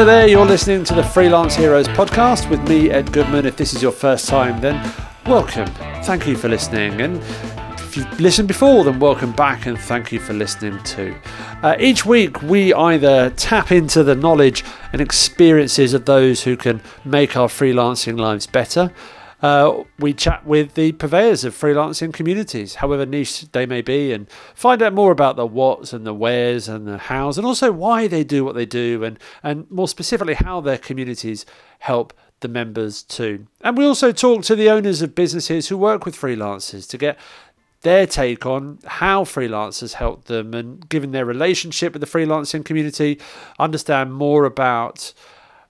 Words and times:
Hello 0.00 0.12
there, 0.16 0.28
you're 0.28 0.46
listening 0.46 0.82
to 0.84 0.94
the 0.94 1.02
Freelance 1.02 1.54
Heroes 1.54 1.86
podcast 1.88 2.48
with 2.48 2.66
me, 2.66 2.88
Ed 2.88 3.12
Goodman. 3.12 3.44
If 3.44 3.58
this 3.58 3.74
is 3.74 3.82
your 3.82 3.92
first 3.92 4.30
time, 4.30 4.58
then 4.62 4.82
welcome. 5.26 5.66
Thank 6.04 6.26
you 6.26 6.38
for 6.38 6.48
listening. 6.48 7.02
And 7.02 7.18
if 7.78 7.98
you've 7.98 8.18
listened 8.18 8.48
before, 8.48 8.82
then 8.82 8.98
welcome 8.98 9.32
back 9.32 9.66
and 9.66 9.78
thank 9.78 10.10
you 10.10 10.18
for 10.18 10.32
listening 10.32 10.82
too. 10.84 11.14
Uh, 11.62 11.76
each 11.78 12.06
week, 12.06 12.40
we 12.40 12.72
either 12.72 13.28
tap 13.28 13.70
into 13.70 14.02
the 14.02 14.14
knowledge 14.14 14.64
and 14.94 15.02
experiences 15.02 15.92
of 15.92 16.06
those 16.06 16.44
who 16.44 16.56
can 16.56 16.80
make 17.04 17.36
our 17.36 17.48
freelancing 17.48 18.18
lives 18.18 18.46
better 18.46 18.90
uh, 19.42 19.84
we 19.98 20.12
chat 20.12 20.44
with 20.46 20.74
the 20.74 20.92
purveyors 20.92 21.44
of 21.44 21.54
freelancing 21.54 22.12
communities, 22.12 22.76
however 22.76 23.06
niche 23.06 23.50
they 23.52 23.66
may 23.66 23.80
be, 23.80 24.12
and 24.12 24.30
find 24.54 24.82
out 24.82 24.92
more 24.92 25.12
about 25.12 25.36
the 25.36 25.46
whats 25.46 25.92
and 25.92 26.06
the 26.06 26.14
wheres 26.14 26.68
and 26.68 26.86
the 26.86 26.98
hows, 26.98 27.38
and 27.38 27.46
also 27.46 27.72
why 27.72 28.06
they 28.06 28.24
do 28.24 28.44
what 28.44 28.54
they 28.54 28.66
do, 28.66 29.02
and, 29.04 29.18
and 29.42 29.70
more 29.70 29.88
specifically, 29.88 30.34
how 30.34 30.60
their 30.60 30.78
communities 30.78 31.46
help 31.80 32.12
the 32.40 32.48
members 32.48 33.02
too. 33.02 33.46
And 33.60 33.76
we 33.76 33.84
also 33.84 34.12
talk 34.12 34.44
to 34.44 34.56
the 34.56 34.70
owners 34.70 35.02
of 35.02 35.14
businesses 35.14 35.68
who 35.68 35.76
work 35.78 36.04
with 36.04 36.16
freelancers 36.16 36.88
to 36.88 36.98
get 36.98 37.18
their 37.82 38.06
take 38.06 38.44
on 38.44 38.78
how 38.84 39.24
freelancers 39.24 39.94
help 39.94 40.24
them 40.24 40.52
and 40.52 40.86
given 40.88 41.12
their 41.12 41.24
relationship 41.24 41.94
with 41.94 42.00
the 42.00 42.06
freelancing 42.06 42.64
community, 42.64 43.18
understand 43.58 44.12
more 44.12 44.44
about 44.44 45.14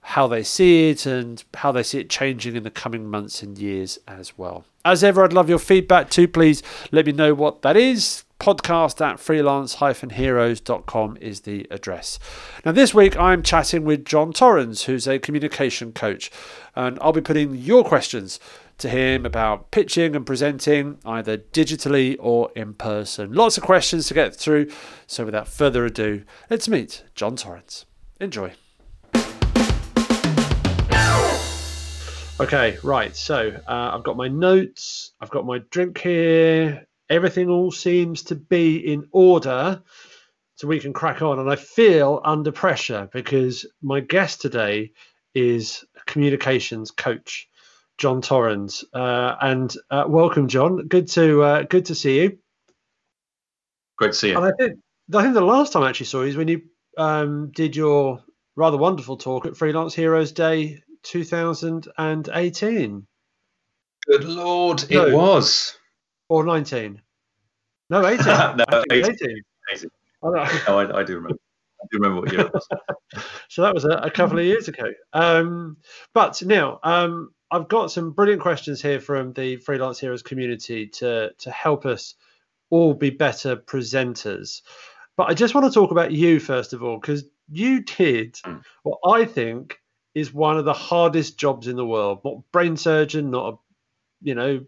how 0.01 0.27
they 0.27 0.43
see 0.43 0.89
it 0.89 1.05
and 1.05 1.43
how 1.55 1.71
they 1.71 1.83
see 1.83 1.99
it 1.99 2.09
changing 2.09 2.55
in 2.55 2.63
the 2.63 2.71
coming 2.71 3.09
months 3.09 3.43
and 3.43 3.57
years 3.57 3.99
as 4.07 4.37
well. 4.37 4.65
As 4.83 5.03
ever, 5.03 5.23
I'd 5.23 5.33
love 5.33 5.49
your 5.49 5.59
feedback 5.59 6.09
too. 6.09 6.27
Please 6.27 6.63
let 6.91 7.05
me 7.05 7.11
know 7.11 7.33
what 7.33 7.61
that 7.61 7.77
is. 7.77 8.23
Podcast 8.39 8.99
at 9.05 9.19
freelance-heroes.com 9.19 11.17
is 11.21 11.41
the 11.41 11.67
address. 11.69 12.17
Now, 12.65 12.71
this 12.71 12.91
week 12.91 13.15
I'm 13.15 13.43
chatting 13.43 13.83
with 13.85 14.03
John 14.03 14.33
Torrens, 14.33 14.85
who's 14.85 15.07
a 15.07 15.19
communication 15.19 15.93
coach, 15.93 16.31
and 16.75 16.97
I'll 16.99 17.13
be 17.13 17.21
putting 17.21 17.53
your 17.53 17.83
questions 17.83 18.39
to 18.79 18.89
him 18.89 19.27
about 19.27 19.69
pitching 19.69 20.15
and 20.15 20.25
presenting 20.25 20.97
either 21.05 21.37
digitally 21.37 22.15
or 22.19 22.51
in 22.55 22.73
person. 22.73 23.31
Lots 23.31 23.59
of 23.59 23.63
questions 23.63 24.07
to 24.07 24.15
get 24.15 24.35
through. 24.35 24.71
So, 25.05 25.23
without 25.23 25.47
further 25.47 25.85
ado, 25.85 26.23
let's 26.49 26.67
meet 26.67 27.03
John 27.13 27.35
Torrens. 27.35 27.85
Enjoy. 28.19 28.53
Okay, 32.41 32.79
right. 32.81 33.15
So 33.15 33.55
uh, 33.67 33.91
I've 33.93 34.03
got 34.03 34.17
my 34.17 34.27
notes, 34.27 35.11
I've 35.21 35.29
got 35.29 35.45
my 35.45 35.59
drink 35.69 35.99
here. 35.99 36.87
Everything 37.07 37.49
all 37.49 37.71
seems 37.71 38.23
to 38.23 38.35
be 38.35 38.77
in 38.77 39.07
order 39.11 39.83
so 40.55 40.67
we 40.67 40.79
can 40.79 40.91
crack 40.91 41.21
on. 41.21 41.37
And 41.37 41.51
I 41.51 41.55
feel 41.55 42.19
under 42.25 42.51
pressure 42.51 43.07
because 43.13 43.67
my 43.83 43.99
guest 43.99 44.41
today 44.41 44.93
is 45.35 45.85
communications 46.07 46.89
coach, 46.89 47.47
John 47.99 48.23
Torrens. 48.23 48.85
Uh, 48.91 49.35
and 49.39 49.71
uh, 49.91 50.05
welcome, 50.07 50.47
John. 50.47 50.87
Good 50.87 51.09
to 51.09 51.43
uh, 51.43 51.61
good 51.61 51.85
to 51.85 51.95
see 51.95 52.21
you. 52.21 52.39
Great 53.99 54.13
to 54.13 54.17
see 54.17 54.29
you. 54.29 54.37
And 54.37 54.45
I 54.47 54.51
think 54.57 54.79
I 55.13 55.21
think 55.21 55.35
the 55.35 55.41
last 55.41 55.73
time 55.73 55.83
I 55.83 55.89
actually 55.89 56.07
saw 56.07 56.21
you 56.21 56.29
is 56.29 56.37
when 56.37 56.47
you 56.47 56.63
um, 56.97 57.51
did 57.51 57.75
your 57.75 58.23
rather 58.55 58.77
wonderful 58.77 59.17
talk 59.17 59.45
at 59.45 59.55
Freelance 59.55 59.93
Heroes 59.93 60.31
Day 60.31 60.81
2018. 61.03 63.07
Good 64.07 64.23
lord, 64.23 64.89
no. 64.89 65.05
it 65.05 65.13
was. 65.13 65.77
Or 66.29 66.43
19. 66.43 67.01
No, 67.89 68.05
18. 68.05 68.25
no, 68.25 68.65
18. 68.91 69.13
18. 69.13 69.41
18. 69.73 69.89
Oh, 70.23 70.29
no. 70.29 70.43
no 70.67 70.79
I, 70.79 70.99
I, 70.99 71.03
do 71.03 71.15
remember. 71.15 71.37
I 71.81 71.85
do 71.91 71.99
remember 71.99 72.21
what 72.21 72.31
year 72.31 72.41
it 72.41 72.53
was. 72.53 72.67
so 73.49 73.61
that 73.63 73.73
was 73.73 73.85
a, 73.85 73.89
a, 73.89 74.11
couple 74.11 74.39
of 74.39 74.45
years 74.45 74.67
ago. 74.67 74.91
Um, 75.13 75.77
but 76.13 76.41
now, 76.43 76.79
um, 76.83 77.33
I've 77.51 77.67
got 77.67 77.91
some 77.91 78.11
brilliant 78.11 78.41
questions 78.41 78.81
here 78.81 78.99
from 78.99 79.33
the 79.33 79.57
Freelance 79.57 79.99
Heroes 79.99 80.23
community 80.23 80.87
to, 80.87 81.31
to 81.37 81.51
help 81.51 81.85
us 81.85 82.15
all 82.69 82.93
be 82.93 83.09
better 83.09 83.57
presenters. 83.57 84.61
But 85.17 85.29
I 85.29 85.33
just 85.33 85.53
want 85.53 85.67
to 85.67 85.73
talk 85.73 85.91
about 85.91 86.11
you 86.11 86.39
first 86.39 86.73
of 86.73 86.81
all, 86.81 86.97
because 86.97 87.25
you 87.49 87.83
did 87.83 88.35
mm. 88.35 88.63
what 88.83 88.99
I 89.05 89.25
think 89.25 89.80
is 90.13 90.33
one 90.33 90.57
of 90.57 90.65
the 90.65 90.73
hardest 90.73 91.37
jobs 91.37 91.67
in 91.67 91.75
the 91.75 91.85
world. 91.85 92.21
Not 92.23 92.43
brain 92.51 92.77
surgeon, 92.77 93.31
not 93.31 93.53
a 93.53 93.57
you 94.21 94.35
know 94.35 94.65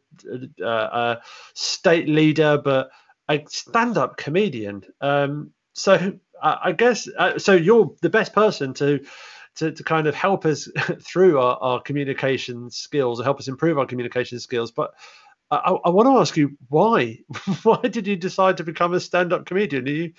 a, 0.61 0.65
a 0.65 1.21
state 1.53 2.07
leader, 2.07 2.57
but 2.63 2.89
a 3.29 3.43
stand-up 3.47 4.17
comedian. 4.17 4.83
Um, 5.01 5.51
so 5.73 6.13
I, 6.41 6.57
I 6.65 6.71
guess 6.71 7.07
uh, 7.17 7.37
so. 7.39 7.53
You're 7.53 7.93
the 8.01 8.09
best 8.09 8.33
person 8.33 8.73
to. 8.75 9.05
To, 9.57 9.71
to 9.71 9.83
kind 9.83 10.07
of 10.07 10.15
help 10.15 10.47
us 10.47 10.67
through 11.01 11.39
our, 11.39 11.57
our 11.57 11.79
communication 11.79 12.71
skills 12.71 13.21
or 13.21 13.23
help 13.23 13.37
us 13.37 13.47
improve 13.47 13.77
our 13.77 13.85
communication 13.85 14.39
skills. 14.39 14.71
But 14.71 14.95
I, 15.51 15.77
I, 15.85 15.89
want 15.91 16.07
to 16.07 16.17
ask 16.17 16.35
you 16.35 16.57
why? 16.69 17.19
why 17.61 17.77
did 17.83 18.07
you 18.07 18.15
decide 18.15 18.57
to 18.57 18.63
become 18.63 18.95
a 18.95 18.99
stand-up 18.99 19.45
comedian? 19.45 19.83
Do 19.83 19.91
you 19.91 20.13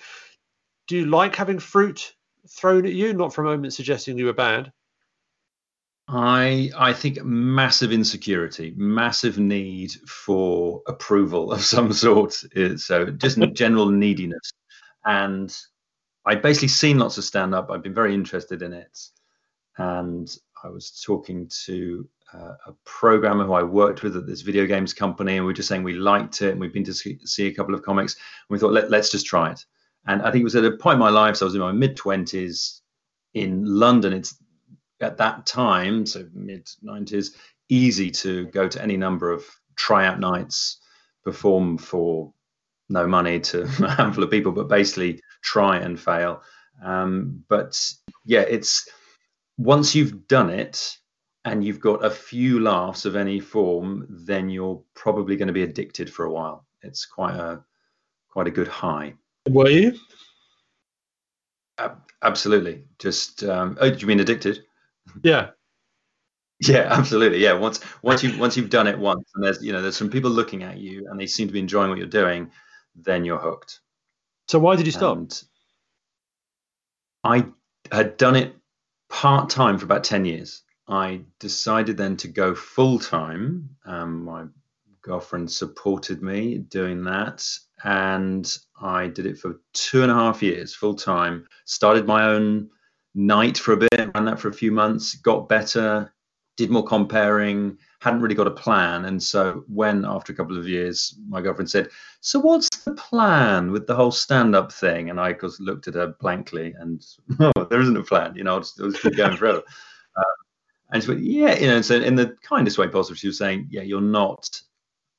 do 0.87 0.97
you 0.97 1.05
like 1.05 1.35
having 1.35 1.59
fruit 1.59 2.15
thrown 2.49 2.85
at 2.85 2.93
you? 2.93 3.13
Not 3.13 3.33
for 3.33 3.41
a 3.41 3.45
moment 3.45 3.73
suggesting 3.73 4.17
you 4.17 4.25
were 4.25 4.33
bad. 4.33 4.71
I 6.07 6.69
I 6.77 6.93
think 6.93 7.23
massive 7.23 7.91
insecurity, 7.91 8.73
massive 8.77 9.39
need 9.39 9.91
for 10.07 10.81
approval 10.87 11.51
of 11.51 11.61
some 11.63 11.91
sort. 11.93 12.33
So 12.77 13.05
just 13.11 13.39
general 13.53 13.89
neediness, 13.89 14.51
and 15.05 15.55
I'd 16.25 16.41
basically 16.41 16.69
seen 16.69 16.99
lots 16.99 17.17
of 17.17 17.23
stand 17.23 17.55
up. 17.55 17.71
I've 17.71 17.83
been 17.83 17.93
very 17.93 18.13
interested 18.13 18.61
in 18.61 18.73
it, 18.73 18.97
and 19.77 20.35
I 20.63 20.69
was 20.69 21.01
talking 21.05 21.49
to 21.65 22.07
uh, 22.33 22.55
a 22.67 22.73
programmer 22.85 23.45
who 23.45 23.53
I 23.53 23.63
worked 23.63 24.03
with 24.03 24.15
at 24.15 24.27
this 24.27 24.41
video 24.41 24.65
games 24.65 24.93
company, 24.93 25.37
and 25.37 25.45
we 25.45 25.49
were 25.49 25.53
just 25.53 25.69
saying 25.69 25.83
we 25.83 25.93
liked 25.93 26.41
it, 26.41 26.51
and 26.51 26.59
we've 26.59 26.73
been 26.73 26.83
to 26.83 26.93
see, 26.93 27.19
see 27.25 27.47
a 27.47 27.53
couple 27.53 27.73
of 27.73 27.83
comics, 27.83 28.15
and 28.15 28.53
we 28.53 28.59
thought 28.59 28.73
Let, 28.73 28.91
let's 28.91 29.11
just 29.11 29.25
try 29.25 29.51
it. 29.51 29.65
And 30.07 30.21
I 30.21 30.31
think 30.31 30.41
it 30.41 30.45
was 30.45 30.55
at 30.55 30.65
a 30.65 30.71
point 30.71 30.95
in 30.95 30.99
my 30.99 31.09
life, 31.09 31.37
so 31.37 31.45
I 31.45 31.47
was 31.47 31.55
in 31.55 31.61
my 31.61 31.71
mid 31.71 31.95
twenties 31.95 32.81
in 33.33 33.65
London. 33.65 34.13
It's 34.13 34.35
at 35.01 35.17
that 35.17 35.45
time, 35.45 36.05
so 36.05 36.25
mid 36.33 36.65
90s, 36.83 37.35
easy 37.69 38.11
to 38.11 38.45
go 38.47 38.67
to 38.67 38.81
any 38.81 38.97
number 38.97 39.31
of 39.31 39.43
tryout 39.75 40.19
nights, 40.19 40.77
perform 41.23 41.77
for 41.77 42.33
no 42.89 43.07
money 43.07 43.39
to 43.39 43.63
a 43.83 43.89
handful 43.89 44.23
of 44.23 44.31
people, 44.31 44.51
but 44.51 44.67
basically 44.67 45.21
try 45.41 45.77
and 45.77 45.99
fail. 45.99 46.41
Um, 46.83 47.43
but 47.47 47.79
yeah, 48.25 48.41
it's 48.41 48.87
once 49.57 49.95
you've 49.95 50.27
done 50.27 50.49
it 50.49 50.97
and 51.45 51.63
you've 51.63 51.79
got 51.79 52.03
a 52.03 52.09
few 52.09 52.59
laughs 52.59 53.05
of 53.05 53.15
any 53.15 53.39
form, 53.39 54.05
then 54.09 54.49
you're 54.49 54.81
probably 54.93 55.35
going 55.35 55.47
to 55.47 55.53
be 55.53 55.63
addicted 55.63 56.11
for 56.11 56.25
a 56.25 56.31
while. 56.31 56.65
It's 56.81 57.05
quite 57.05 57.35
a 57.35 57.63
quite 58.29 58.47
a 58.47 58.51
good 58.51 58.67
high. 58.67 59.13
Were 59.49 59.69
you? 59.69 59.97
Uh, 61.77 61.95
absolutely. 62.21 62.83
Just 62.99 63.43
um, 63.43 63.77
oh, 63.79 63.89
do 63.89 63.97
you 63.97 64.07
mean 64.07 64.19
addicted? 64.19 64.65
Yeah. 65.23 65.51
Yeah, 66.61 66.87
absolutely. 66.89 67.39
Yeah, 67.39 67.53
once 67.53 67.79
once 68.01 68.23
you 68.23 68.37
once 68.39 68.55
you've 68.55 68.69
done 68.69 68.87
it 68.87 68.97
once, 68.97 69.29
and 69.35 69.43
there's 69.43 69.61
you 69.61 69.73
know 69.73 69.81
there's 69.81 69.97
some 69.97 70.09
people 70.09 70.31
looking 70.31 70.63
at 70.63 70.77
you, 70.77 71.07
and 71.09 71.19
they 71.19 71.27
seem 71.27 71.47
to 71.47 71.53
be 71.53 71.59
enjoying 71.59 71.89
what 71.89 71.97
you're 71.97 72.07
doing, 72.07 72.51
then 72.95 73.25
you're 73.25 73.39
hooked. 73.39 73.81
So 74.47 74.59
why 74.59 74.75
did 74.75 74.85
you 74.85 74.91
stop? 74.93 75.17
And 75.17 75.43
I 77.25 77.45
had 77.91 78.17
done 78.17 78.35
it 78.35 78.55
part 79.09 79.49
time 79.49 79.77
for 79.77 79.85
about 79.85 80.03
ten 80.05 80.23
years. 80.25 80.63
I 80.87 81.21
decided 81.39 81.97
then 81.97 82.15
to 82.17 82.27
go 82.27 82.55
full 82.55 82.99
time. 82.99 83.69
Um, 83.85 84.23
my 84.23 84.45
girlfriend 85.01 85.51
supported 85.51 86.21
me 86.21 86.59
doing 86.59 87.03
that, 87.05 87.45
and 87.83 88.49
I 88.81 89.07
did 89.07 89.25
it 89.25 89.37
for 89.39 89.59
two 89.73 90.03
and 90.03 90.11
a 90.11 90.15
half 90.15 90.41
years 90.41 90.73
full 90.73 90.95
time. 90.95 91.47
Started 91.65 92.07
my 92.07 92.25
own 92.27 92.69
night 93.15 93.57
for 93.57 93.73
a 93.73 93.77
bit, 93.77 94.11
ran 94.13 94.25
that 94.25 94.39
for 94.39 94.49
a 94.49 94.53
few 94.53 94.71
months, 94.71 95.15
got 95.15 95.49
better, 95.49 96.13
did 96.57 96.69
more 96.69 96.85
comparing, 96.85 97.77
hadn't 97.99 98.21
really 98.21 98.35
got 98.35 98.47
a 98.47 98.51
plan. 98.51 99.05
And 99.05 99.21
so 99.21 99.63
when 99.67 100.05
after 100.05 100.31
a 100.31 100.35
couple 100.35 100.57
of 100.57 100.67
years, 100.67 101.17
my 101.27 101.41
girlfriend 101.41 101.69
said, 101.69 101.89
So 102.21 102.39
what's 102.39 102.69
the 102.83 102.93
plan 102.93 103.71
with 103.71 103.87
the 103.87 103.95
whole 103.95 104.11
stand-up 104.11 104.71
thing? 104.71 105.09
And 105.09 105.19
I 105.19 105.33
just 105.33 105.59
looked 105.59 105.87
at 105.87 105.95
her 105.95 106.15
blankly 106.19 106.73
and 106.77 107.03
oh, 107.39 107.63
there 107.69 107.81
isn't 107.81 107.97
a 107.97 108.03
plan, 108.03 108.35
you 108.35 108.43
know, 108.43 108.55
I'll 108.55 108.59
just, 108.59 108.79
I'll 108.79 108.91
just 108.91 109.01
keep 109.01 109.15
going 109.15 109.37
forever. 109.37 109.63
Uh, 110.15 110.23
and 110.91 111.03
she 111.03 111.09
went, 111.09 111.23
Yeah, 111.23 111.57
you 111.57 111.67
know, 111.67 111.81
so 111.81 111.95
in 111.95 112.15
the 112.15 112.35
kindest 112.41 112.77
way 112.77 112.87
possible, 112.87 113.15
she 113.15 113.27
was 113.27 113.37
saying, 113.37 113.67
Yeah, 113.69 113.81
you're 113.81 114.01
not 114.01 114.61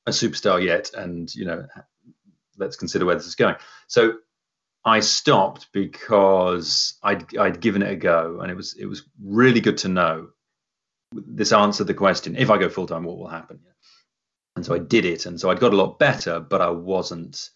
a 0.05 0.11
superstar 0.11 0.63
yet, 0.63 0.91
and 0.93 1.33
you 1.35 1.45
know, 1.45 1.67
let's 2.57 2.77
consider 2.77 3.05
where 3.05 3.15
this 3.15 3.27
is 3.27 3.35
going. 3.35 3.55
So 3.87 4.17
I 4.87 5.01
stopped 5.01 5.67
because 5.73 6.97
I'd 7.03 7.37
I'd 7.37 7.59
given 7.59 7.81
it 7.81 7.91
a 7.91 7.95
go, 7.97 8.39
and 8.39 8.49
it 8.49 8.55
was 8.55 8.73
it 8.79 8.85
was 8.85 9.03
really 9.21 9.59
good 9.59 9.77
to 9.79 9.89
know. 9.89 10.29
This 11.11 11.51
answered 11.51 11.87
the 11.87 11.93
question: 11.93 12.37
If 12.37 12.49
I 12.49 12.57
go 12.57 12.69
full 12.69 12.87
time, 12.87 13.03
what 13.03 13.17
will 13.17 13.27
happen? 13.27 13.59
And 14.55 14.65
so 14.65 14.73
I 14.73 14.79
did 14.79 15.03
it, 15.03 15.25
and 15.25 15.37
so 15.37 15.51
I'd 15.51 15.59
got 15.59 15.73
a 15.73 15.77
lot 15.77 15.99
better, 15.99 16.39
but 16.39 16.61
I 16.61 16.69
wasn't 16.69 17.49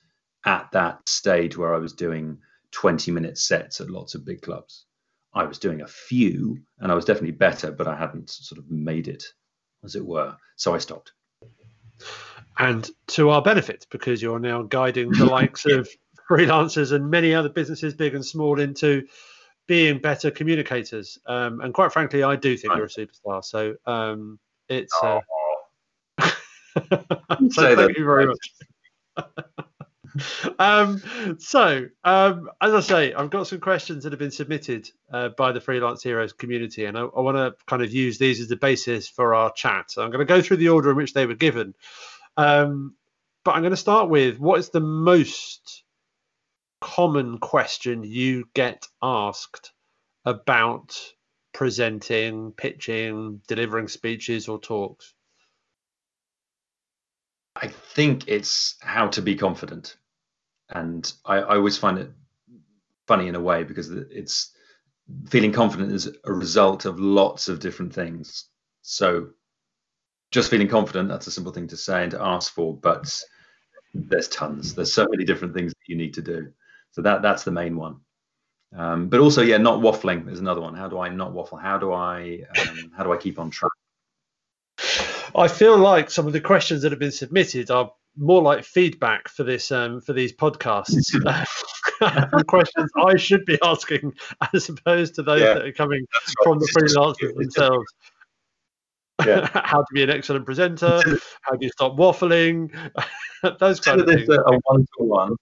at 0.45 0.69
that 0.73 1.07
stage 1.07 1.57
where 1.57 1.73
I 1.73 1.77
was 1.77 1.93
doing 1.93 2.37
20 2.71 3.11
minute 3.11 3.37
sets 3.37 3.79
at 3.79 3.89
lots 3.89 4.13
of 4.13 4.25
big 4.25 4.41
clubs. 4.41 4.85
I 5.33 5.45
was 5.45 5.57
doing 5.57 5.81
a 5.81 5.87
few 5.87 6.57
and 6.79 6.91
I 6.91 6.95
was 6.95 7.05
definitely 7.05 7.31
better, 7.31 7.71
but 7.71 7.87
I 7.87 7.95
hadn't 7.95 8.29
sort 8.29 8.59
of 8.59 8.69
made 8.69 9.07
it, 9.07 9.23
as 9.85 9.95
it 9.95 10.05
were. 10.05 10.35
So 10.57 10.75
I 10.75 10.79
stopped. 10.79 11.13
And 12.57 12.89
to 13.07 13.29
our 13.29 13.41
benefit, 13.41 13.87
because 13.89 14.21
you're 14.21 14.39
now 14.39 14.63
guiding 14.63 15.11
the 15.11 15.25
likes 15.37 15.65
of 15.65 15.87
freelancers 16.31 16.93
and 16.93 17.09
many 17.09 17.35
other 17.35 17.49
businesses, 17.49 17.93
big 17.93 18.15
and 18.15 18.25
small, 18.25 18.59
into 18.59 19.05
being 19.67 19.99
better 19.99 20.31
communicators. 20.31 21.19
Um, 21.25 21.61
and 21.61 21.73
quite 21.73 21.91
frankly, 21.91 22.23
I 22.23 22.35
do 22.35 22.57
think 22.57 22.71
right. 22.71 22.77
you're 22.77 22.85
a 22.85 22.89
superstar. 22.89 23.43
So 23.43 23.75
um, 23.85 24.39
it's. 24.69 24.93
Uh... 25.03 25.19
Oh. 26.19 26.33
so 27.49 27.75
thank 27.75 27.97
you 27.97 28.05
very 28.05 28.27
much. 28.27 28.53
um, 30.59 31.01
so, 31.39 31.87
um, 32.03 32.49
as 32.61 32.73
I 32.73 32.79
say, 32.79 33.13
I've 33.13 33.29
got 33.29 33.47
some 33.47 33.59
questions 33.59 34.03
that 34.03 34.13
have 34.13 34.19
been 34.19 34.31
submitted 34.31 34.89
uh, 35.11 35.29
by 35.29 35.51
the 35.51 35.59
Freelance 35.59 36.01
Heroes 36.01 36.31
community, 36.31 36.85
and 36.85 36.97
I, 36.97 37.01
I 37.01 37.19
want 37.19 37.37
to 37.37 37.55
kind 37.65 37.81
of 37.81 37.93
use 37.93 38.17
these 38.17 38.39
as 38.39 38.47
the 38.47 38.55
basis 38.55 39.09
for 39.09 39.35
our 39.35 39.51
chat. 39.51 39.91
So, 39.91 40.01
I'm 40.01 40.11
going 40.11 40.25
to 40.25 40.33
go 40.33 40.41
through 40.41 40.57
the 40.57 40.69
order 40.69 40.91
in 40.91 40.95
which 40.95 41.13
they 41.13 41.25
were 41.25 41.35
given. 41.35 41.75
Um, 42.37 42.95
but 43.43 43.55
I'm 43.55 43.61
going 43.61 43.71
to 43.71 43.77
start 43.77 44.09
with 44.09 44.39
what 44.39 44.59
is 44.59 44.69
the 44.69 44.79
most 44.79 45.83
common 46.81 47.37
question 47.37 48.03
you 48.03 48.45
get 48.53 48.87
asked 49.01 49.71
about 50.25 50.97
presenting, 51.53 52.51
pitching, 52.51 53.41
delivering 53.47 53.87
speeches 53.87 54.47
or 54.47 54.59
talks? 54.59 55.13
I 57.55 57.67
think 57.67 58.27
it's 58.27 58.75
how 58.81 59.07
to 59.09 59.21
be 59.21 59.35
confident 59.35 59.97
and 60.69 61.11
I, 61.25 61.37
I 61.37 61.55
always 61.55 61.77
find 61.77 61.97
it 61.97 62.11
funny 63.07 63.27
in 63.27 63.35
a 63.35 63.41
way 63.41 63.63
because 63.63 63.89
it's 63.89 64.53
feeling 65.27 65.51
confident 65.51 65.91
is 65.91 66.09
a 66.23 66.31
result 66.31 66.85
of 66.85 66.99
lots 66.99 67.49
of 67.49 67.59
different 67.59 67.93
things. 67.93 68.45
So 68.81 69.29
just 70.31 70.49
feeling 70.49 70.69
confident, 70.69 71.09
that's 71.09 71.27
a 71.27 71.31
simple 71.31 71.51
thing 71.51 71.67
to 71.67 71.77
say 71.77 72.03
and 72.03 72.11
to 72.11 72.21
ask 72.21 72.53
for, 72.53 72.75
but 72.75 73.13
there's 73.93 74.29
tons. 74.29 74.73
There's 74.73 74.93
so 74.93 75.07
many 75.09 75.25
different 75.25 75.53
things 75.53 75.71
that 75.71 75.91
you 75.91 75.97
need 75.97 76.13
to 76.13 76.21
do. 76.21 76.51
So 76.91 77.01
that 77.01 77.21
that's 77.21 77.43
the 77.43 77.51
main 77.51 77.75
one. 77.75 77.97
Um, 78.75 79.09
but 79.09 79.19
also, 79.19 79.41
yeah, 79.41 79.57
not 79.57 79.79
waffling 79.79 80.31
is 80.31 80.39
another 80.39 80.61
one. 80.61 80.75
How 80.75 80.87
do 80.87 80.99
I 80.99 81.09
not 81.09 81.33
waffle? 81.33 81.57
How 81.57 81.77
do 81.77 81.91
I 81.91 82.43
um, 82.59 82.91
how 82.95 83.03
do 83.03 83.11
I 83.11 83.17
keep 83.17 83.39
on 83.39 83.49
track? 83.49 83.71
I 85.35 85.47
feel 85.47 85.77
like 85.77 86.09
some 86.09 86.27
of 86.27 86.33
the 86.33 86.41
questions 86.41 86.81
that 86.81 86.91
have 86.91 86.99
been 86.99 87.11
submitted 87.11 87.71
are 87.71 87.91
more 88.17 88.41
like 88.41 88.63
feedback 88.63 89.29
for 89.29 89.43
this 89.43 89.71
um, 89.71 90.01
for 90.01 90.13
these 90.13 90.33
podcasts. 90.33 91.11
questions 92.47 92.89
I 92.97 93.15
should 93.15 93.45
be 93.45 93.59
asking 93.63 94.13
as 94.53 94.69
opposed 94.69 95.15
to 95.15 95.23
those 95.23 95.41
yeah. 95.41 95.53
that 95.53 95.65
are 95.65 95.71
coming 95.71 96.05
from 96.43 96.57
right. 96.57 96.61
the 96.61 96.81
freelancers 96.81 97.35
themselves. 97.35 97.85
Yeah. 99.25 99.49
how 99.65 99.79
to 99.79 99.87
be 99.93 100.03
an 100.03 100.09
excellent 100.09 100.45
presenter, 100.45 101.01
how 101.41 101.55
do 101.55 101.65
you 101.65 101.69
stop 101.69 101.97
waffling, 101.97 102.71
those 103.59 103.79
kind 103.79 104.01
of 104.01 104.07
things. 104.07 104.29
A 104.29 104.59
one-to-one. 104.63 105.35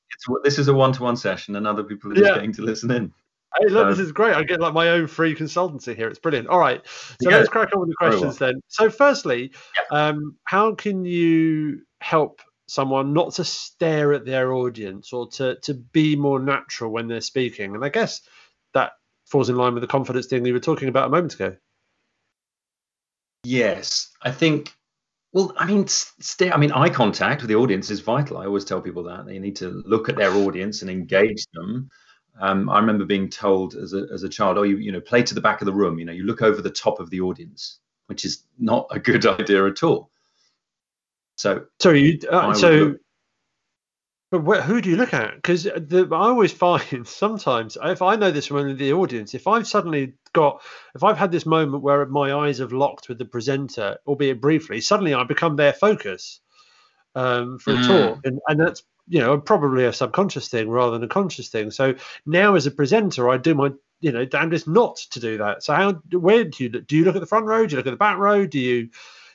this 0.43 0.59
is 0.59 0.67
a 0.67 0.73
one-to-one 0.73 1.17
session, 1.17 1.55
and 1.55 1.67
other 1.67 1.83
people 1.83 2.11
are 2.11 2.15
just 2.15 2.27
yeah. 2.27 2.35
getting 2.35 2.53
to 2.53 2.61
listen 2.61 2.91
in. 2.91 3.13
Hey, 3.57 3.67
look, 3.67 3.85
so, 3.85 3.89
this 3.89 3.99
is 3.99 4.11
great. 4.11 4.35
I 4.35 4.43
get 4.43 4.59
like 4.59 4.73
my 4.73 4.89
own 4.89 5.07
free 5.07 5.35
consultancy 5.35 5.95
here. 5.95 6.07
It's 6.07 6.19
brilliant. 6.19 6.47
All 6.47 6.59
right, 6.59 6.85
so 6.85 7.29
yeah. 7.29 7.37
let's 7.37 7.49
crack 7.49 7.69
on 7.73 7.79
with 7.79 7.89
the 7.89 7.95
questions 7.95 8.39
well. 8.39 8.51
then. 8.51 8.61
So, 8.67 8.89
firstly, 8.89 9.51
um, 9.91 10.35
how 10.45 10.75
can 10.75 11.03
you 11.03 11.81
help 12.01 12.41
someone 12.69 13.13
not 13.13 13.33
to 13.33 13.43
stare 13.43 14.13
at 14.13 14.25
their 14.25 14.53
audience 14.53 15.11
or 15.11 15.27
to 15.27 15.57
to 15.61 15.73
be 15.73 16.15
more 16.15 16.39
natural 16.39 16.91
when 16.91 17.07
they're 17.07 17.21
speaking. 17.21 17.75
And 17.75 17.83
I 17.83 17.89
guess 17.89 18.21
that 18.73 18.91
falls 19.25 19.49
in 19.49 19.55
line 19.55 19.73
with 19.73 19.81
the 19.81 19.87
confidence 19.87 20.27
thing 20.27 20.43
we 20.43 20.51
were 20.51 20.59
talking 20.59 20.87
about 20.87 21.07
a 21.07 21.09
moment 21.09 21.33
ago. 21.33 21.55
Yes, 23.43 24.11
I 24.21 24.31
think. 24.31 24.73
Well, 25.31 25.53
I 25.57 25.65
mean, 25.65 25.87
stay. 25.87 26.51
I 26.51 26.57
mean, 26.57 26.71
eye 26.71 26.89
contact 26.89 27.41
with 27.41 27.49
the 27.49 27.55
audience 27.55 27.91
is 27.91 27.99
vital. 27.99 28.37
I 28.37 28.45
always 28.45 28.65
tell 28.65 28.81
people 28.81 29.03
that 29.03 29.25
they 29.25 29.39
need 29.39 29.55
to 29.57 29.83
look 29.85 30.09
at 30.09 30.15
their 30.15 30.31
audience 30.31 30.81
and 30.81 30.89
engage 30.89 31.45
them. 31.53 31.89
Um, 32.41 32.69
I 32.69 32.79
remember 32.79 33.05
being 33.05 33.29
told 33.29 33.75
as 33.75 33.93
a 33.93 34.07
as 34.11 34.23
a 34.23 34.29
child, 34.29 34.57
"Oh, 34.57 34.63
you 34.63 34.77
you 34.77 34.91
know, 34.91 35.01
play 35.01 35.23
to 35.23 35.35
the 35.35 35.41
back 35.41 35.61
of 35.61 35.65
the 35.65 35.73
room. 35.73 35.99
You 35.99 36.05
know, 36.05 36.13
you 36.13 36.23
look 36.23 36.41
over 36.41 36.61
the 36.61 36.69
top 36.69 36.99
of 36.99 37.09
the 37.09 37.21
audience," 37.21 37.79
which 38.07 38.25
is 38.25 38.43
not 38.57 38.87
a 38.91 38.99
good 38.99 39.25
idea 39.39 39.65
at 39.67 39.83
all. 39.83 40.09
So 41.35 41.65
sorry, 41.79 42.01
you, 42.01 42.29
uh, 42.29 42.53
so 42.53 42.71
look, 42.71 42.99
but 44.31 44.41
wh- 44.41 44.63
who 44.63 44.81
do 44.81 44.89
you 44.89 44.95
look 44.95 45.13
at? 45.13 45.35
Because 45.35 45.65
I 45.67 46.07
always 46.11 46.51
find 46.51 47.07
sometimes 47.07 47.77
if 47.83 48.01
I 48.01 48.15
know 48.15 48.31
this 48.31 48.47
from 48.47 48.77
the 48.77 48.93
audience, 48.93 49.33
if 49.33 49.47
I've 49.47 49.67
suddenly 49.67 50.13
got, 50.33 50.61
if 50.95 51.03
I've 51.03 51.17
had 51.17 51.31
this 51.31 51.45
moment 51.45 51.83
where 51.83 52.05
my 52.05 52.33
eyes 52.33 52.59
have 52.59 52.71
locked 52.71 53.09
with 53.09 53.17
the 53.17 53.25
presenter, 53.25 53.97
albeit 54.05 54.41
briefly, 54.41 54.81
suddenly 54.81 55.13
I 55.13 55.23
become 55.23 55.55
their 55.55 55.73
focus 55.73 56.41
um, 57.15 57.59
for 57.59 57.73
mm. 57.73 57.83
a 57.83 57.87
talk, 57.87 58.19
and, 58.25 58.39
and 58.47 58.59
that's 58.59 58.83
you 59.07 59.19
know 59.19 59.39
probably 59.39 59.85
a 59.85 59.93
subconscious 59.93 60.47
thing 60.47 60.69
rather 60.69 60.91
than 60.91 61.03
a 61.03 61.07
conscious 61.07 61.49
thing. 61.49 61.71
So 61.71 61.95
now 62.25 62.55
as 62.55 62.67
a 62.67 62.71
presenter, 62.71 63.29
I 63.29 63.37
do 63.37 63.55
my 63.55 63.71
you 63.99 64.11
know 64.11 64.25
damnedest 64.25 64.67
not 64.67 64.97
to 65.11 65.19
do 65.19 65.37
that. 65.39 65.63
So 65.63 65.73
how 65.73 65.93
where 66.11 66.43
do 66.43 66.63
you 66.63 66.69
do 66.69 66.95
you 66.95 67.03
look 67.03 67.15
at 67.15 67.21
the 67.21 67.27
front 67.27 67.45
row? 67.45 67.65
Do 67.65 67.71
you 67.71 67.77
look 67.77 67.87
at 67.87 67.91
the 67.91 67.97
back 67.97 68.17
row? 68.17 68.45
Do 68.45 68.59
you 68.59 68.89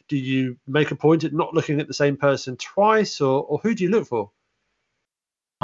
do 0.08 0.16
you 0.16 0.56
make 0.66 0.90
a 0.90 0.96
point 0.96 1.24
at 1.24 1.32
not 1.32 1.54
looking 1.54 1.80
at 1.80 1.88
the 1.88 1.94
same 1.94 2.16
person 2.16 2.56
twice, 2.56 3.20
or, 3.20 3.42
or 3.42 3.58
who 3.58 3.74
do 3.74 3.84
you 3.84 3.90
look 3.90 4.06
for? 4.06 4.30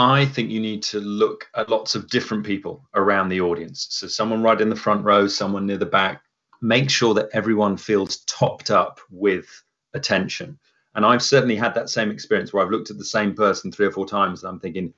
I 0.01 0.25
think 0.25 0.51
you 0.51 0.61
need 0.61 0.83
to 0.85 0.99
look 1.01 1.47
at 1.55 1.69
lots 1.69 1.95
of 1.95 2.09
different 2.09 2.45
people 2.47 2.89
around 2.95 3.29
the 3.29 3.43
audience. 3.43 3.87
So, 3.91 4.07
someone 4.07 4.43
right 4.43 4.59
in 4.59 4.71
the 4.71 4.77
front 4.77 5.05
row, 5.05 5.27
someone 5.27 5.67
near 5.67 5.77
the 5.77 5.85
back. 5.85 6.23
Make 6.63 6.89
sure 6.89 7.13
that 7.15 7.29
everyone 7.35 7.77
feels 7.77 8.25
topped 8.25 8.71
up 8.71 8.99
with 9.11 9.47
attention. 9.93 10.59
And 10.95 11.05
I've 11.05 11.23
certainly 11.23 11.55
had 11.55 11.75
that 11.75 11.91
same 11.91 12.11
experience 12.11 12.51
where 12.51 12.65
I've 12.65 12.71
looked 12.71 12.91
at 12.91 12.97
the 12.97 13.05
same 13.05 13.35
person 13.35 13.71
three 13.71 13.87
or 13.87 13.91
four 13.91 14.07
times 14.07 14.43
and 14.43 14.51
I'm 14.51 14.59
thinking, 14.59 14.95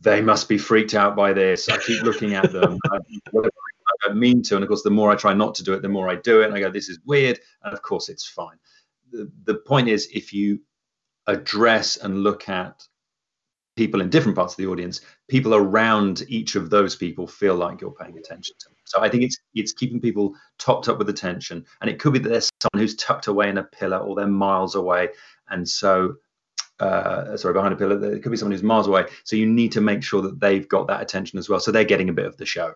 they 0.00 0.20
must 0.20 0.48
be 0.48 0.58
freaked 0.58 0.94
out 0.94 1.14
by 1.14 1.32
this. 1.32 1.68
I 1.68 1.78
keep 1.78 2.02
looking 2.02 2.34
at 2.34 2.50
them. 2.50 2.76
I, 2.92 2.98
don't 4.04 4.16
mean 4.18 4.42
to. 4.44 4.56
And 4.56 4.64
of 4.64 4.68
course, 4.68 4.82
the 4.82 4.90
more 4.90 5.12
I 5.12 5.14
try 5.14 5.32
not 5.32 5.54
to 5.56 5.62
do 5.62 5.74
it, 5.74 5.82
the 5.82 5.88
more 5.88 6.08
I 6.08 6.16
do 6.16 6.42
it. 6.42 6.46
And 6.46 6.54
I 6.54 6.60
go, 6.60 6.70
this 6.70 6.88
is 6.88 6.98
weird. 7.04 7.38
And 7.62 7.72
of 7.72 7.82
course, 7.82 8.08
it's 8.08 8.26
fine 8.26 8.56
The, 9.12 9.30
the, 9.44 9.56
point 9.56 9.88
is 9.88 10.08
if 10.12 10.32
you 10.32 10.60
address 11.26 11.96
and 11.98 12.24
look 12.24 12.48
at 12.48 12.82
people 13.80 14.02
in 14.02 14.10
different 14.10 14.36
parts 14.36 14.52
of 14.52 14.58
the 14.58 14.66
audience, 14.66 15.00
people 15.26 15.54
around 15.54 16.22
each 16.28 16.54
of 16.54 16.68
those 16.68 16.94
people 16.94 17.26
feel 17.26 17.54
like 17.54 17.80
you're 17.80 17.90
paying 17.90 18.18
attention 18.18 18.54
to 18.58 18.68
them. 18.68 18.76
So 18.84 19.00
I 19.00 19.08
think 19.08 19.22
it's 19.22 19.38
it's 19.54 19.72
keeping 19.72 20.02
people 20.02 20.34
topped 20.58 20.90
up 20.90 20.98
with 20.98 21.08
attention, 21.08 21.64
and 21.80 21.88
it 21.88 21.98
could 21.98 22.12
be 22.12 22.18
that 22.18 22.28
there's 22.28 22.50
someone 22.60 22.82
who's 22.82 22.94
tucked 22.96 23.26
away 23.26 23.48
in 23.48 23.56
a 23.56 23.62
pillar 23.62 23.96
or 23.96 24.14
they're 24.14 24.26
miles 24.26 24.74
away, 24.74 25.08
and 25.48 25.66
so 25.66 26.16
uh, 26.78 27.38
sorry 27.38 27.54
behind 27.54 27.72
a 27.72 27.76
pillar. 27.76 28.12
It 28.12 28.22
could 28.22 28.32
be 28.32 28.36
someone 28.36 28.52
who's 28.52 28.62
miles 28.62 28.86
away. 28.86 29.06
So 29.24 29.36
you 29.36 29.46
need 29.46 29.72
to 29.72 29.80
make 29.80 30.02
sure 30.02 30.20
that 30.20 30.38
they've 30.38 30.68
got 30.68 30.88
that 30.88 31.00
attention 31.00 31.38
as 31.38 31.48
well, 31.48 31.58
so 31.58 31.72
they're 31.72 31.84
getting 31.84 32.10
a 32.10 32.12
bit 32.12 32.26
of 32.26 32.36
the 32.36 32.44
show. 32.44 32.74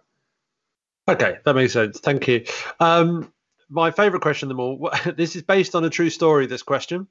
Okay, 1.07 1.37
that 1.45 1.55
makes 1.55 1.75
sense. 1.75 2.01
Thank 2.01 2.27
you. 2.29 2.47
Um, 2.81 3.31
my 3.69 3.91
favorite 3.91 4.23
question 4.23 4.47
of 4.47 4.57
them 4.57 4.61
all. 4.61 4.91
This 5.17 5.37
is 5.37 5.43
based 5.43 5.75
on 5.75 5.85
a 5.85 5.91
true 5.91 6.09
story. 6.09 6.47
This 6.47 6.63
question. 6.63 7.09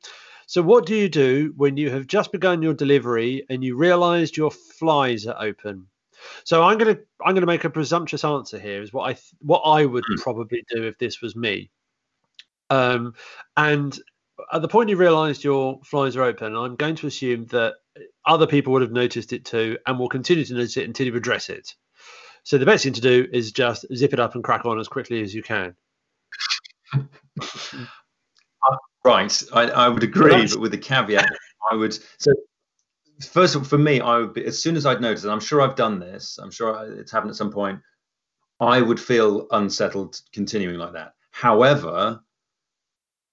So, 0.47 0.61
what 0.61 0.85
do 0.85 0.95
you 0.95 1.09
do 1.09 1.53
when 1.55 1.77
you 1.77 1.89
have 1.89 2.07
just 2.07 2.31
begun 2.31 2.61
your 2.61 2.73
delivery 2.73 3.45
and 3.49 3.63
you 3.63 3.75
realised 3.75 4.37
your 4.37 4.51
flies 4.51 5.25
are 5.25 5.41
open? 5.41 5.87
So, 6.43 6.63
I'm 6.63 6.77
gonna 6.77 6.97
I'm 7.25 7.33
gonna 7.33 7.45
make 7.45 7.63
a 7.63 7.69
presumptuous 7.69 8.23
answer 8.23 8.59
here. 8.59 8.81
Is 8.81 8.93
what 8.93 9.09
I 9.09 9.13
th- 9.13 9.33
what 9.39 9.61
I 9.61 9.85
would 9.85 10.05
hmm. 10.07 10.15
probably 10.15 10.63
do 10.69 10.83
if 10.83 10.97
this 10.97 11.21
was 11.21 11.35
me. 11.35 11.69
Um, 12.69 13.13
and 13.55 13.97
at 14.51 14.61
the 14.61 14.67
point 14.67 14.89
you 14.89 14.97
realised 14.97 15.43
your 15.43 15.79
flies 15.83 16.15
are 16.15 16.23
open, 16.23 16.55
I'm 16.55 16.75
going 16.75 16.95
to 16.95 17.07
assume 17.07 17.45
that 17.47 17.75
other 18.25 18.47
people 18.47 18.73
would 18.73 18.81
have 18.81 18.91
noticed 18.91 19.33
it 19.33 19.45
too, 19.45 19.77
and 19.85 19.99
will 19.99 20.09
continue 20.09 20.43
to 20.45 20.53
notice 20.53 20.77
it 20.77 20.87
until 20.87 21.05
you 21.05 21.15
address 21.15 21.49
it. 21.49 21.75
So 22.43 22.57
the 22.57 22.65
best 22.65 22.83
thing 22.83 22.93
to 22.93 23.01
do 23.01 23.27
is 23.31 23.51
just 23.51 23.85
zip 23.95 24.13
it 24.13 24.19
up 24.19 24.35
and 24.35 24.43
crack 24.43 24.65
on 24.65 24.79
as 24.79 24.87
quickly 24.87 25.21
as 25.21 25.33
you 25.33 25.43
can. 25.43 25.75
right, 29.05 29.43
I, 29.53 29.63
I, 29.63 29.89
would 29.89 30.03
agree, 30.03 30.47
but 30.47 30.59
with 30.59 30.71
the 30.71 30.77
caveat, 30.77 31.29
I 31.71 31.75
would. 31.75 31.97
So, 32.17 32.33
first 33.29 33.55
of 33.55 33.61
all, 33.61 33.67
for 33.67 33.77
me, 33.77 33.99
I 33.99 34.17
would 34.17 34.33
be 34.33 34.45
as 34.45 34.61
soon 34.61 34.75
as 34.75 34.85
I'd 34.85 35.01
noticed, 35.01 35.23
and 35.23 35.33
I'm 35.33 35.39
sure 35.39 35.61
I've 35.61 35.75
done 35.75 35.99
this. 35.99 36.37
I'm 36.41 36.51
sure 36.51 36.85
it's 36.99 37.11
happened 37.11 37.31
at 37.31 37.37
some 37.37 37.51
point. 37.51 37.79
I 38.59 38.81
would 38.81 38.99
feel 38.99 39.47
unsettled 39.51 40.21
continuing 40.31 40.77
like 40.77 40.93
that. 40.93 41.13
However, 41.31 42.21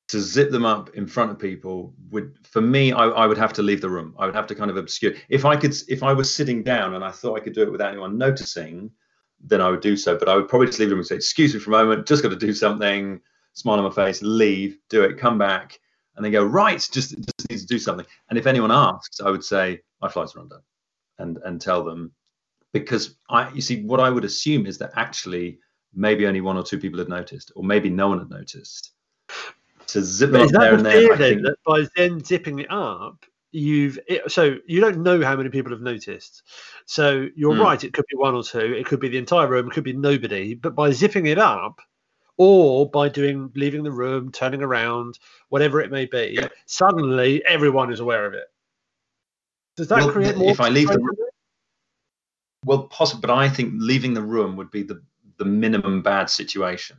to 0.08 0.20
zip 0.20 0.50
them 0.50 0.64
up 0.64 0.90
in 0.94 1.06
front 1.06 1.30
of 1.30 1.38
people 1.38 1.94
would, 2.10 2.36
for 2.42 2.60
me, 2.60 2.90
I, 2.90 3.04
I 3.04 3.26
would 3.26 3.38
have 3.38 3.52
to 3.54 3.62
leave 3.62 3.80
the 3.80 3.88
room. 3.88 4.14
I 4.18 4.26
would 4.26 4.34
have 4.34 4.48
to 4.48 4.56
kind 4.56 4.70
of 4.70 4.76
obscure. 4.76 5.12
If 5.28 5.44
I 5.44 5.54
could, 5.54 5.74
if 5.88 6.02
I 6.02 6.12
was 6.12 6.34
sitting 6.34 6.64
down 6.64 6.94
and 6.94 7.04
I 7.04 7.12
thought 7.12 7.36
I 7.36 7.40
could 7.40 7.52
do 7.52 7.62
it 7.62 7.70
without 7.70 7.92
anyone 7.92 8.18
noticing, 8.18 8.90
then 9.40 9.60
I 9.60 9.70
would 9.70 9.80
do 9.80 9.96
so. 9.96 10.18
But 10.18 10.28
I 10.28 10.34
would 10.34 10.48
probably 10.48 10.66
just 10.66 10.80
leave 10.80 10.88
them 10.88 10.98
and 10.98 11.06
say, 11.06 11.14
"Excuse 11.14 11.54
me 11.54 11.60
for 11.60 11.70
a 11.70 11.84
moment, 11.84 12.08
just 12.08 12.24
got 12.24 12.30
to 12.30 12.36
do 12.36 12.52
something." 12.52 13.20
Smile 13.52 13.78
on 13.78 13.84
my 13.84 13.90
face, 13.90 14.22
leave, 14.22 14.78
do 14.88 15.02
it, 15.02 15.18
come 15.18 15.38
back, 15.38 15.78
and 16.16 16.24
then 16.24 16.32
go, 16.32 16.44
right, 16.44 16.78
just, 16.92 17.10
just 17.10 17.50
needs 17.50 17.62
to 17.62 17.68
do 17.68 17.78
something. 17.78 18.06
And 18.28 18.38
if 18.38 18.46
anyone 18.46 18.70
asks, 18.70 19.20
I 19.20 19.30
would 19.30 19.44
say, 19.44 19.80
my 20.00 20.08
flight's 20.08 20.34
are 20.36 20.40
undone 20.40 20.62
and, 21.18 21.38
and 21.44 21.60
tell 21.60 21.84
them 21.84 22.12
because 22.72 23.16
I, 23.28 23.50
you 23.50 23.60
see, 23.60 23.82
what 23.82 24.00
I 24.00 24.10
would 24.10 24.24
assume 24.24 24.66
is 24.66 24.78
that 24.78 24.92
actually 24.96 25.58
maybe 25.94 26.26
only 26.26 26.40
one 26.40 26.56
or 26.56 26.62
two 26.62 26.78
people 26.78 26.98
had 26.98 27.08
noticed, 27.08 27.52
or 27.56 27.64
maybe 27.64 27.90
no 27.90 28.08
one 28.08 28.18
had 28.18 28.30
noticed. 28.30 28.92
To 29.88 30.02
zip 30.02 30.30
Is 30.30 30.36
up 30.36 30.50
there 30.52 30.74
that 30.74 30.74
and 30.74 30.84
the 30.86 30.90
then, 30.90 31.02
fear 31.02 31.14
I 31.14 31.18
then 31.18 31.32
think, 31.32 31.42
that 31.42 31.56
by 31.66 31.86
then 31.96 32.24
zipping 32.24 32.60
it 32.60 32.70
up, 32.70 33.24
you've 33.50 33.98
it, 34.06 34.30
so 34.30 34.56
you 34.66 34.80
don't 34.80 35.02
know 35.02 35.20
how 35.22 35.34
many 35.36 35.48
people 35.48 35.72
have 35.72 35.80
noticed. 35.80 36.42
So 36.86 37.26
you're 37.34 37.54
Hmm. 37.54 37.62
right; 37.62 37.82
it 37.82 37.92
could 37.92 38.04
be 38.08 38.16
one 38.16 38.34
or 38.34 38.44
two, 38.44 38.72
it 38.72 38.86
could 38.86 39.00
be 39.00 39.08
the 39.08 39.18
entire 39.18 39.48
room, 39.48 39.66
it 39.66 39.72
could 39.72 39.82
be 39.84 39.92
nobody. 39.92 40.54
But 40.54 40.76
by 40.76 40.92
zipping 40.92 41.26
it 41.26 41.38
up, 41.38 41.80
or 42.40 42.88
by 42.88 43.06
doing 43.06 43.52
leaving 43.54 43.82
the 43.82 43.92
room, 43.92 44.32
turning 44.32 44.62
around, 44.62 45.18
whatever 45.50 45.82
it 45.82 45.90
may 45.90 46.06
be, 46.06 46.38
suddenly 46.64 47.44
everyone 47.44 47.92
is 47.92 48.00
aware 48.00 48.24
of 48.24 48.32
it. 48.32 48.46
Does 49.76 49.88
that 49.88 49.98
Well, 49.98 50.10
create 50.10 50.38
more? 50.38 50.50
if 50.50 50.58
I 50.58 50.70
leave 50.70 50.88
the 50.88 50.98
room, 50.98 51.16
Well, 52.64 52.84
possible, 52.84 53.20
but 53.20 53.30
I 53.30 53.46
think 53.50 53.74
leaving 53.76 54.14
the 54.14 54.22
room 54.22 54.56
would 54.56 54.70
be 54.70 54.82
the, 54.82 55.02
the 55.36 55.44
minimum 55.44 56.00
bad 56.00 56.30
situation. 56.30 56.96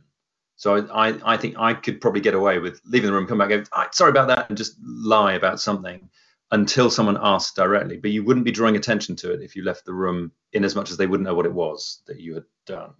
So 0.54 0.76
I, 0.76 1.08
I, 1.08 1.34
I 1.34 1.36
think 1.36 1.56
I 1.58 1.74
could 1.74 2.00
probably 2.00 2.20
get 2.20 2.34
away 2.34 2.60
with 2.60 2.80
leaving 2.84 3.08
the 3.10 3.12
room, 3.12 3.26
come 3.26 3.38
back, 3.38 3.48
go, 3.48 3.64
"Ah, 3.72 3.88
sorry 3.90 4.10
about 4.10 4.28
that, 4.28 4.48
and 4.48 4.56
just 4.56 4.76
lie 4.84 5.32
about 5.32 5.58
something 5.58 6.08
until 6.52 6.88
someone 6.88 7.18
asks 7.20 7.52
directly. 7.52 7.96
But 7.96 8.12
you 8.12 8.22
wouldn't 8.22 8.44
be 8.44 8.52
drawing 8.52 8.76
attention 8.76 9.16
to 9.16 9.32
it 9.32 9.42
if 9.42 9.56
you 9.56 9.64
left 9.64 9.86
the 9.86 9.92
room 9.92 10.30
in 10.52 10.64
as 10.64 10.76
much 10.76 10.92
as 10.92 10.96
they 10.98 11.08
wouldn't 11.08 11.26
know 11.26 11.34
what 11.34 11.46
it 11.46 11.52
was 11.52 12.02
that 12.06 12.20
you 12.20 12.34
had 12.34 12.44
done. 12.64 12.92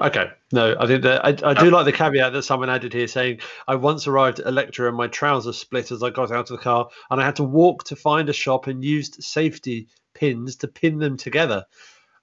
Okay, 0.00 0.30
no, 0.52 0.74
I 0.80 0.86
think 0.86 1.02
that 1.02 1.24
I, 1.24 1.50
I 1.50 1.54
do 1.54 1.70
like 1.70 1.84
the 1.84 1.92
caveat 1.92 2.32
that 2.32 2.42
someone 2.42 2.70
added 2.70 2.94
here 2.94 3.06
saying, 3.06 3.40
I 3.68 3.74
once 3.74 4.06
arrived 4.06 4.40
at 4.40 4.46
a 4.46 4.50
lecture 4.50 4.88
and 4.88 4.96
my 4.96 5.06
trousers 5.06 5.58
split 5.58 5.90
as 5.90 6.02
I 6.02 6.08
got 6.10 6.32
out 6.32 6.50
of 6.50 6.56
the 6.56 6.62
car, 6.62 6.88
and 7.10 7.20
I 7.20 7.24
had 7.24 7.36
to 7.36 7.44
walk 7.44 7.84
to 7.84 7.96
find 7.96 8.28
a 8.28 8.32
shop 8.32 8.66
and 8.66 8.82
used 8.82 9.22
safety 9.22 9.88
pins 10.14 10.56
to 10.56 10.68
pin 10.68 10.98
them 10.98 11.16
together. 11.18 11.66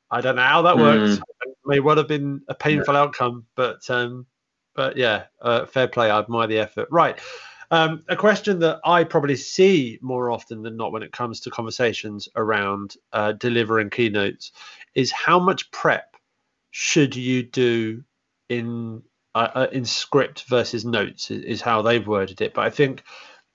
I 0.10 0.22
don't 0.22 0.36
know 0.36 0.42
how 0.42 0.64
that 0.64 0.78
works. 0.78 1.18
It 1.18 1.58
may 1.66 1.80
well 1.80 1.98
have 1.98 2.08
been 2.08 2.42
a 2.48 2.56
painful 2.56 2.98
outcome, 2.98 3.46
but 3.56 3.88
um, 3.90 4.26
but 4.74 4.98
yeah, 4.98 5.26
uh, 5.42 5.66
fair 5.66 5.88
play. 5.88 6.10
I 6.10 6.20
admire 6.20 6.48
the 6.48 6.60
effort. 6.60 6.88
Right. 6.90 7.20
Um, 7.72 8.04
a 8.10 8.16
question 8.16 8.58
that 8.60 8.80
I 8.84 9.04
probably 9.04 9.36
see 9.36 10.00
more 10.02 10.32
often 10.32 10.64
than 10.64 10.76
not 10.76 10.92
when 10.92 11.04
it 11.04 11.12
comes 11.12 11.40
to 11.42 11.52
conversations 11.52 12.28
around 12.36 12.96
uh, 13.14 13.34
delivering 13.34 13.92
keynotes 13.92 14.52
is 14.96 15.12
how 15.12 15.40
much 15.40 15.70
prep 15.70 16.16
should 16.72 17.16
you 17.16 17.44
do 17.44 18.04
in 18.50 19.04
uh, 19.36 19.50
uh, 19.54 19.68
in 19.72 19.86
script 19.86 20.46
versus 20.50 20.86
notes 20.86 21.32
is, 21.32 21.44
is 21.44 21.62
how 21.62 21.82
they've 21.82 22.08
worded 22.08 22.42
it. 22.42 22.54
But 22.54 22.66
I 22.66 22.70
think 22.70 23.04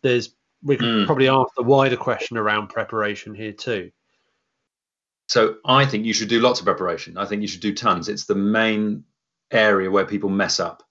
there's 0.03 0.35
we 0.63 0.77
could 0.77 0.89
Mm. 0.89 1.07
probably 1.07 1.29
ask 1.29 1.55
the 1.57 1.63
wider 1.63 1.97
question 1.97 2.37
around 2.39 2.69
preparation 2.69 3.35
here 3.35 3.53
too. 3.53 3.91
So 5.29 5.57
I 5.65 5.85
think 5.87 6.05
you 6.07 6.13
should 6.13 6.29
do 6.29 6.41
lots 6.41 6.61
of 6.61 6.67
preparation. 6.67 7.19
I 7.19 7.27
think 7.27 7.43
you 7.43 7.49
should 7.49 7.61
do 7.61 7.75
tons. 7.75 8.09
It's 8.09 8.27
the 8.27 8.35
main 8.35 9.05
area 9.51 9.91
where 9.91 10.07
people 10.07 10.31
mess 10.31 10.61
up. 10.61 10.83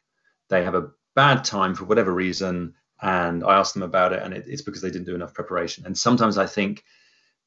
They 0.50 0.64
have 0.64 0.76
a 0.76 0.90
bad 1.16 1.44
time 1.44 1.76
for 1.76 1.86
whatever 1.86 2.14
reason, 2.14 2.74
and 3.02 3.44
I 3.44 3.58
ask 3.58 3.74
them 3.74 3.84
about 3.84 4.14
it, 4.14 4.24
and 4.24 4.34
it, 4.34 4.46
it's 4.48 4.62
because 4.62 4.82
they 4.82 4.90
didn't 4.90 5.06
do 5.06 5.16
enough 5.16 5.34
preparation. 5.34 5.86
And 5.86 5.98
sometimes 5.98 6.38
I 6.38 6.46
think 6.48 6.84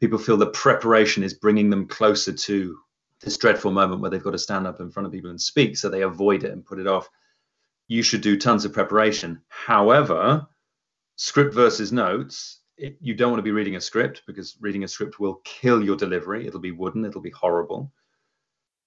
people 0.01 0.19
feel 0.19 0.37
that 0.39 0.53
preparation 0.53 1.23
is 1.23 1.35
bringing 1.35 1.71
them 1.71 1.87
closer 1.87 2.33
to 2.33 2.79
this 3.23 3.37
dreadful 3.39 3.73
moment 3.73 4.01
where 4.01 4.11
they've 4.11 4.23
got 4.23 4.33
to 4.33 4.39
stand 4.39 4.67
up 4.67 4.81
in 4.81 4.91
front 4.91 5.07
of 5.07 5.13
people 5.13 5.31
and 5.31 5.41
speak, 5.41 5.77
so 5.77 5.89
they 5.89 6.03
avoid 6.03 6.45
it 6.45 6.53
and 6.53 6.65
put 6.65 6.79
it 6.79 6.87
off. 6.87 7.09
You 7.89 8.03
should 8.03 8.21
do 8.21 8.37
tons 8.37 8.65
of 8.65 8.73
preparation. 8.73 9.41
However, 9.49 10.47
script 11.17 11.55
versus 11.55 11.93
notes, 11.93 12.61
it, 12.77 12.97
you 13.01 13.15
don't 13.15 13.31
want 13.31 13.39
to 13.39 13.45
be 13.45 13.53
reading 13.53 13.77
a 13.77 13.81
script 13.81 14.23
because 14.27 14.57
reading 14.61 14.85
a 14.85 14.89
script 14.89 15.19
will 15.19 15.41
kill 15.45 15.83
your 15.83 15.97
delivery. 15.97 16.47
It'll 16.47 16.61
be 16.61 16.73
wooden, 16.73 17.05
it'll 17.05 17.23
be 17.23 17.31
horrible. 17.31 17.93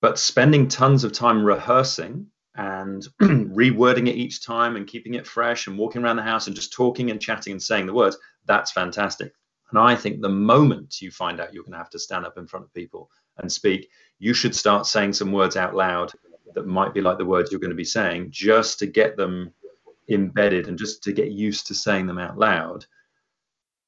But 0.02 0.20
spending 0.20 0.68
tons 0.68 1.04
of 1.04 1.12
time 1.12 1.44
rehearsing 1.44 2.28
and 2.56 3.08
rewording 3.22 4.08
it 4.08 4.16
each 4.16 4.46
time 4.46 4.76
and 4.76 4.88
keeping 4.88 5.16
it 5.16 5.28
fresh 5.28 5.68
and 5.68 5.78
walking 5.78 6.04
around 6.04 6.18
the 6.18 6.24
house 6.24 6.48
and 6.48 6.56
just 6.56 6.74
talking 6.74 7.10
and 7.10 7.22
chatting 7.22 7.52
and 7.52 7.62
saying 7.62 7.86
the 7.86 7.94
words, 7.94 8.18
that's 8.46 8.72
fantastic. 8.72 9.34
And 9.72 9.80
I 9.80 9.96
think 9.96 10.22
the 10.22 10.30
moment 10.30 11.02
you 11.02 11.12
find 11.12 11.40
out 11.40 11.54
you're 11.54 11.64
going 11.64 11.74
to 11.74 11.78
have 11.78 11.92
to 11.92 12.00
stand 12.00 12.26
up 12.26 12.38
in 12.38 12.48
front 12.48 12.66
of 12.66 12.74
people 12.74 13.10
and 13.42 13.52
speak, 13.52 13.90
you 14.20 14.34
should 14.34 14.56
start 14.56 14.86
saying 14.86 15.14
some 15.14 15.32
words 15.32 15.56
out 15.56 15.76
loud 15.76 16.12
that 16.56 16.68
might 16.68 16.94
be 16.94 17.02
like 17.02 17.18
the 17.18 17.26
words 17.26 17.52
you're 17.52 17.60
going 17.60 17.70
to 17.70 17.76
be 17.76 17.84
saying 17.84 18.28
just 18.32 18.80
to 18.80 18.88
get 18.88 19.16
them 19.16 19.54
embedded 20.10 20.68
and 20.68 20.78
just 20.78 21.04
to 21.04 21.14
get 21.14 21.32
used 21.32 21.68
to 21.68 21.76
saying 21.76 22.08
them 22.08 22.18
out 22.18 22.38
loud. 22.38 22.86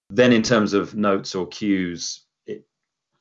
Then, 0.10 0.34
in 0.34 0.44
terms 0.44 0.74
of 0.74 0.96
notes 0.96 1.36
or 1.36 1.48
cues, 1.48 2.26
it 2.46 2.66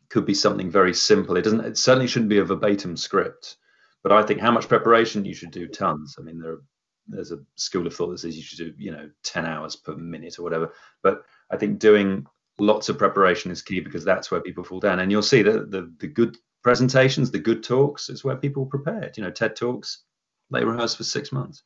could 0.08 0.26
be 0.26 0.34
something 0.34 0.70
very 0.70 0.92
simple. 0.92 1.36
It 1.36 1.42
doesn't. 1.42 1.64
It 1.64 1.78
certainly 1.78 2.08
shouldn't 2.08 2.30
be 2.30 2.38
a 2.38 2.44
verbatim 2.44 2.96
script. 2.96 3.56
But 4.02 4.12
I 4.12 4.22
think 4.22 4.40
how 4.40 4.50
much 4.50 4.68
preparation 4.68 5.24
you 5.24 5.34
should 5.34 5.50
do 5.50 5.68
tons. 5.68 6.16
I 6.18 6.22
mean, 6.22 6.40
there 6.40 6.58
there's 7.10 7.32
a 7.32 7.40
school 7.56 7.86
of 7.86 7.94
thought 7.94 8.10
that 8.10 8.18
says 8.18 8.36
you 8.36 8.42
should 8.42 8.58
do 8.58 8.72
you 8.78 8.92
know 8.92 9.10
10 9.24 9.44
hours 9.44 9.76
per 9.76 9.94
minute 9.96 10.38
or 10.38 10.42
whatever. 10.42 10.72
But 11.02 11.22
I 11.50 11.56
think 11.56 11.78
doing 11.78 12.26
lots 12.60 12.88
of 12.88 12.98
preparation 12.98 13.50
is 13.50 13.62
key 13.62 13.80
because 13.80 14.04
that's 14.04 14.30
where 14.30 14.40
people 14.40 14.64
fall 14.64 14.80
down. 14.80 15.00
And 15.00 15.10
you'll 15.10 15.22
see 15.22 15.42
that 15.42 15.70
the 15.70 15.92
the 15.98 16.06
good 16.06 16.36
presentations, 16.62 17.30
the 17.30 17.38
good 17.38 17.62
talks, 17.62 18.08
is 18.08 18.24
where 18.24 18.36
people 18.36 18.66
prepared. 18.66 19.16
You 19.16 19.24
know, 19.24 19.30
TED 19.30 19.56
talks, 19.56 20.02
they 20.50 20.64
rehearse 20.64 20.94
for 20.94 21.04
six 21.04 21.32
months. 21.32 21.62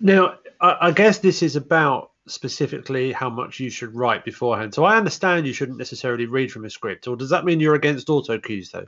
Now, 0.00 0.38
I, 0.60 0.76
I 0.80 0.90
guess 0.92 1.18
this 1.18 1.42
is 1.42 1.56
about 1.56 2.12
specifically 2.28 3.12
how 3.12 3.30
much 3.30 3.60
you 3.60 3.70
should 3.70 3.94
write 3.94 4.24
beforehand. 4.24 4.74
So 4.74 4.84
I 4.84 4.96
understand 4.96 5.46
you 5.46 5.52
shouldn't 5.52 5.78
necessarily 5.78 6.26
read 6.26 6.50
from 6.50 6.64
a 6.64 6.70
script, 6.70 7.06
or 7.06 7.16
does 7.16 7.30
that 7.30 7.44
mean 7.44 7.60
you're 7.60 7.74
against 7.74 8.10
auto 8.10 8.38
cues 8.38 8.70
though? 8.70 8.86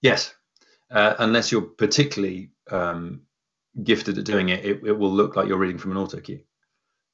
Yes, 0.00 0.34
uh, 0.90 1.14
unless 1.18 1.50
you're 1.50 1.62
particularly 1.62 2.50
um, 2.70 3.22
gifted 3.82 4.18
at 4.18 4.24
doing 4.24 4.50
it, 4.50 4.64
it, 4.64 4.80
it 4.84 4.92
will 4.92 5.12
look 5.12 5.36
like 5.36 5.48
you're 5.48 5.58
reading 5.58 5.78
from 5.78 5.92
an 5.92 5.96
auto 5.96 6.20
cue. 6.20 6.40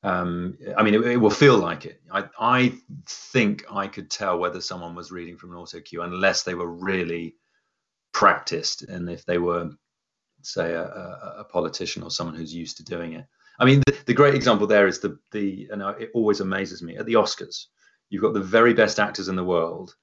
Um, 0.04 0.58
I 0.76 0.82
mean, 0.82 0.92
it, 0.92 1.00
it 1.06 1.16
will 1.16 1.30
feel 1.30 1.56
like 1.56 1.86
it. 1.86 2.02
I, 2.12 2.24
I 2.38 2.74
think 3.06 3.64
I 3.72 3.86
could 3.86 4.10
tell 4.10 4.38
whether 4.38 4.60
someone 4.60 4.94
was 4.94 5.10
reading 5.10 5.38
from 5.38 5.52
an 5.52 5.56
auto 5.56 5.80
cue 5.80 6.02
unless 6.02 6.42
they 6.42 6.54
were 6.54 6.70
really 6.70 7.36
practiced 8.12 8.82
and 8.82 9.08
if 9.08 9.24
they 9.24 9.38
were, 9.38 9.70
say, 10.42 10.74
a, 10.74 10.84
a, 10.84 11.36
a 11.38 11.44
politician 11.44 12.02
or 12.02 12.10
someone 12.10 12.36
who's 12.36 12.54
used 12.54 12.76
to 12.76 12.84
doing 12.84 13.14
it. 13.14 13.24
I 13.58 13.64
mean, 13.64 13.82
the, 13.86 13.96
the 14.04 14.14
great 14.14 14.34
example 14.34 14.66
there 14.66 14.86
is 14.86 14.98
the 14.98 15.18
the, 15.32 15.68
and 15.72 15.80
it 15.98 16.10
always 16.12 16.40
amazes 16.40 16.82
me 16.82 16.98
at 16.98 17.06
the 17.06 17.14
Oscars. 17.14 17.66
You've 18.10 18.22
got 18.22 18.34
the 18.34 18.40
very 18.40 18.74
best 18.74 19.00
actors 19.00 19.28
in 19.28 19.36
the 19.36 19.44
world, 19.44 19.94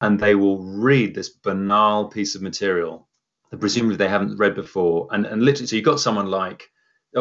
and 0.00 0.18
they 0.18 0.34
will 0.34 0.64
read 0.64 1.14
this 1.14 1.28
banal 1.28 2.08
piece 2.08 2.34
of 2.36 2.42
material 2.42 3.06
that 3.50 3.60
presumably 3.60 3.96
they 3.96 4.08
haven't 4.08 4.38
read 4.38 4.54
before, 4.54 5.08
and 5.10 5.26
and 5.26 5.42
literally, 5.42 5.66
so 5.66 5.76
you've 5.76 5.84
got 5.84 6.00
someone 6.00 6.26
like 6.26 6.70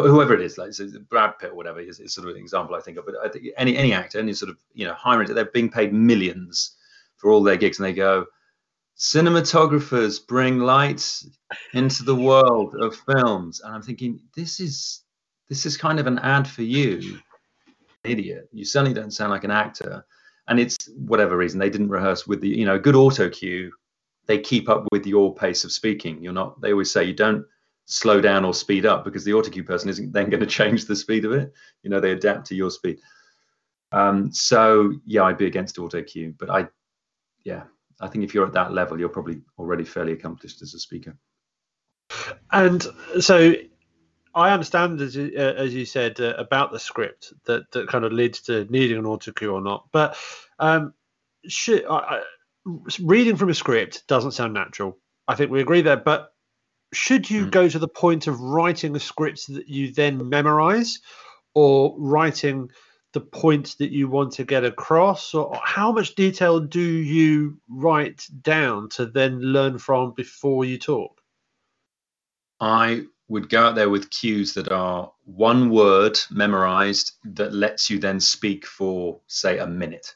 whoever 0.01 0.33
it 0.33 0.41
is, 0.41 0.57
like 0.57 0.73
so 0.73 0.87
Brad 1.09 1.37
Pitt 1.39 1.51
or 1.51 1.55
whatever 1.55 1.79
is, 1.79 1.99
is 1.99 2.13
sort 2.13 2.27
of 2.27 2.35
an 2.35 2.41
example 2.41 2.75
I 2.75 2.81
think 2.81 2.97
of. 2.97 3.05
But 3.05 3.15
I 3.23 3.29
think 3.29 3.47
any 3.57 3.77
any 3.77 3.93
actor, 3.93 4.19
any 4.19 4.33
sort 4.33 4.49
of 4.49 4.57
you 4.73 4.87
know 4.87 4.93
high 4.93 5.23
they're 5.23 5.45
being 5.45 5.69
paid 5.69 5.93
millions 5.93 6.75
for 7.17 7.31
all 7.31 7.43
their 7.43 7.57
gigs, 7.57 7.79
and 7.79 7.85
they 7.85 7.93
go, 7.93 8.25
cinematographers 8.97 10.25
bring 10.25 10.59
lights 10.59 11.29
into 11.73 12.03
the 12.03 12.15
world 12.15 12.75
of 12.79 12.95
films, 12.95 13.61
and 13.61 13.73
I'm 13.73 13.81
thinking 13.81 14.19
this 14.35 14.59
is 14.59 15.01
this 15.49 15.65
is 15.65 15.77
kind 15.77 15.99
of 15.99 16.07
an 16.07 16.19
ad 16.19 16.47
for 16.47 16.63
you, 16.63 17.19
idiot. 18.03 18.49
You 18.51 18.65
certainly 18.65 18.93
don't 18.93 19.11
sound 19.11 19.31
like 19.31 19.43
an 19.43 19.51
actor, 19.51 20.05
and 20.47 20.59
it's 20.59 20.89
whatever 20.97 21.37
reason 21.37 21.59
they 21.59 21.69
didn't 21.69 21.89
rehearse 21.89 22.25
with 22.25 22.41
the 22.41 22.49
you 22.49 22.65
know 22.65 22.79
good 22.79 22.95
auto 22.95 23.29
cue. 23.29 23.71
They 24.25 24.39
keep 24.39 24.69
up 24.69 24.85
with 24.91 25.05
your 25.05 25.35
pace 25.35 25.65
of 25.65 25.71
speaking. 25.71 26.23
You're 26.23 26.33
not. 26.33 26.59
They 26.61 26.71
always 26.71 26.91
say 26.91 27.03
you 27.03 27.13
don't 27.13 27.45
slow 27.85 28.21
down 28.21 28.45
or 28.45 28.53
speed 28.53 28.85
up 28.85 29.03
because 29.03 29.23
the 29.23 29.33
auto 29.33 29.49
cue 29.49 29.63
person 29.63 29.89
isn't 29.89 30.11
then 30.11 30.29
going 30.29 30.39
to 30.39 30.45
change 30.45 30.85
the 30.85 30.95
speed 30.95 31.25
of 31.25 31.33
it. 31.33 31.53
You 31.83 31.89
know, 31.89 31.99
they 31.99 32.11
adapt 32.11 32.47
to 32.47 32.55
your 32.55 32.71
speed. 32.71 32.99
Um, 33.91 34.31
so 34.31 34.93
yeah, 35.05 35.23
I'd 35.23 35.37
be 35.37 35.45
against 35.45 35.77
auto 35.77 36.01
cue, 36.01 36.33
but 36.37 36.49
I, 36.49 36.67
yeah, 37.43 37.63
I 38.01 38.07
think 38.07 38.23
if 38.23 38.33
you're 38.33 38.47
at 38.47 38.53
that 38.53 38.73
level, 38.73 38.99
you're 38.99 39.09
probably 39.09 39.41
already 39.59 39.83
fairly 39.83 40.13
accomplished 40.13 40.61
as 40.61 40.73
a 40.73 40.79
speaker. 40.79 41.15
And 42.51 42.85
so 43.19 43.53
I 44.35 44.51
understand, 44.51 44.99
as 45.01 45.15
you, 45.15 45.31
uh, 45.37 45.53
as 45.57 45.73
you 45.73 45.85
said, 45.85 46.19
uh, 46.19 46.33
about 46.37 46.71
the 46.71 46.79
script 46.79 47.33
that, 47.45 47.71
that 47.71 47.87
kind 47.87 48.03
of 48.03 48.11
leads 48.11 48.41
to 48.41 48.65
needing 48.65 48.97
an 48.97 49.05
auto 49.05 49.31
cue 49.31 49.53
or 49.53 49.61
not. 49.61 49.87
But 49.91 50.17
um, 50.59 50.93
should, 51.47 51.85
I, 51.85 51.95
I, 51.95 52.21
reading 52.99 53.35
from 53.35 53.49
a 53.49 53.53
script 53.53 54.07
doesn't 54.07 54.31
sound 54.31 54.53
natural. 54.53 54.97
I 55.27 55.35
think 55.35 55.51
we 55.51 55.61
agree 55.61 55.81
there. 55.81 55.97
But 55.97 56.32
should 56.93 57.29
you 57.29 57.47
Mm. 57.47 57.51
go 57.51 57.69
to 57.69 57.79
the 57.79 57.87
point 57.87 58.27
of 58.27 58.39
writing 58.39 58.95
a 58.95 58.99
script 58.99 59.47
that 59.53 59.67
you 59.67 59.91
then 59.91 60.29
memorize 60.29 60.99
or 61.55 61.95
writing 61.97 62.69
the 63.13 63.21
point 63.21 63.75
that 63.79 63.91
you 63.91 64.07
want 64.07 64.33
to 64.33 64.43
get 64.43 64.63
across 64.63 65.33
or 65.33 65.59
how 65.63 65.91
much 65.91 66.15
detail 66.15 66.59
do 66.59 66.81
you 66.81 67.57
write 67.69 68.27
down 68.41 68.89
to 68.89 69.05
then 69.05 69.39
learn 69.39 69.77
from 69.77 70.13
before 70.13 70.65
you 70.65 70.79
talk 70.79 71.21
I 72.59 73.03
would 73.27 73.49
go 73.49 73.61
out 73.63 73.75
there 73.75 73.89
with 73.89 74.09
cues 74.09 74.53
that 74.53 74.71
are 74.71 75.11
one 75.25 75.69
word 75.69 76.19
memorized 76.31 77.13
that 77.25 77.53
lets 77.53 77.89
you 77.89 77.99
then 77.99 78.19
speak 78.19 78.65
for, 78.65 79.19
say, 79.27 79.57
a 79.59 79.67
minute. 79.67 80.15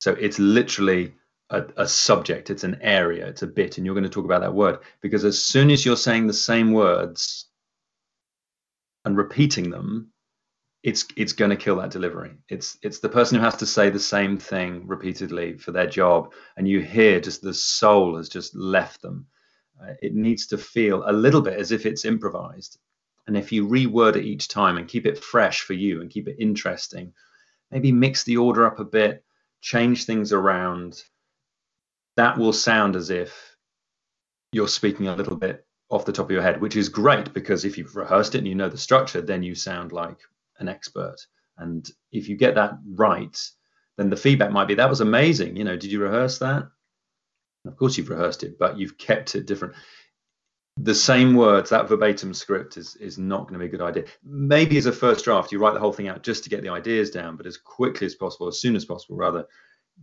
So 0.00 0.12
it's 0.12 0.38
literally 0.38 1.14
a, 1.50 1.64
a, 1.76 1.88
subject, 1.88 2.50
it's 2.50 2.64
an 2.64 2.78
area, 2.82 3.26
it's 3.26 3.42
a 3.42 3.46
bit, 3.46 3.76
and 3.76 3.86
you're 3.86 3.94
going 3.94 4.04
to 4.04 4.10
talk 4.10 4.24
about 4.24 4.42
that 4.42 4.54
word. 4.54 4.78
Because 5.00 5.24
as 5.24 5.42
soon 5.42 5.70
as 5.70 5.84
you're 5.84 5.96
saying 5.96 6.26
the 6.26 6.32
same 6.32 6.72
words 6.72 7.46
and 9.04 9.16
repeating 9.16 9.70
them, 9.70 10.12
it's 10.82 11.06
it's 11.16 11.32
going 11.32 11.50
to 11.50 11.56
kill 11.56 11.76
that 11.76 11.90
delivery. 11.90 12.32
It's 12.48 12.78
it's 12.82 13.00
the 13.00 13.08
person 13.08 13.38
who 13.38 13.44
has 13.44 13.56
to 13.56 13.66
say 13.66 13.90
the 13.90 13.98
same 13.98 14.38
thing 14.38 14.86
repeatedly 14.86 15.56
for 15.56 15.72
their 15.72 15.88
job, 15.88 16.32
and 16.56 16.68
you 16.68 16.80
hear 16.80 17.20
just 17.20 17.42
the 17.42 17.54
soul 17.54 18.16
has 18.16 18.28
just 18.28 18.54
left 18.54 19.02
them. 19.02 19.26
Uh, 19.80 19.94
it 20.02 20.14
needs 20.14 20.46
to 20.48 20.58
feel 20.58 21.02
a 21.06 21.12
little 21.12 21.40
bit 21.40 21.58
as 21.58 21.72
if 21.72 21.84
it's 21.84 22.04
improvised, 22.04 22.78
and 23.26 23.36
if 23.36 23.50
you 23.50 23.66
reword 23.66 24.16
it 24.16 24.24
each 24.24 24.48
time 24.48 24.76
and 24.76 24.86
keep 24.86 25.06
it 25.06 25.22
fresh 25.22 25.62
for 25.62 25.74
you 25.74 26.00
and 26.00 26.10
keep 26.10 26.28
it 26.28 26.36
interesting, 26.38 27.12
maybe 27.70 27.90
mix 27.90 28.22
the 28.22 28.36
order 28.36 28.64
up 28.64 28.78
a 28.78 28.84
bit, 28.84 29.24
change 29.60 30.04
things 30.04 30.32
around, 30.32 31.02
that 32.18 32.36
will 32.36 32.52
sound 32.52 32.96
as 32.96 33.10
if 33.10 33.56
you're 34.50 34.66
speaking 34.66 35.06
a 35.06 35.14
little 35.14 35.36
bit 35.36 35.64
off 35.88 36.04
the 36.04 36.12
top 36.12 36.26
of 36.26 36.32
your 36.32 36.42
head, 36.42 36.60
which 36.60 36.74
is 36.74 36.88
great 36.88 37.32
because 37.32 37.64
if 37.64 37.78
you've 37.78 37.94
rehearsed 37.94 38.34
it 38.34 38.38
and 38.38 38.48
you 38.48 38.56
know 38.56 38.68
the 38.68 38.76
structure, 38.76 39.22
then 39.22 39.44
you 39.44 39.54
sound 39.54 39.92
like 39.92 40.18
an 40.58 40.68
expert. 40.68 41.14
And 41.58 41.88
if 42.10 42.28
you 42.28 42.36
get 42.36 42.56
that 42.56 42.72
right, 42.96 43.38
then 43.96 44.10
the 44.10 44.16
feedback 44.16 44.50
might 44.50 44.66
be 44.66 44.74
that 44.74 44.90
was 44.90 45.00
amazing. 45.00 45.56
You 45.56 45.62
know, 45.62 45.76
did 45.76 45.92
you 45.92 46.00
rehearse 46.00 46.40
that? 46.40 46.68
Of 47.64 47.76
course, 47.76 47.96
you've 47.96 48.10
rehearsed 48.10 48.42
it, 48.42 48.58
but 48.58 48.76
you've 48.76 48.98
kept 48.98 49.36
it 49.36 49.46
different. 49.46 49.74
The 50.76 50.96
same 50.96 51.36
words, 51.36 51.70
that 51.70 51.88
verbatim 51.88 52.34
script 52.34 52.76
is 52.76 52.96
is 52.96 53.16
not 53.16 53.42
going 53.42 53.52
to 53.54 53.58
be 53.60 53.66
a 53.66 53.78
good 53.78 53.80
idea. 53.80 54.06
Maybe 54.24 54.76
as 54.76 54.86
a 54.86 54.92
first 54.92 55.24
draft, 55.24 55.52
you 55.52 55.60
write 55.60 55.74
the 55.74 55.80
whole 55.80 55.92
thing 55.92 56.08
out 56.08 56.24
just 56.24 56.42
to 56.44 56.50
get 56.50 56.62
the 56.62 56.68
ideas 56.68 57.10
down, 57.10 57.36
but 57.36 57.46
as 57.46 57.56
quickly 57.56 58.06
as 58.06 58.16
possible, 58.16 58.48
as 58.48 58.60
soon 58.60 58.74
as 58.74 58.84
possible, 58.84 59.16
rather, 59.16 59.46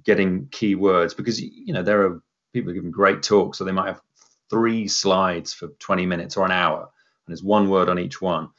getting 0.04 0.48
key 0.52 0.76
words 0.76 1.14
because 1.14 1.42
you 1.42 1.74
know 1.74 1.84
there 1.84 2.02
are 2.02 2.22
people 2.54 2.74
giving 2.74 2.92
great 2.92 3.24
talks, 3.24 3.58
so 3.58 3.64
they 3.64 3.72
might 3.72 3.88
have 3.88 4.02
three 4.50 4.88
slides 4.88 5.54
for 5.54 5.68
20 5.80 6.06
minutes 6.06 6.38
or 6.38 6.46
an 6.46 6.52
hour, 6.52 6.82
and 6.82 6.90
there's 7.28 7.44
one 7.44 7.70
word 7.70 7.90
on 7.90 8.00
each 8.00 8.22
one 8.22 8.50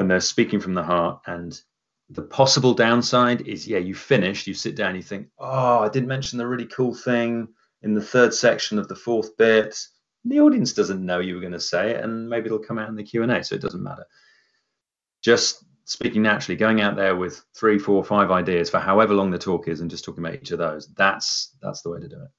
and 0.00 0.10
they're 0.10 0.20
speaking 0.20 0.60
from 0.60 0.74
the 0.74 0.82
heart. 0.82 1.20
And 1.26 1.60
the 2.08 2.22
possible 2.22 2.74
downside 2.74 3.42
is, 3.42 3.68
yeah, 3.68 3.78
you 3.78 3.94
finished, 3.94 4.46
you 4.46 4.54
sit 4.54 4.74
down, 4.74 4.96
you 4.96 5.02
think, 5.02 5.28
oh, 5.38 5.80
I 5.80 5.88
didn't 5.88 6.08
mention 6.08 6.38
the 6.38 6.46
really 6.46 6.66
cool 6.66 6.94
thing 6.94 7.48
in 7.82 7.94
the 7.94 8.02
third 8.02 8.34
section 8.34 8.78
of 8.78 8.88
the 8.88 8.96
fourth 8.96 9.36
bit. 9.36 9.78
The 10.24 10.40
audience 10.40 10.72
doesn't 10.72 11.04
know 11.04 11.20
you 11.20 11.34
were 11.34 11.40
going 11.40 11.52
to 11.52 11.60
say 11.60 11.90
it, 11.92 12.04
and 12.04 12.28
maybe 12.28 12.46
it'll 12.46 12.58
come 12.58 12.78
out 12.78 12.88
in 12.88 12.96
the 12.96 13.04
Q 13.04 13.22
and 13.22 13.32
A, 13.32 13.44
so 13.44 13.54
it 13.54 13.62
doesn't 13.62 13.82
matter. 13.82 14.04
Just 15.22 15.64
speaking 15.90 16.22
naturally, 16.22 16.56
going 16.56 16.80
out 16.80 16.94
there 16.94 17.16
with 17.16 17.44
three, 17.52 17.76
four, 17.76 18.04
five 18.04 18.30
ideas 18.30 18.70
for 18.70 18.78
however 18.78 19.12
long 19.12 19.32
the 19.32 19.38
talk 19.38 19.66
is, 19.66 19.80
and 19.80 19.90
just 19.90 20.04
talking 20.04 20.24
about 20.24 20.36
each 20.36 20.52
of 20.52 20.58
those. 20.58 20.86
That's 20.94 21.54
that's 21.60 21.82
the 21.82 21.90
way 21.90 22.00
to 22.00 22.08
do 22.08 22.14
it. 22.14 22.30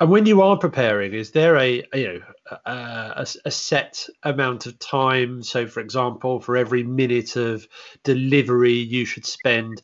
And 0.00 0.10
when 0.10 0.26
you 0.26 0.40
are 0.42 0.58
preparing, 0.58 1.12
is 1.12 1.30
there 1.30 1.56
a, 1.56 1.84
you 1.94 2.08
know 2.08 2.20
a, 2.64 3.26
a, 3.44 3.50
set 3.50 4.08
amount 4.22 4.66
of 4.66 4.78
time? 4.78 5.42
So, 5.42 5.66
for 5.66 5.80
example, 5.80 6.40
for 6.40 6.56
every 6.56 6.82
minute 6.82 7.36
of 7.36 7.68
delivery, 8.02 8.72
you 8.72 9.04
should 9.04 9.26
spend 9.26 9.82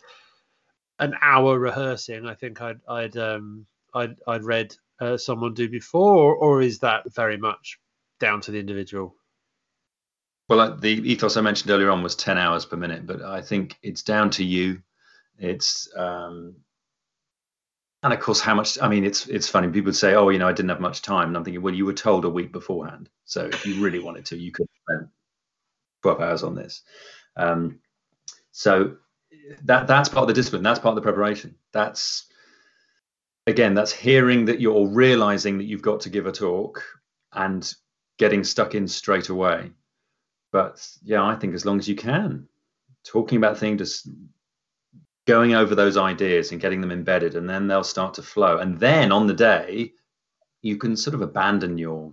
an 0.99 1.14
hour 1.20 1.58
rehearsing. 1.58 2.26
I 2.26 2.34
think 2.34 2.62
I'd 2.62 2.80
I'd 2.88 3.16
um, 3.18 3.66
I'd, 3.94 4.16
I'd 4.26 4.44
read 4.44 4.75
uh, 5.00 5.18
someone 5.18 5.52
do 5.52 5.68
before, 5.68 6.14
or, 6.14 6.34
or 6.34 6.62
is 6.62 6.78
that 6.78 7.14
very 7.14 7.37
much 7.37 7.78
down 8.18 8.40
to 8.42 8.50
the 8.50 8.58
individual? 8.58 9.14
Well, 10.50 10.76
the 10.76 10.90
ethos 10.90 11.37
I 11.37 11.42
mentioned 11.42 11.71
earlier 11.71 11.90
on 11.90 12.02
was 12.02 12.16
ten 12.16 12.37
hours 12.37 12.66
per 12.66 12.76
minute, 12.76 13.07
but 13.07 13.23
I 13.23 13.40
think 13.40 13.78
it's 13.85 14.02
down 14.02 14.30
to 14.30 14.45
you. 14.45 14.82
It's 15.39 15.89
um, 15.97 16.56
and 18.02 18.13
of 18.13 18.19
course, 18.19 18.41
how 18.41 18.54
much? 18.56 18.76
I 18.82 18.89
mean, 18.89 19.04
it's 19.04 19.28
it's 19.28 19.49
funny. 19.49 19.69
People 19.69 19.93
say, 19.93 20.15
"Oh, 20.15 20.30
you 20.30 20.41
know, 20.41 20.49
I 20.49 20.52
didn't 20.52 20.71
have 20.71 20.80
much 20.80 21.02
time," 21.02 21.28
and 21.28 21.36
I'm 21.36 21.45
thinking, 21.45 21.63
well, 21.63 21.73
you 21.73 21.86
were 21.86 21.93
told 21.93 22.25
a 22.25 22.28
week 22.28 22.50
beforehand, 22.50 23.08
so 23.26 23.47
if 23.47 23.65
you 23.65 23.80
really 23.80 24.00
wanted 24.00 24.25
to, 24.26 24.39
you 24.39 24.50
could 24.50 24.67
spend 24.82 25.08
12 26.02 26.21
hours 26.21 26.43
on 26.43 26.56
this. 26.56 26.82
Um, 27.36 27.78
so 28.52 28.97
that 29.65 29.86
that's 29.86 30.08
part 30.08 30.23
of 30.25 30.28
the 30.28 30.34
discipline. 30.34 30.65
That's 30.65 30.80
part 30.80 30.93
of 30.93 30.97
the 30.97 31.08
preparation. 31.08 31.54
That's 31.73 32.26
again, 33.47 33.75
that's 33.75 33.93
hearing 33.93 34.47
that 34.47 34.60
you're 34.60 34.89
realizing 34.89 35.58
that 35.58 35.65
you've 35.65 35.82
got 35.82 36.00
to 36.00 36.10
give 36.10 36.26
a 36.26 36.32
talk 36.32 36.82
and 37.32 37.73
getting 38.19 38.43
stuck 38.43 38.75
in 38.75 38.89
straight 38.89 39.28
away. 39.28 39.71
But 40.52 40.86
yeah, 41.02 41.25
I 41.25 41.36
think 41.36 41.54
as 41.54 41.65
long 41.65 41.78
as 41.78 41.89
you 41.89 41.97
can, 41.97 42.49
talking 43.04 43.39
about 43.39 43.58
things, 43.58 43.78
just 43.78 44.08
going 45.26 45.54
over 45.54 45.75
those 45.75 45.97
ideas 45.97 46.50
and 46.50 46.60
getting 46.60 46.80
them 46.80 46.91
embedded, 46.91 47.36
and 47.36 47.49
then 47.49 47.67
they'll 47.67 47.84
start 47.84 48.15
to 48.15 48.23
flow. 48.23 48.58
And 48.58 48.78
then 48.78 49.13
on 49.13 49.26
the 49.26 49.34
day, 49.34 49.93
you 50.63 50.76
can 50.76 50.97
sort 50.97 51.15
of 51.15 51.23
abandon 51.23 51.78
your 51.78 52.13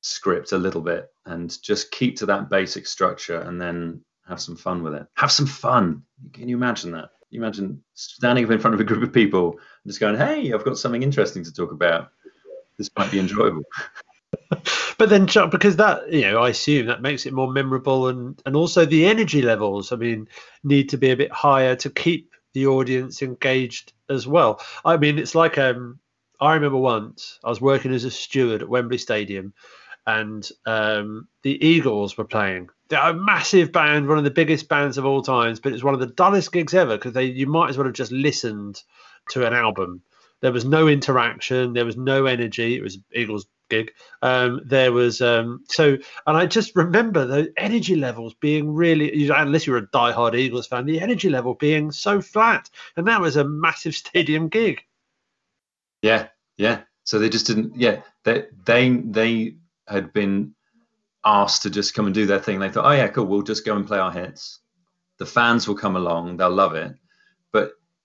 script 0.00 0.52
a 0.52 0.58
little 0.58 0.80
bit 0.80 1.10
and 1.26 1.60
just 1.62 1.90
keep 1.90 2.16
to 2.16 2.26
that 2.26 2.48
basic 2.48 2.86
structure 2.86 3.40
and 3.40 3.60
then 3.60 4.00
have 4.26 4.40
some 4.40 4.56
fun 4.56 4.82
with 4.82 4.94
it. 4.94 5.06
Have 5.14 5.32
some 5.32 5.46
fun. 5.46 6.02
Can 6.32 6.48
you 6.48 6.56
imagine 6.56 6.92
that? 6.92 7.10
You 7.30 7.40
imagine 7.40 7.82
standing 7.94 8.44
up 8.44 8.50
in 8.50 8.58
front 8.58 8.74
of 8.74 8.80
a 8.80 8.84
group 8.84 9.02
of 9.02 9.12
people 9.12 9.52
and 9.52 9.90
just 9.90 10.00
going, 10.00 10.16
hey, 10.16 10.52
I've 10.52 10.64
got 10.64 10.78
something 10.78 11.02
interesting 11.02 11.44
to 11.44 11.52
talk 11.52 11.72
about. 11.72 12.10
This 12.78 12.90
might 12.96 13.10
be 13.10 13.18
enjoyable. 13.18 13.62
but 14.98 15.08
then 15.10 15.26
because 15.50 15.76
that 15.76 16.10
you 16.10 16.22
know 16.22 16.42
i 16.42 16.48
assume 16.48 16.86
that 16.86 17.02
makes 17.02 17.26
it 17.26 17.34
more 17.34 17.52
memorable 17.52 18.08
and 18.08 18.40
and 18.46 18.56
also 18.56 18.86
the 18.86 19.06
energy 19.06 19.42
levels 19.42 19.92
i 19.92 19.96
mean 19.96 20.26
need 20.64 20.88
to 20.88 20.96
be 20.96 21.10
a 21.10 21.16
bit 21.16 21.30
higher 21.30 21.76
to 21.76 21.90
keep 21.90 22.32
the 22.54 22.66
audience 22.66 23.22
engaged 23.22 23.92
as 24.08 24.26
well. 24.26 24.60
I 24.84 24.96
mean 24.96 25.18
it's 25.18 25.34
like 25.34 25.58
um 25.58 26.00
i 26.40 26.54
remember 26.54 26.78
once 26.78 27.38
i 27.44 27.48
was 27.48 27.60
working 27.60 27.92
as 27.92 28.04
a 28.04 28.10
steward 28.10 28.62
at 28.62 28.68
wembley 28.68 28.98
stadium 28.98 29.52
and 30.06 30.48
um, 30.64 31.28
the 31.42 31.62
eagles 31.62 32.16
were 32.16 32.24
playing. 32.24 32.70
They're 32.88 33.10
a 33.10 33.12
massive 33.12 33.72
band 33.72 34.08
one 34.08 34.16
of 34.16 34.24
the 34.24 34.30
biggest 34.30 34.66
bands 34.66 34.96
of 34.96 35.04
all 35.04 35.20
times 35.20 35.60
but 35.60 35.74
it's 35.74 35.84
one 35.84 35.92
of 35.92 36.00
the 36.00 36.06
dullest 36.06 36.50
gigs 36.50 36.72
ever 36.72 36.96
because 36.96 37.12
they 37.12 37.24
you 37.24 37.46
might 37.46 37.68
as 37.68 37.76
well 37.76 37.86
have 37.86 37.94
just 37.94 38.12
listened 38.12 38.82
to 39.30 39.46
an 39.46 39.52
album. 39.52 40.02
There 40.40 40.52
was 40.52 40.64
no 40.64 40.88
interaction 40.88 41.74
there 41.74 41.84
was 41.84 41.98
no 41.98 42.24
energy 42.24 42.76
it 42.76 42.82
was 42.82 42.98
eagles 43.14 43.46
gig. 43.68 43.92
Um, 44.22 44.60
there 44.64 44.92
was 44.92 45.20
um, 45.20 45.64
so, 45.68 45.96
and 46.26 46.36
I 46.36 46.46
just 46.46 46.74
remember 46.76 47.26
the 47.26 47.52
energy 47.56 47.96
levels 47.96 48.34
being 48.34 48.72
really, 48.72 49.28
unless 49.30 49.66
you're 49.66 49.78
a 49.78 49.90
die-hard 49.90 50.34
Eagles 50.34 50.66
fan, 50.66 50.86
the 50.86 51.00
energy 51.00 51.28
level 51.28 51.54
being 51.54 51.92
so 51.92 52.20
flat, 52.20 52.68
and 52.96 53.06
that 53.06 53.20
was 53.20 53.36
a 53.36 53.44
massive 53.44 53.94
stadium 53.94 54.48
gig. 54.48 54.82
Yeah, 56.02 56.28
yeah. 56.56 56.82
So 57.04 57.18
they 57.18 57.28
just 57.28 57.46
didn't. 57.46 57.76
Yeah, 57.76 58.02
they 58.24 58.46
they 58.64 58.90
they 58.90 59.56
had 59.86 60.12
been 60.12 60.54
asked 61.24 61.62
to 61.62 61.70
just 61.70 61.94
come 61.94 62.06
and 62.06 62.14
do 62.14 62.26
their 62.26 62.38
thing. 62.38 62.58
They 62.58 62.70
thought, 62.70 62.86
oh 62.86 62.96
yeah, 62.96 63.08
cool. 63.08 63.26
We'll 63.26 63.42
just 63.42 63.64
go 63.64 63.76
and 63.76 63.86
play 63.86 63.98
our 63.98 64.12
hits. 64.12 64.60
The 65.18 65.26
fans 65.26 65.66
will 65.66 65.74
come 65.74 65.96
along. 65.96 66.36
They'll 66.36 66.50
love 66.50 66.74
it. 66.74 66.94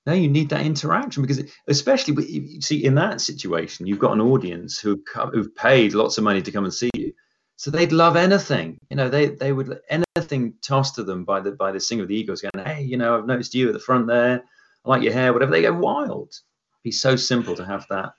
But 0.06 0.12
no, 0.12 0.18
you 0.18 0.30
need 0.30 0.50
that 0.50 0.66
interaction 0.66 1.22
because, 1.24 1.44
especially 1.68 2.26
you 2.28 2.62
see, 2.62 2.84
in 2.84 2.96
that 2.96 3.22
situation, 3.22 3.88
you've 3.88 4.00
got 4.00 4.14
an 4.14 4.22
audience 4.22 4.80
who 4.80 5.02
who've 5.32 5.56
paid 5.56 5.94
lots 5.94 6.18
of 6.18 6.24
money 6.24 6.42
to 6.42 6.52
come 6.52 6.66
and 6.66 6.74
see 6.74 6.90
you, 6.96 7.14
so 7.56 7.72
they'd 7.72 7.92
love 7.92 8.16
anything. 8.16 8.78
You 8.90 8.98
know, 8.98 9.10
they 9.10 9.28
they 9.28 9.54
would 9.54 9.80
anything 9.90 10.56
tossed 10.62 10.96
to 10.96 11.04
them 11.04 11.24
by 11.24 11.40
the 11.40 11.52
by 11.52 11.72
the 11.72 11.80
singer 11.80 12.04
of 12.04 12.10
the 12.10 12.16
Eagles, 12.16 12.42
going, 12.42 12.66
"Hey, 12.66 12.84
you 12.84 12.98
know, 12.98 13.18
I've 13.18 13.26
noticed 13.28 13.56
you 13.56 13.68
at 13.68 13.74
the 13.74 13.80
front 13.80 14.08
there. 14.08 14.44
I 14.86 14.90
like 14.90 15.04
your 15.04 15.14
hair, 15.14 15.32
whatever." 15.32 15.52
They 15.52 15.62
go 15.62 15.74
wild. 15.74 16.30
It'd 16.30 16.84
be 16.84 16.92
so 16.92 17.16
simple 17.16 17.56
to 17.56 17.66
have 17.66 17.86
that 17.90 18.14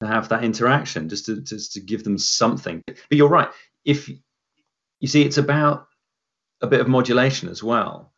to 0.00 0.06
have 0.06 0.28
that 0.30 0.44
interaction, 0.44 1.08
just 1.08 1.26
to 1.26 1.40
just 1.42 1.72
to 1.74 1.80
give 1.80 2.04
them 2.04 2.18
something. 2.18 2.82
But 2.86 3.18
you're 3.18 3.28
right. 3.28 3.50
If 3.84 4.08
you 4.08 5.08
see, 5.08 5.22
it's 5.22 5.38
about 5.38 5.88
a 6.60 6.66
bit 6.66 6.80
of 6.80 6.88
modulation 6.88 7.48
as 7.48 7.62
well. 7.62 8.12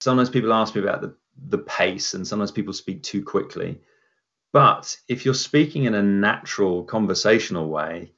Sometimes 0.00 0.30
people 0.30 0.52
ask 0.52 0.74
me 0.74 0.82
about 0.82 1.00
the 1.00 1.14
the 1.48 1.58
pace, 1.58 2.14
and 2.14 2.26
sometimes 2.26 2.50
people 2.50 2.72
speak 2.72 3.02
too 3.02 3.22
quickly. 3.22 3.80
But 4.52 4.96
if 5.08 5.24
you're 5.24 5.34
speaking 5.34 5.84
in 5.84 5.94
a 5.94 6.02
natural 6.02 6.84
conversational 6.84 7.68
way, 7.68 8.12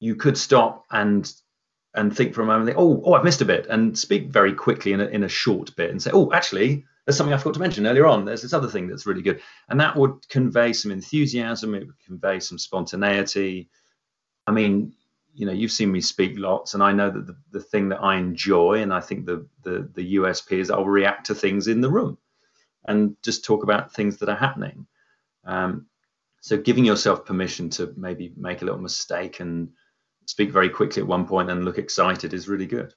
you 0.00 0.16
could 0.16 0.36
stop 0.36 0.84
and 0.90 1.30
and 1.94 2.14
think 2.14 2.34
for 2.34 2.42
a 2.42 2.46
moment, 2.46 2.76
oh, 2.76 3.02
oh, 3.06 3.14
I've 3.14 3.24
missed 3.24 3.40
a 3.40 3.46
bit, 3.46 3.66
and 3.68 3.98
speak 3.98 4.28
very 4.28 4.52
quickly 4.52 4.92
in 4.92 5.00
a, 5.00 5.06
in 5.06 5.24
a 5.24 5.28
short 5.28 5.74
bit 5.76 5.90
and 5.90 6.02
say, 6.02 6.10
oh, 6.12 6.30
actually, 6.30 6.84
there's 7.06 7.16
something 7.16 7.32
I 7.32 7.38
forgot 7.38 7.54
to 7.54 7.60
mention 7.60 7.86
earlier 7.86 8.06
on. 8.06 8.26
There's 8.26 8.42
this 8.42 8.52
other 8.52 8.68
thing 8.68 8.86
that's 8.86 9.06
really 9.06 9.22
good. 9.22 9.40
And 9.70 9.80
that 9.80 9.96
would 9.96 10.28
convey 10.28 10.74
some 10.74 10.90
enthusiasm, 10.90 11.74
it 11.74 11.86
would 11.86 12.04
convey 12.04 12.38
some 12.40 12.58
spontaneity. 12.58 13.70
I 14.46 14.52
mean, 14.52 14.92
you 15.36 15.44
know 15.44 15.52
you've 15.52 15.70
seen 15.70 15.92
me 15.92 16.00
speak 16.00 16.32
lots 16.36 16.74
and 16.74 16.82
i 16.82 16.92
know 16.92 17.10
that 17.10 17.26
the, 17.26 17.36
the 17.52 17.60
thing 17.60 17.90
that 17.90 18.02
i 18.02 18.16
enjoy 18.16 18.80
and 18.80 18.92
i 18.92 19.00
think 19.00 19.26
the, 19.26 19.46
the 19.62 19.88
the 19.94 20.16
usp 20.16 20.50
is 20.50 20.70
i'll 20.70 20.86
react 20.86 21.26
to 21.26 21.34
things 21.34 21.68
in 21.68 21.80
the 21.80 21.90
room 21.90 22.16
and 22.86 23.16
just 23.22 23.44
talk 23.44 23.62
about 23.62 23.92
things 23.92 24.18
that 24.18 24.28
are 24.28 24.36
happening 24.36 24.86
um, 25.44 25.86
so 26.40 26.56
giving 26.56 26.84
yourself 26.84 27.24
permission 27.24 27.70
to 27.70 27.92
maybe 27.96 28.32
make 28.36 28.62
a 28.62 28.64
little 28.64 28.80
mistake 28.80 29.40
and 29.40 29.70
speak 30.26 30.50
very 30.50 30.68
quickly 30.68 31.02
at 31.02 31.08
one 31.08 31.26
point 31.26 31.50
and 31.50 31.64
look 31.64 31.78
excited 31.78 32.32
is 32.32 32.48
really 32.48 32.66
good 32.66 32.94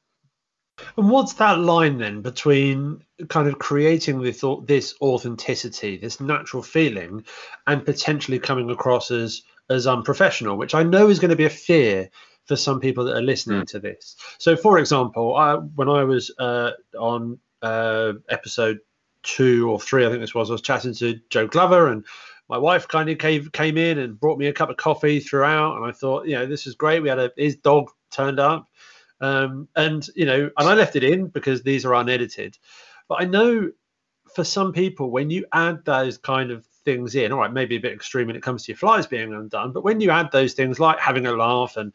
And 0.97 1.10
what's 1.10 1.34
that 1.34 1.60
line 1.60 1.97
then 1.97 2.21
between 2.21 3.04
kind 3.28 3.47
of 3.47 3.60
creating 3.60 4.21
this 4.21 4.43
this 4.63 4.95
authenticity, 5.02 5.97
this 5.97 6.19
natural 6.19 6.63
feeling, 6.63 7.25
and 7.67 7.86
potentially 7.86 8.39
coming 8.39 8.69
across 8.69 9.12
as 9.12 9.41
as 9.69 9.88
unprofessional, 9.88 10.58
which 10.58 10.73
I 10.73 10.84
know 10.84 11.10
is 11.10 11.19
going 11.19 11.30
to 11.30 11.36
be 11.36 11.45
a 11.45 11.49
fear 11.49 12.10
for 12.45 12.56
some 12.56 12.80
people 12.80 13.06
that 13.06 13.15
are 13.15 13.21
listening 13.21 13.62
mm. 13.62 13.67
to 13.67 13.80
this. 13.80 14.15
So, 14.39 14.56
for 14.56 14.80
example, 14.80 15.36
I, 15.36 15.56
when 15.56 15.88
I 15.88 16.04
was 16.04 16.32
uh, 16.39 16.71
on 16.97 17.39
uh, 17.62 18.13
episode 18.30 18.80
two 19.23 19.69
or 19.69 19.79
three, 19.79 20.05
I 20.05 20.10
think 20.10 20.21
this 20.21 20.36
was, 20.36 20.49
I 20.49 20.53
was 20.53 20.62
chatting 20.62 20.93
to 20.95 21.19
Joe 21.29 21.47
Glover, 21.47 21.88
and 21.88 22.05
my 22.47 22.58
wife 22.58 22.88
kind 22.88 23.10
of 23.10 23.17
came 23.17 23.49
came 23.49 23.77
in 23.77 23.99
and 23.99 24.19
brought 24.19 24.39
me 24.39 24.47
a 24.47 24.53
cup 24.53 24.69
of 24.69 24.77
coffee 24.77 25.19
throughout, 25.19 25.77
and 25.77 25.86
I 25.86 25.91
thought, 25.91 26.27
you 26.27 26.36
know, 26.36 26.45
this 26.45 26.67
is 26.67 26.75
great. 26.75 27.01
We 27.01 27.10
had 27.10 27.19
a 27.19 27.32
his 27.38 27.55
dog 27.58 27.91
turned 28.12 28.39
up, 28.39 28.67
um, 29.21 29.67
and 29.75 30.08
you 30.15 30.25
know, 30.25 30.49
and 30.58 30.69
I 30.69 30.73
left 30.73 30.95
it 30.95 31.03
in 31.03 31.27
because 31.27 31.62
these 31.62 31.86
are 31.86 31.93
unedited. 31.93 32.58
But 33.08 33.21
I 33.21 33.25
know 33.25 33.71
for 34.34 34.43
some 34.43 34.73
people, 34.73 35.10
when 35.12 35.29
you 35.29 35.45
add 35.53 35.86
those 35.86 36.17
kind 36.17 36.51
of 36.51 36.65
things 36.86 37.15
in, 37.15 37.32
all 37.32 37.39
right, 37.39 37.51
maybe 37.51 37.75
a 37.75 37.79
bit 37.79 37.93
extreme 37.93 38.27
when 38.27 38.36
it 38.36 38.43
comes 38.43 38.63
to 38.63 38.71
your 38.71 38.77
flies 38.77 39.08
being 39.08 39.34
undone, 39.34 39.71
but 39.71 39.84
when 39.84 39.99
you 40.01 40.12
add 40.12 40.32
those 40.32 40.53
things 40.53 40.79
like 40.79 40.99
having 40.99 41.25
a 41.25 41.34
laugh 41.34 41.77
and 41.77 41.93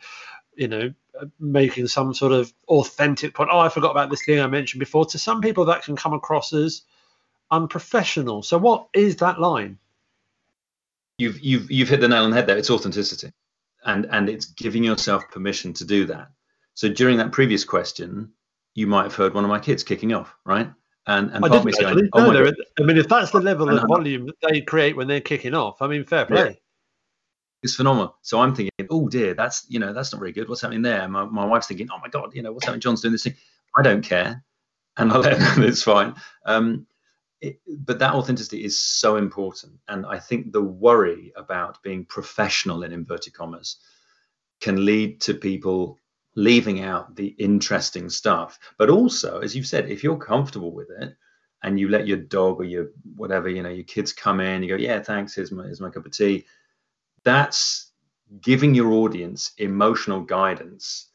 you 0.56 0.68
know, 0.68 0.92
making 1.38 1.86
some 1.86 2.14
sort 2.14 2.32
of 2.32 2.52
authentic 2.68 3.34
point. 3.34 3.50
Oh, 3.52 3.58
I 3.58 3.68
forgot 3.68 3.90
about 3.90 4.10
this 4.10 4.24
thing 4.24 4.40
I 4.40 4.46
mentioned 4.46 4.80
before. 4.80 5.06
To 5.06 5.18
some 5.18 5.40
people, 5.40 5.64
that 5.66 5.82
can 5.82 5.96
come 5.96 6.12
across 6.12 6.52
as 6.52 6.82
unprofessional. 7.50 8.42
So, 8.42 8.58
what 8.58 8.88
is 8.94 9.16
that 9.16 9.40
line? 9.40 9.78
You've 11.18 11.40
you've 11.40 11.70
you've 11.70 11.88
hit 11.88 12.00
the 12.00 12.08
nail 12.08 12.24
on 12.24 12.30
the 12.30 12.36
head 12.36 12.46
there. 12.46 12.58
It's 12.58 12.70
authenticity, 12.70 13.32
and 13.84 14.06
and 14.10 14.28
it's 14.28 14.46
giving 14.46 14.84
yourself 14.84 15.30
permission 15.30 15.72
to 15.74 15.84
do 15.84 16.06
that. 16.06 16.28
So 16.74 16.88
during 16.88 17.18
that 17.18 17.30
previous 17.30 17.64
question, 17.64 18.32
you 18.74 18.86
might 18.88 19.04
have 19.04 19.14
heard 19.14 19.32
one 19.32 19.44
of 19.44 19.50
my 19.50 19.60
kids 19.60 19.84
kicking 19.84 20.12
off, 20.12 20.34
right? 20.44 20.70
And 21.06 21.30
and 21.30 21.44
I 21.44 21.48
part 21.48 21.64
going, 21.64 22.08
oh 22.14 22.32
no, 22.32 22.52
I 22.80 22.82
mean, 22.82 22.96
if 22.96 23.08
that's 23.08 23.30
the 23.30 23.40
level 23.40 23.68
of 23.68 23.84
volume 23.88 24.26
that 24.26 24.36
they 24.42 24.60
create 24.62 24.96
when 24.96 25.06
they're 25.06 25.20
kicking 25.20 25.54
off, 25.54 25.80
I 25.82 25.86
mean, 25.86 26.04
fair 26.04 26.26
play. 26.26 26.44
Yeah 26.44 26.54
it's 27.64 27.74
phenomenal. 27.74 28.14
So 28.20 28.40
I'm 28.40 28.54
thinking, 28.54 28.86
oh 28.90 29.08
dear, 29.08 29.32
that's 29.32 29.64
you 29.68 29.80
know 29.80 29.94
that's 29.94 30.12
not 30.12 30.18
very 30.18 30.32
good. 30.32 30.48
What's 30.48 30.60
happening 30.60 30.82
there? 30.82 31.08
My, 31.08 31.24
my 31.24 31.46
wife's 31.46 31.66
thinking, 31.66 31.88
oh 31.90 31.98
my 31.98 32.08
god, 32.08 32.34
you 32.34 32.42
know 32.42 32.52
what's 32.52 32.66
happening? 32.66 32.82
John's 32.82 33.00
doing 33.00 33.12
this 33.12 33.24
thing. 33.24 33.36
I 33.74 33.80
don't 33.80 34.02
care, 34.02 34.44
and 34.98 35.10
I 35.10 35.16
let 35.16 35.38
them. 35.38 35.62
It's 35.64 35.82
fine. 35.82 36.14
Um, 36.44 36.86
it, 37.44 37.60
but 37.66 37.98
that 37.98 38.14
authenticity 38.14 38.64
is 38.64 38.78
so 38.78 39.16
important, 39.16 39.74
and 39.88 40.06
I 40.06 40.18
think 40.18 40.52
the 40.52 40.62
worry 40.62 41.32
about 41.36 41.82
being 41.82 42.04
professional 42.04 42.82
in 42.84 42.92
inverted 42.92 43.34
commas 43.34 43.76
can 44.60 44.84
lead 44.84 45.20
to 45.22 45.34
people 45.34 45.98
leaving 46.36 46.82
out 46.82 47.14
the 47.14 47.28
interesting 47.38 48.08
stuff. 48.10 48.58
But 48.78 48.90
also, 48.90 49.40
as 49.40 49.54
you've 49.54 49.66
said, 49.66 49.90
if 49.90 50.02
you're 50.02 50.16
comfortable 50.16 50.72
with 50.72 50.90
it 51.00 51.14
and 51.62 51.78
you 51.78 51.88
let 51.88 52.06
your 52.06 52.16
dog 52.18 52.60
or 52.60 52.64
your 52.64 52.88
whatever, 53.16 53.48
you 53.48 53.62
know, 53.62 53.68
your 53.68 53.84
kids 53.84 54.12
come 54.12 54.40
in, 54.40 54.62
you 54.62 54.68
go, 54.68 54.76
yeah, 54.76 55.00
thanks, 55.00 55.34
here's 55.34 55.52
my, 55.52 55.64
here's 55.64 55.80
my 55.80 55.90
cup 55.90 56.06
of 56.06 56.12
tea 56.12 56.44
that's 57.24 57.90
giving 58.40 58.74
your 58.74 58.92
audience 58.92 59.52
emotional 59.58 60.20
guidance 60.20 61.10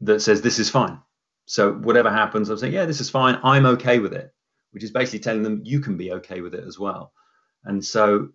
that 0.00 0.20
says 0.20 0.40
this 0.40 0.58
is 0.58 0.70
fine. 0.70 1.00
So 1.46 1.72
whatever 1.72 2.10
happens, 2.10 2.50
I'm 2.50 2.58
saying, 2.58 2.74
yeah, 2.74 2.84
this 2.84 3.00
is 3.00 3.10
fine. 3.10 3.38
I'm 3.42 3.66
okay 3.66 3.98
with 3.98 4.12
it, 4.12 4.32
which 4.70 4.84
is 4.84 4.90
basically 4.90 5.20
telling 5.20 5.42
them 5.42 5.62
you 5.64 5.80
can 5.80 5.96
be 5.96 6.12
okay 6.12 6.40
with 6.40 6.54
it 6.54 6.64
as 6.64 6.78
well. 6.78 7.12
And 7.64 7.84
so 7.84 8.30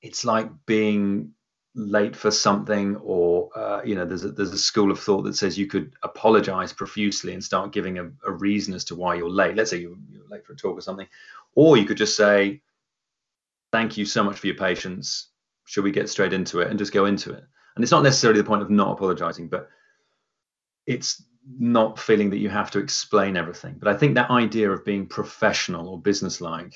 it's 0.00 0.24
like 0.24 0.50
being 0.66 1.32
late 1.74 2.14
for 2.14 2.30
something, 2.30 2.96
or 2.96 3.48
uh, 3.56 3.82
you 3.84 3.94
know, 3.94 4.04
there's 4.04 4.24
a, 4.24 4.32
there's 4.32 4.52
a 4.52 4.58
school 4.58 4.90
of 4.90 5.00
thought 5.00 5.22
that 5.22 5.36
says 5.36 5.58
you 5.58 5.66
could 5.66 5.92
apologize 6.02 6.72
profusely 6.72 7.32
and 7.32 7.42
start 7.42 7.72
giving 7.72 7.98
a, 7.98 8.10
a 8.26 8.32
reason 8.32 8.74
as 8.74 8.84
to 8.84 8.94
why 8.94 9.14
you're 9.14 9.30
late. 9.30 9.56
Let's 9.56 9.70
say 9.70 9.78
you're, 9.78 9.96
you're 10.10 10.28
late 10.28 10.44
for 10.44 10.52
a 10.52 10.56
talk 10.56 10.76
or 10.76 10.82
something, 10.82 11.06
or 11.54 11.76
you 11.76 11.86
could 11.86 11.96
just 11.96 12.16
say, 12.16 12.60
"Thank 13.70 13.96
you 13.96 14.04
so 14.04 14.22
much 14.22 14.38
for 14.38 14.46
your 14.46 14.56
patience 14.56 15.28
should 15.64 15.84
we 15.84 15.90
get 15.90 16.10
straight 16.10 16.32
into 16.32 16.60
it 16.60 16.68
and 16.68 16.78
just 16.78 16.92
go 16.92 17.06
into 17.06 17.32
it? 17.32 17.44
And 17.74 17.82
it's 17.82 17.92
not 17.92 18.02
necessarily 18.02 18.40
the 18.40 18.46
point 18.46 18.62
of 18.62 18.70
not 18.70 18.92
apologizing, 18.92 19.48
but 19.48 19.70
it's 20.86 21.22
not 21.58 21.98
feeling 21.98 22.30
that 22.30 22.38
you 22.38 22.48
have 22.48 22.70
to 22.72 22.78
explain 22.78 23.36
everything. 23.36 23.76
But 23.78 23.88
I 23.88 23.96
think 23.96 24.14
that 24.14 24.30
idea 24.30 24.70
of 24.70 24.84
being 24.84 25.06
professional 25.06 25.88
or 25.88 26.00
businesslike 26.00 26.74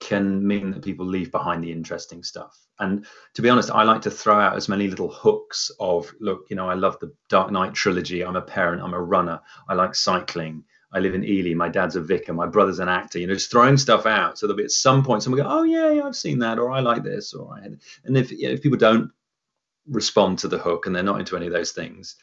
can 0.00 0.46
mean 0.46 0.70
that 0.70 0.84
people 0.84 1.06
leave 1.06 1.32
behind 1.32 1.62
the 1.62 1.72
interesting 1.72 2.22
stuff. 2.22 2.56
And 2.78 3.06
to 3.34 3.42
be 3.42 3.48
honest, 3.48 3.70
I 3.70 3.82
like 3.82 4.02
to 4.02 4.10
throw 4.10 4.38
out 4.38 4.56
as 4.56 4.68
many 4.68 4.88
little 4.88 5.10
hooks 5.10 5.70
of 5.80 6.12
look, 6.20 6.46
you 6.50 6.56
know, 6.56 6.68
I 6.68 6.74
love 6.74 6.98
the 7.00 7.12
Dark 7.28 7.50
Knight 7.50 7.74
trilogy. 7.74 8.24
I'm 8.24 8.36
a 8.36 8.42
parent, 8.42 8.82
I'm 8.82 8.94
a 8.94 9.02
runner, 9.02 9.40
I 9.68 9.74
like 9.74 9.94
cycling. 9.94 10.64
I 10.92 11.00
live 11.00 11.14
in 11.14 11.24
Ely. 11.24 11.54
My 11.54 11.68
dad's 11.68 11.96
a 11.96 12.00
vicar. 12.00 12.32
My 12.32 12.46
brother's 12.46 12.78
an 12.78 12.88
actor. 12.88 13.18
You 13.18 13.26
know, 13.26 13.34
just 13.34 13.50
throwing 13.50 13.76
stuff 13.76 14.06
out. 14.06 14.38
So 14.38 14.46
there'll 14.46 14.56
be 14.56 14.64
at 14.64 14.70
some 14.70 15.04
point 15.04 15.22
someone 15.22 15.42
go, 15.42 15.48
"Oh 15.48 15.62
yeah, 15.62 15.90
yeah 15.90 16.04
I've 16.04 16.16
seen 16.16 16.38
that," 16.38 16.58
or 16.58 16.70
"I 16.70 16.80
like 16.80 17.02
this," 17.02 17.34
or 17.34 17.52
"I." 17.52 17.66
And 18.04 18.16
if 18.16 18.32
you 18.32 18.48
know, 18.48 18.54
if 18.54 18.62
people 18.62 18.78
don't 18.78 19.10
respond 19.86 20.38
to 20.38 20.48
the 20.48 20.58
hook 20.58 20.86
and 20.86 20.96
they're 20.96 21.02
not 21.02 21.20
into 21.20 21.36
any 21.36 21.46
of 21.46 21.52
those 21.52 21.72
things, 21.72 22.16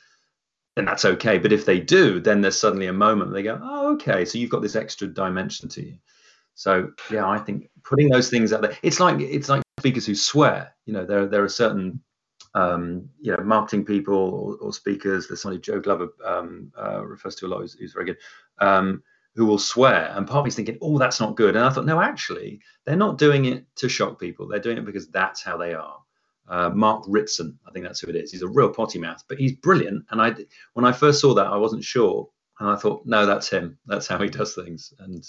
then 0.76 0.86
that's 0.86 1.06
okay. 1.06 1.38
But 1.38 1.54
if 1.54 1.66
they 1.66 1.80
do, 1.80 2.20
then 2.20 2.42
there's 2.42 2.60
suddenly 2.60 2.88
a 2.88 2.94
moment 2.94 3.34
they 3.34 3.44
go, 3.44 3.60
"Oh, 3.62 3.94
okay." 3.94 4.26
So 4.26 4.38
you've 4.38 4.50
got 4.50 4.62
this 4.62 4.76
extra 4.76 5.08
dimension 5.08 5.70
to 5.70 5.86
you. 5.86 5.98
So 6.54 6.92
yeah, 7.10 7.28
I 7.28 7.38
think 7.40 7.70
putting 7.84 8.10
those 8.10 8.30
things 8.30 8.54
out 8.54 8.62
there. 8.62 8.78
It's 8.82 9.00
like 9.00 9.20
it's 9.20 9.50
like 9.50 9.64
speakers 9.80 10.06
who 10.06 10.16
swear. 10.16 10.76
You 10.86 10.94
know, 10.94 11.06
there 11.06 11.28
there 11.28 11.44
are 11.44 11.50
certain 11.50 12.02
um, 12.56 13.10
you 13.20 13.36
know, 13.36 13.44
marketing 13.44 13.84
people 13.86 14.16
or, 14.16 14.56
or, 14.68 14.74
speakers. 14.74 15.28
There's 15.28 15.42
somebody 15.42 15.60
Joe 15.60 15.82
Glover 15.82 16.08
um, 16.24 16.72
uh, 16.82 17.06
refers 17.06 17.36
to 17.36 17.46
a 17.46 17.50
lot 17.50 17.60
who's, 17.60 17.74
who's 17.74 17.92
very 17.92 18.06
good, 18.06 18.18
um, 18.60 19.04
who 19.36 19.46
will 19.46 19.60
swear. 19.60 20.14
And 20.16 20.26
part 20.26 20.40
of 20.40 20.46
me's 20.46 20.56
thinking, 20.56 20.78
oh, 20.82 20.98
that's 20.98 21.20
not 21.20 21.36
good. 21.36 21.58
And 21.58 21.66
I 21.66 21.70
thought, 21.70 21.86
no, 21.86 22.00
actually, 22.00 22.62
they're 22.86 22.96
not 22.96 23.18
doing 23.18 23.44
it 23.44 23.66
to 23.76 23.90
shock 23.90 24.20
people. 24.22 24.48
They're 24.48 24.60
doing 24.60 24.78
it 24.78 24.86
because 24.86 25.10
that's 25.10 25.44
how 25.44 25.58
they 25.58 25.74
are. 25.74 25.98
Uh, 26.48 26.70
Mark 26.70 27.04
Ritson, 27.08 27.58
I 27.68 27.72
think 27.72 27.86
that's 27.86 28.00
who 28.00 28.10
it 28.10 28.16
is. 28.16 28.32
He's 28.32 28.44
a 28.44 28.48
real 28.48 28.70
potty 28.70 29.00
mouth, 29.00 29.24
but 29.28 29.40
he's 29.40 29.54
brilliant. 29.54 30.06
And 30.12 30.22
I, 30.22 30.36
when 30.74 30.86
I 30.86 30.92
first 30.92 31.20
saw 31.20 31.34
that, 31.34 31.48
I 31.48 31.58
wasn't 31.58 31.84
sure, 31.84 32.30
and 32.60 32.70
I 32.70 32.76
thought, 32.76 33.06
no, 33.06 33.26
that's 33.26 33.50
him. 33.50 33.78
That's 33.86 34.08
how 34.08 34.20
he 34.20 34.30
does 34.30 34.54
things, 34.56 34.94
and 35.00 35.26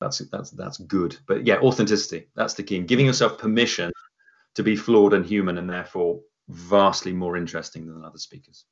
that's 0.00 0.18
that's 0.30 0.50
that's 0.50 0.78
good. 0.78 1.16
But 1.26 1.46
yeah, 1.46 1.58
authenticity. 1.58 2.28
That's 2.34 2.54
the 2.54 2.62
key. 2.62 2.80
Giving 2.80 3.06
yourself 3.06 3.38
permission 3.38 3.92
to 4.54 4.62
be 4.62 4.76
flawed 4.76 5.14
and 5.14 5.24
human 5.24 5.58
and 5.58 5.68
therefore 5.68 6.20
vastly 6.48 7.12
more 7.12 7.36
interesting 7.36 7.86
than 7.86 8.04
other 8.04 8.18
speakers. 8.18 8.64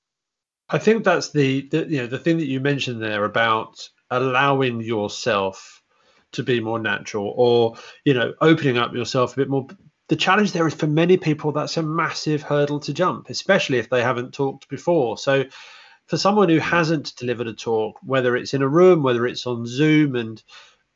I 0.69 0.79
think 0.79 1.05
that's 1.05 1.31
the, 1.31 1.69
the 1.69 1.87
you 1.89 1.99
know 1.99 2.07
the 2.07 2.19
thing 2.19 2.39
that 2.39 2.47
you 2.47 2.61
mentioned 2.61 3.03
there 3.03 3.25
about 3.25 3.89
allowing 4.11 4.81
yourself 4.81 5.83
to 6.33 6.43
be 6.43 6.61
more 6.61 6.79
natural 6.79 7.33
or 7.37 7.77
you 8.05 8.15
know 8.15 8.35
opening 8.41 8.77
up 8.77 8.95
yourself 8.95 9.33
a 9.33 9.37
bit 9.37 9.49
more 9.49 9.67
the 10.09 10.16
challenge 10.16 10.53
there 10.53 10.66
is 10.66 10.75
for 10.75 10.87
many 10.87 11.16
people 11.16 11.53
that's 11.53 11.77
a 11.77 11.83
massive 11.83 12.42
hurdle 12.42 12.81
to 12.81 12.92
jump 12.92 13.29
especially 13.31 13.79
if 13.79 13.88
they 13.88 14.03
haven't 14.03 14.33
talked 14.33 14.68
before. 14.68 15.18
So 15.18 15.44
for 16.07 16.16
someone 16.16 16.49
who 16.49 16.59
hasn't 16.59 17.14
delivered 17.16 17.47
a 17.47 17.53
talk 17.53 17.99
whether 18.03 18.37
it's 18.37 18.55
in 18.55 18.62
a 18.62 18.68
room 18.68 19.03
whether 19.03 19.27
it's 19.27 19.47
on 19.47 19.66
zoom 19.66 20.16
and 20.16 20.42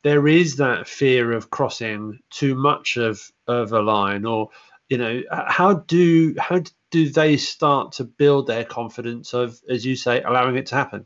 there 0.01 0.27
is 0.27 0.57
that 0.57 0.87
fear 0.87 1.31
of 1.31 1.49
crossing 1.49 2.19
too 2.29 2.55
much 2.55 2.97
of 2.97 3.31
of 3.47 3.71
a 3.71 3.81
line 3.81 4.25
or 4.25 4.49
you 4.89 4.97
know 4.97 5.21
how 5.31 5.75
do 5.75 6.35
how 6.37 6.61
do 6.91 7.09
they 7.09 7.37
start 7.37 7.93
to 7.93 8.03
build 8.03 8.47
their 8.47 8.65
confidence 8.65 9.33
of 9.33 9.59
as 9.69 9.85
you 9.85 9.95
say 9.95 10.21
allowing 10.21 10.57
it 10.57 10.67
to 10.67 10.75
happen? 10.75 11.05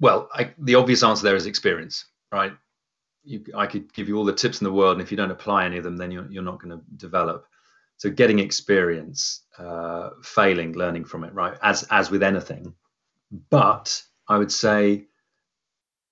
Well 0.00 0.28
I, 0.32 0.52
the 0.58 0.76
obvious 0.76 1.02
answer 1.02 1.24
there 1.24 1.36
is 1.36 1.46
experience 1.46 2.04
right 2.32 2.52
you, 3.26 3.44
i 3.54 3.66
could 3.66 3.92
give 3.92 4.08
you 4.08 4.16
all 4.16 4.24
the 4.24 4.32
tips 4.32 4.60
in 4.60 4.64
the 4.64 4.72
world 4.72 4.94
and 4.94 5.02
if 5.02 5.10
you 5.10 5.16
don't 5.16 5.30
apply 5.30 5.64
any 5.64 5.78
of 5.78 5.84
them 5.84 5.96
then 5.96 6.10
you're, 6.10 6.26
you're 6.30 6.42
not 6.42 6.60
going 6.60 6.76
to 6.76 6.84
develop 6.96 7.46
so 7.98 8.10
getting 8.10 8.38
experience 8.38 9.42
uh, 9.58 10.10
failing 10.22 10.72
learning 10.72 11.04
from 11.04 11.24
it 11.24 11.32
right 11.34 11.56
as 11.62 11.82
as 11.90 12.10
with 12.10 12.22
anything 12.22 12.72
but 13.50 14.02
i 14.28 14.38
would 14.38 14.52
say 14.52 15.06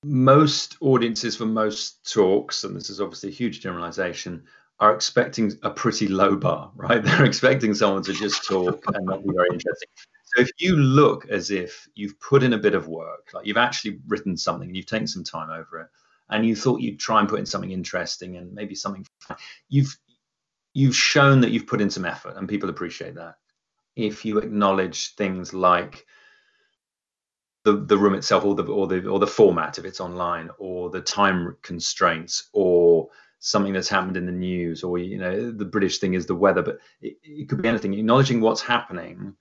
most 0.03 0.77
audiences 0.81 1.37
for 1.37 1.47
most 1.47 2.13
talks 2.13 2.65
and 2.65 2.77
this 2.77 2.91
is 2.91 3.01
obviously 3.01 3.31
a 3.31 3.33
huge 3.33 3.61
generalization 3.61 4.43
are 4.81 4.95
expecting 4.95 5.53
a 5.63 5.71
pretty 5.71 6.09
low 6.09 6.37
bar, 6.37 6.71
right? 6.77 7.03
They're 7.03 7.25
expecting 7.25 7.75
someone 7.75 8.03
to 8.05 8.13
just 8.13 8.47
talk 8.47 8.83
and 8.95 9.07
not 9.07 9.23
be 9.23 9.33
very 9.35 9.49
interesting. 9.53 9.89
So 10.25 10.43
if 10.43 10.51
you 10.59 10.77
look 10.77 11.29
as 11.29 11.51
if 11.51 11.89
you've 11.95 12.19
put 12.19 12.43
in 12.43 12.55
a 12.55 12.59
bit 12.59 12.75
of 12.75 12.89
work, 12.89 13.31
like 13.33 13.47
you've 13.47 13.57
actually 13.57 14.01
written 14.09 14.37
something 14.37 14.69
and 14.69 14.77
you've 14.77 14.87
taken 14.87 15.07
some 15.07 15.23
time 15.23 15.51
over 15.51 15.83
it, 15.83 15.89
and 16.31 16.47
you 16.47 16.57
thought 16.57 16.81
you'd 16.81 17.01
try 17.01 17.21
and 17.21 17.29
put 17.29 17.39
in 17.39 17.47
something 17.47 17.71
interesting 17.71 18.37
and 18.37 18.53
maybe 18.53 18.75
something, 18.75 19.07
you've 19.69 19.97
you've 20.73 20.97
shown 20.97 21.41
that 21.41 21.51
you've 21.51 21.67
put 21.67 21.81
in 21.81 21.91
some 21.91 22.05
effort, 22.05 22.37
and 22.37 22.49
people 22.49 22.69
appreciate 22.69 23.15
that. 23.15 23.37
If 23.97 24.25
you 24.25 24.39
acknowledge 24.39 25.15
things 25.15 25.55
like 25.55 26.05
the, 27.65 27.77
the 27.77 27.97
room 27.97 28.15
itself 28.15 28.45
or 28.45 28.55
the 28.55 28.65
or 28.65 28.87
the 28.87 29.07
or 29.07 29.19
the 29.19 29.27
format 29.27 29.79
if 29.79 29.85
it's 29.87 30.01
online 30.01 30.51
or 30.59 30.91
the 30.91 31.01
time 31.01 31.57
constraints 31.63 32.51
or 32.53 33.09
something 33.39 33.73
that's 33.73 33.89
happened 33.89 34.19
in 34.19 34.27
the 34.27 34.33
news 34.33 34.83
or 34.83 34.99
you 34.99 35.17
know 35.17 35.51
the 35.51 35.65
british 35.65 35.99
thing 35.99 36.13
is 36.13 36.27
the 36.27 36.35
weather 36.35 36.61
but 36.61 36.79
it, 37.01 37.17
it, 37.23 37.49
could 37.49 37.63
be 37.63 37.69
anything. 37.69 37.95
Acknowledging 37.95 38.43
what's 38.43 38.61
happening 38.61 39.35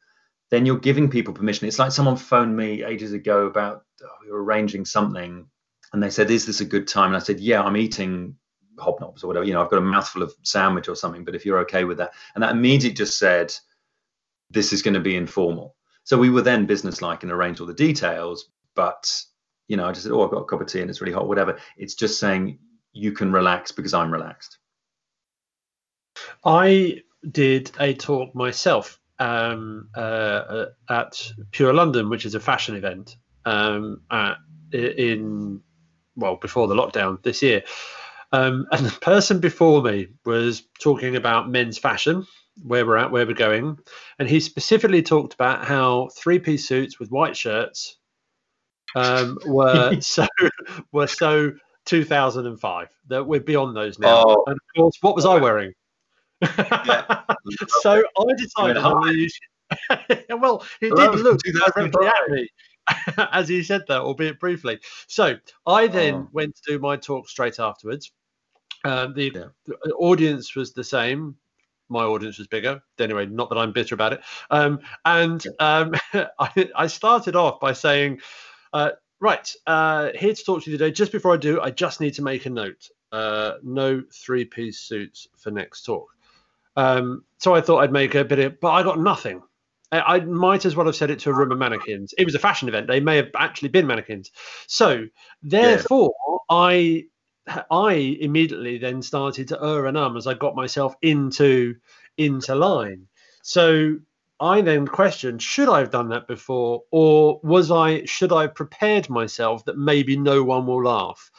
then 0.54 0.68
you're 0.68 0.78
giving 0.78 1.10
people 1.10 1.34
permission. 1.34 1.68
It's 1.68 1.80
like 1.80 1.92
someone 1.92 2.16
phoned 2.16 2.56
me 2.56 2.84
ages 2.84 3.12
ago 3.12 3.48
about 3.48 3.86
oh, 4.04 4.32
were 4.32 4.44
arranging 4.44 4.86
something, 4.86 5.48
and 5.94 6.02
they 6.02 6.10
said, 6.10 6.32
"Is 6.32 6.46
this 6.46 6.60
a 6.60 6.66
good 6.66 6.88
time?" 6.88 7.08
And 7.08 7.16
I 7.16 7.20
said, 7.20 7.40
"Yeah, 7.40 7.62
I'm 7.62 7.78
eating 7.78 8.36
hobnobs 8.78 9.24
or 9.24 9.28
whatever. 9.28 9.46
You 9.46 9.54
know, 9.54 9.62
I've 9.62 9.70
got 9.70 9.78
a 9.78 9.82
mouthful 9.82 10.24
of 10.24 10.34
sandwich 10.42 10.90
or 10.90 10.96
something. 10.96 11.24
But 11.24 11.36
if 11.36 11.46
you're 11.46 11.60
okay 11.60 11.84
with 11.86 11.98
that," 12.00 12.14
and 12.34 12.44
that 12.44 12.52
immediately 12.52 12.96
just 12.96 13.18
said, 13.18 13.54
"This 14.50 14.74
is 14.74 14.82
going 14.82 14.96
to 14.96 15.00
be 15.00 15.16
informal." 15.16 15.76
So 16.04 16.18
we 16.18 16.30
were 16.30 16.42
then 16.42 16.66
businesslike 16.66 17.24
and 17.24 17.32
arranged 17.32 17.62
all 17.62 17.68
the 17.68 17.74
details. 17.74 18.50
But 18.76 19.24
you 19.68 19.78
know, 19.78 19.86
I 19.86 19.92
just 19.92 20.04
said, 20.04 20.12
"Oh, 20.12 20.24
I've 20.24 20.32
got 20.32 20.42
a 20.42 20.46
cup 20.46 20.62
of 20.62 20.68
tea 20.68 20.82
and 20.82 20.90
it's 20.90 21.00
really 21.00 21.14
hot, 21.14 21.28
whatever." 21.28 21.58
It's 21.78 21.96
just 21.96 22.20
saying 22.20 22.60
you 22.92 23.12
can 23.12 23.32
relax 23.32 23.72
because 23.72 23.94
I'm 23.94 24.12
relaxed. 24.12 24.58
I 26.44 27.02
did 27.32 27.72
a 27.80 27.94
talk 27.94 28.36
myself 28.36 29.00
um, 29.20 29.90
uh, 29.96 30.66
at 30.90 31.32
Pure 31.52 31.74
London, 31.74 32.10
which 32.10 32.26
is 32.26 32.36
a 32.36 32.40
fashion 32.40 32.76
event 32.76 33.16
um, 33.46 34.02
in 34.72 35.62
well 36.16 36.36
before 36.36 36.68
the 36.68 36.76
lockdown 36.76 37.22
this 37.24 37.42
year. 37.42 37.64
Um, 38.32 38.66
and 38.72 38.86
the 38.86 39.00
person 39.00 39.40
before 39.40 39.82
me 39.84 40.08
was 40.26 40.64
talking 40.82 41.16
about 41.16 41.50
men's 41.50 41.78
fashion, 41.78 42.26
where 42.64 42.86
we're 42.86 42.98
at, 42.98 43.12
where 43.12 43.28
we're 43.28 43.34
going, 43.34 43.78
and 44.18 44.28
he 44.28 44.40
specifically 44.40 45.04
talked 45.04 45.34
about 45.34 45.66
how 45.66 46.10
three-piece 46.16 46.68
suits 46.68 47.00
with 47.00 47.12
white 47.12 47.38
shirts 47.38 47.98
um, 48.96 49.38
were 49.46 49.96
so 50.02 50.28
were 50.92 51.08
so 51.08 51.52
2005 51.86 52.90
that 53.08 53.24
we're 53.24 53.40
beyond 53.40 53.76
those 53.76 54.00
now. 54.00 54.24
Oh. 54.26 54.44
And 54.48 54.56
of 54.56 54.76
course, 54.76 54.98
what 55.02 55.16
was 55.16 55.26
I 55.26 55.38
wearing? 55.38 55.74
so 56.44 58.04
I 58.20 58.34
decided 58.38 58.78
well, 60.30 60.66
he 60.80 60.90
did 60.90 61.16
look 61.16 61.40
directly 61.40 62.08
at 62.08 62.30
me 62.30 62.50
as 63.32 63.48
he 63.48 63.64
said 63.64 63.84
that, 63.88 64.02
albeit 64.02 64.40
briefly. 64.40 64.80
So 65.08 65.36
I 65.66 65.88
then 65.88 66.14
oh. 66.16 66.30
went 66.32 66.56
to 66.56 66.74
do 66.74 66.80
my 66.80 66.98
talk 66.98 67.30
straight 67.30 67.60
afterwards. 67.60 68.12
Um, 68.86 69.14
the, 69.14 69.32
yeah. 69.34 69.46
the, 69.66 69.94
audience 69.94 70.56
was 70.56 70.74
the 70.74 70.84
same. 70.84 71.36
My 71.90 72.04
audience 72.04 72.38
was 72.38 72.48
bigger. 72.48 72.82
Anyway, 73.00 73.26
not 73.26 73.50
that 73.50 73.58
I'm 73.58 73.72
bitter 73.72 73.96
about 73.96 74.14
it. 74.14 74.22
Um, 74.50 74.80
and 75.06 75.46
um, 75.60 75.94
I, 76.14 76.70
I, 76.76 76.88
started 76.88 77.36
off 77.36 77.60
by 77.60 77.74
saying, 77.74 78.20
uh, 78.74 78.92
right, 79.20 79.54
uh, 79.68 80.10
here 80.16 80.34
to 80.34 80.44
talk 80.44 80.64
to 80.64 80.72
you 80.72 80.78
today. 80.78 80.92
Just 80.92 81.12
before 81.12 81.34
I 81.34 81.38
do, 81.38 81.62
I 81.62 81.72
just 81.72 82.02
need 82.02 82.14
to 82.16 82.22
make 82.22 82.46
a 82.46 82.50
note. 82.50 82.90
Uh, 83.12 83.54
no 83.62 84.04
three 84.12 84.44
piece 84.44 84.80
suits 84.80 85.28
for 85.38 85.52
next 85.52 85.84
talk. 85.84 86.10
Um, 86.76 87.24
so 87.38 87.54
I 87.54 87.62
thought 87.62 87.80
I'd 87.80 87.92
make 87.92 88.16
a 88.16 88.26
bit 88.26 88.40
of, 88.40 88.60
but 88.60 88.72
I 88.72 88.84
got 88.84 89.00
nothing. 89.00 89.44
I, 89.94 90.16
I, 90.16 90.20
might 90.22 90.66
as 90.66 90.76
well 90.76 90.88
have 90.88 90.96
said 90.96 91.12
it 91.12 91.20
to 91.20 91.30
a 91.30 91.34
room 91.34 91.52
of 91.52 91.58
mannequins. 91.58 92.14
It 92.18 92.26
was 92.26 92.36
a 92.36 92.40
fashion 92.40 92.68
event. 92.68 92.88
They 92.88 93.00
may 93.00 93.18
have 93.18 93.30
actually 93.38 93.70
been 93.70 93.88
mannequins. 93.88 94.32
So 94.68 95.06
therefore, 95.44 96.14
yeah. 96.28 96.38
I 96.50 97.04
I 97.70 97.94
immediately 97.94 98.78
then 98.78 99.02
started 99.02 99.50
to 99.50 99.64
err 99.64 99.86
and 99.86 99.98
um 99.98 100.18
as 100.18 100.28
I 100.28 100.34
got 100.34 100.56
myself 100.56 100.96
into 101.02 101.76
into 102.18 102.56
line. 102.56 103.08
So 103.44 103.98
I 104.40 104.62
then 104.62 104.88
questioned, 104.88 105.42
should 105.42 105.70
I 105.70 105.80
have 105.80 105.92
done 105.92 106.10
that 106.10 106.28
before, 106.28 106.84
or 106.92 107.40
was 107.44 107.72
I 107.72 108.06
should 108.06 108.34
I 108.34 108.44
have 108.44 108.56
prepared 108.56 109.10
myself 109.10 109.66
that 109.66 109.78
maybe 109.78 110.18
no 110.18 110.44
one 110.44 110.66
will 110.66 110.84
laugh? 110.84 111.32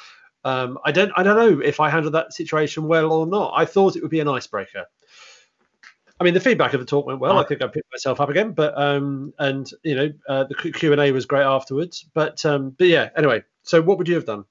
Um, 0.45 0.79
I 0.85 0.93
don't 0.93 1.13
I 1.17 1.23
don't 1.23 1.37
know 1.37 1.61
if 1.61 1.81
I 1.81 1.91
handled 1.91 2.15
that 2.15 2.33
situation 2.33 2.87
well 2.87 3.13
or 3.13 3.27
not. 3.27 3.53
I 3.57 3.65
thought 3.65 3.97
it 3.97 4.03
would 4.03 4.11
be 4.11 4.21
an 4.21 4.29
icebreaker. 4.29 4.85
I 6.21 6.25
mean, 6.25 6.35
the 6.35 6.41
feedback 6.41 6.75
of 6.75 6.81
the 6.81 6.87
talk 6.87 7.07
went 7.07 7.19
well. 7.19 7.39
I 7.39 7.45
think 7.45 7.61
I 7.61 7.67
picked 7.67 7.91
myself 7.93 8.21
up 8.21 8.29
again, 8.29 8.53
but 8.53 8.81
um, 8.81 9.35
and 9.39 9.69
you 9.83 9.97
know, 9.97 10.13
uh, 10.29 10.45
the 10.45 10.55
Q 10.55 10.93
and 10.93 11.01
A 11.01 11.11
was 11.11 11.27
great 11.27 11.43
afterwards. 11.43 12.07
But 12.15 12.45
um, 12.47 12.71
but 12.71 12.87
yeah. 12.87 13.11
Anyway, 13.17 13.43
so 13.63 13.83
what 13.83 13.99
would 13.99 14.09
you 14.09 14.15
have 14.15 14.25
done? 14.25 14.45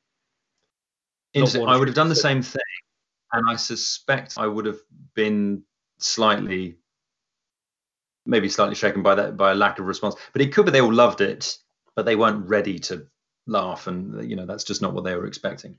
I 1.35 1.77
would 1.77 1.87
have 1.87 1.95
done 1.95 2.09
the 2.09 2.15
same 2.15 2.41
thing, 2.41 2.61
and 3.31 3.49
I 3.49 3.55
suspect 3.55 4.35
I 4.37 4.45
would 4.45 4.65
have 4.65 4.79
been 5.15 5.63
slightly, 5.99 6.75
maybe 8.25 8.49
slightly 8.49 8.75
shaken 8.75 9.01
by 9.01 9.15
that 9.15 9.37
by 9.37 9.51
a 9.51 9.55
lack 9.55 9.79
of 9.79 9.85
response. 9.85 10.15
But 10.33 10.41
it 10.41 10.53
could 10.53 10.65
be 10.65 10.71
they 10.71 10.81
all 10.81 10.93
loved 10.93 11.21
it, 11.21 11.57
but 11.95 12.05
they 12.05 12.17
weren't 12.17 12.47
ready 12.49 12.77
to 12.79 13.07
laugh, 13.47 13.87
and 13.87 14.29
you 14.29 14.35
know 14.35 14.45
that's 14.45 14.65
just 14.65 14.81
not 14.81 14.93
what 14.93 15.05
they 15.05 15.15
were 15.15 15.27
expecting. 15.27 15.77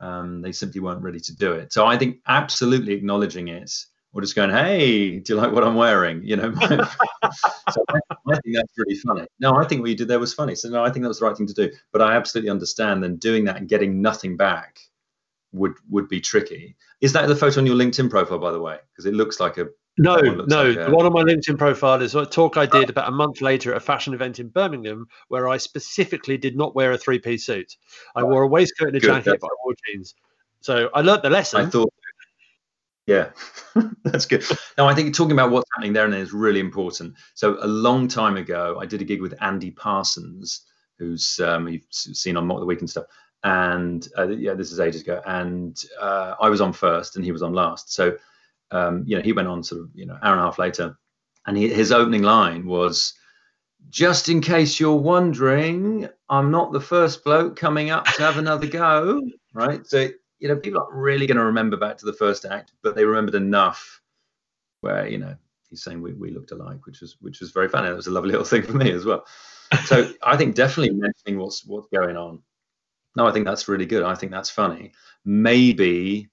Um, 0.00 0.40
they 0.40 0.52
simply 0.52 0.80
weren't 0.80 1.02
ready 1.02 1.20
to 1.20 1.36
do 1.36 1.52
it. 1.52 1.72
So 1.72 1.84
I 1.84 1.98
think 1.98 2.18
absolutely 2.26 2.94
acknowledging 2.94 3.48
it 3.48 3.72
or 4.12 4.20
just 4.20 4.34
going, 4.34 4.50
"Hey, 4.50 5.18
do 5.18 5.34
you 5.34 5.40
like 5.40 5.52
what 5.52 5.64
I'm 5.64 5.74
wearing?" 5.74 6.22
You 6.24 6.36
know. 6.36 6.54
so 6.60 7.84
I, 7.88 7.98
I, 8.28 8.38
think 8.40 8.56
that's 8.56 8.72
really 8.76 8.96
funny. 8.96 9.26
No, 9.40 9.54
I 9.54 9.64
think 9.64 9.80
what 9.80 9.90
you 9.90 9.96
did 9.96 10.08
there 10.08 10.18
was 10.18 10.34
funny. 10.34 10.54
So 10.54 10.68
no, 10.68 10.84
I 10.84 10.90
think 10.90 11.02
that 11.02 11.08
was 11.08 11.20
the 11.20 11.26
right 11.26 11.36
thing 11.36 11.46
to 11.46 11.54
do. 11.54 11.70
But 11.92 12.02
I 12.02 12.16
absolutely 12.16 12.50
understand. 12.50 13.02
Then 13.02 13.16
doing 13.16 13.44
that 13.44 13.56
and 13.56 13.68
getting 13.68 14.00
nothing 14.00 14.36
back 14.36 14.80
would 15.52 15.74
would 15.90 16.08
be 16.08 16.20
tricky. 16.20 16.76
Is 17.00 17.12
that 17.12 17.26
the 17.28 17.36
photo 17.36 17.60
on 17.60 17.66
your 17.66 17.76
LinkedIn 17.76 18.10
profile, 18.10 18.38
by 18.38 18.52
the 18.52 18.60
way? 18.60 18.78
Because 18.92 19.06
it 19.06 19.14
looks 19.14 19.40
like 19.40 19.58
a 19.58 19.66
no, 19.98 20.16
no. 20.16 20.68
Like 20.68 20.76
a, 20.76 20.84
the 20.84 20.90
one 20.90 21.06
on 21.06 21.12
my 21.12 21.22
LinkedIn 21.22 21.58
profile 21.58 22.00
is 22.00 22.14
a 22.14 22.24
talk 22.24 22.56
I 22.56 22.66
did 22.66 22.88
about 22.88 23.08
a 23.08 23.12
month 23.12 23.40
later 23.40 23.72
at 23.72 23.78
a 23.78 23.80
fashion 23.80 24.14
event 24.14 24.38
in 24.38 24.48
Birmingham, 24.48 25.08
where 25.26 25.48
I 25.48 25.56
specifically 25.56 26.38
did 26.38 26.56
not 26.56 26.74
wear 26.74 26.92
a 26.92 26.98
three-piece 26.98 27.44
suit. 27.44 27.76
I 28.14 28.22
wore 28.22 28.42
a 28.44 28.48
waistcoat 28.48 28.88
and 28.88 28.96
a 28.96 29.00
Good, 29.00 29.08
jacket, 29.08 29.38
but 29.40 29.48
I 29.48 29.54
wore 29.64 29.74
jeans. 29.86 30.14
So 30.60 30.88
I 30.94 31.00
learnt 31.00 31.22
the 31.22 31.30
lesson. 31.30 31.66
I 31.66 31.68
thought 31.68 31.92
yeah, 33.08 33.30
that's 34.04 34.26
good. 34.26 34.44
Now, 34.76 34.86
I 34.86 34.94
think 34.94 35.14
talking 35.14 35.32
about 35.32 35.50
what's 35.50 35.68
happening 35.74 35.94
there 35.94 36.04
and 36.04 36.12
then 36.12 36.20
is 36.20 36.34
really 36.34 36.60
important. 36.60 37.14
So, 37.32 37.56
a 37.62 37.66
long 37.66 38.06
time 38.06 38.36
ago, 38.36 38.78
I 38.78 38.84
did 38.84 39.00
a 39.00 39.04
gig 39.04 39.22
with 39.22 39.34
Andy 39.40 39.70
Parsons, 39.70 40.66
who's 40.98 41.40
um, 41.40 41.68
you've 41.68 41.86
seen 41.90 42.36
on 42.36 42.46
Mock 42.46 42.60
the 42.60 42.66
Week 42.66 42.80
and 42.80 42.90
stuff. 42.90 43.06
And 43.44 44.06
uh, 44.18 44.28
yeah, 44.28 44.52
this 44.52 44.72
is 44.72 44.78
ages 44.78 45.00
ago. 45.00 45.22
And 45.24 45.82
uh, 45.98 46.34
I 46.38 46.50
was 46.50 46.60
on 46.60 46.74
first, 46.74 47.16
and 47.16 47.24
he 47.24 47.32
was 47.32 47.42
on 47.42 47.54
last. 47.54 47.94
So, 47.94 48.14
um, 48.72 49.04
you 49.06 49.16
know, 49.16 49.22
he 49.22 49.32
went 49.32 49.48
on 49.48 49.62
sort 49.64 49.80
of 49.80 49.88
you 49.94 50.04
know 50.04 50.18
hour 50.22 50.32
and 50.32 50.40
a 50.40 50.44
half 50.44 50.58
later, 50.58 50.98
and 51.46 51.56
he, 51.56 51.68
his 51.68 51.92
opening 51.92 52.22
line 52.22 52.66
was, 52.66 53.14
"Just 53.88 54.28
in 54.28 54.42
case 54.42 54.78
you're 54.78 54.96
wondering, 54.96 56.10
I'm 56.28 56.50
not 56.50 56.72
the 56.72 56.80
first 56.80 57.24
bloke 57.24 57.56
coming 57.56 57.88
up 57.88 58.04
to 58.04 58.22
have 58.22 58.36
another 58.36 58.66
go." 58.66 59.22
Right. 59.54 59.86
So 59.86 60.10
you 60.38 60.48
know, 60.48 60.56
people 60.56 60.80
aren't 60.80 60.92
really 60.92 61.26
going 61.26 61.38
to 61.38 61.44
remember 61.44 61.76
back 61.76 61.98
to 61.98 62.06
the 62.06 62.12
first 62.12 62.44
act, 62.44 62.72
but 62.82 62.94
they 62.94 63.04
remembered 63.04 63.34
enough 63.34 64.00
where, 64.80 65.08
you 65.08 65.18
know, 65.18 65.34
he's 65.68 65.82
saying 65.82 66.00
we, 66.00 66.12
we 66.12 66.30
looked 66.30 66.52
alike, 66.52 66.86
which 66.86 67.00
was 67.00 67.16
which 67.20 67.40
was 67.40 67.50
very 67.50 67.68
funny. 67.68 67.88
That 67.88 67.96
was 67.96 68.06
a 68.06 68.12
lovely 68.12 68.30
little 68.30 68.44
thing 68.44 68.62
for 68.62 68.72
me 68.72 68.92
as 68.92 69.04
well. 69.04 69.24
So 69.84 70.10
I 70.22 70.36
think 70.36 70.54
definitely 70.54 70.94
mentioning 70.94 71.38
what's 71.38 71.64
what's 71.66 71.88
going 71.88 72.16
on. 72.16 72.40
No, 73.16 73.26
I 73.26 73.32
think 73.32 73.46
that's 73.46 73.68
really 73.68 73.86
good. 73.86 74.02
I 74.02 74.14
think 74.14 74.32
that's 74.32 74.50
funny. 74.50 74.92
Maybe 75.24 76.28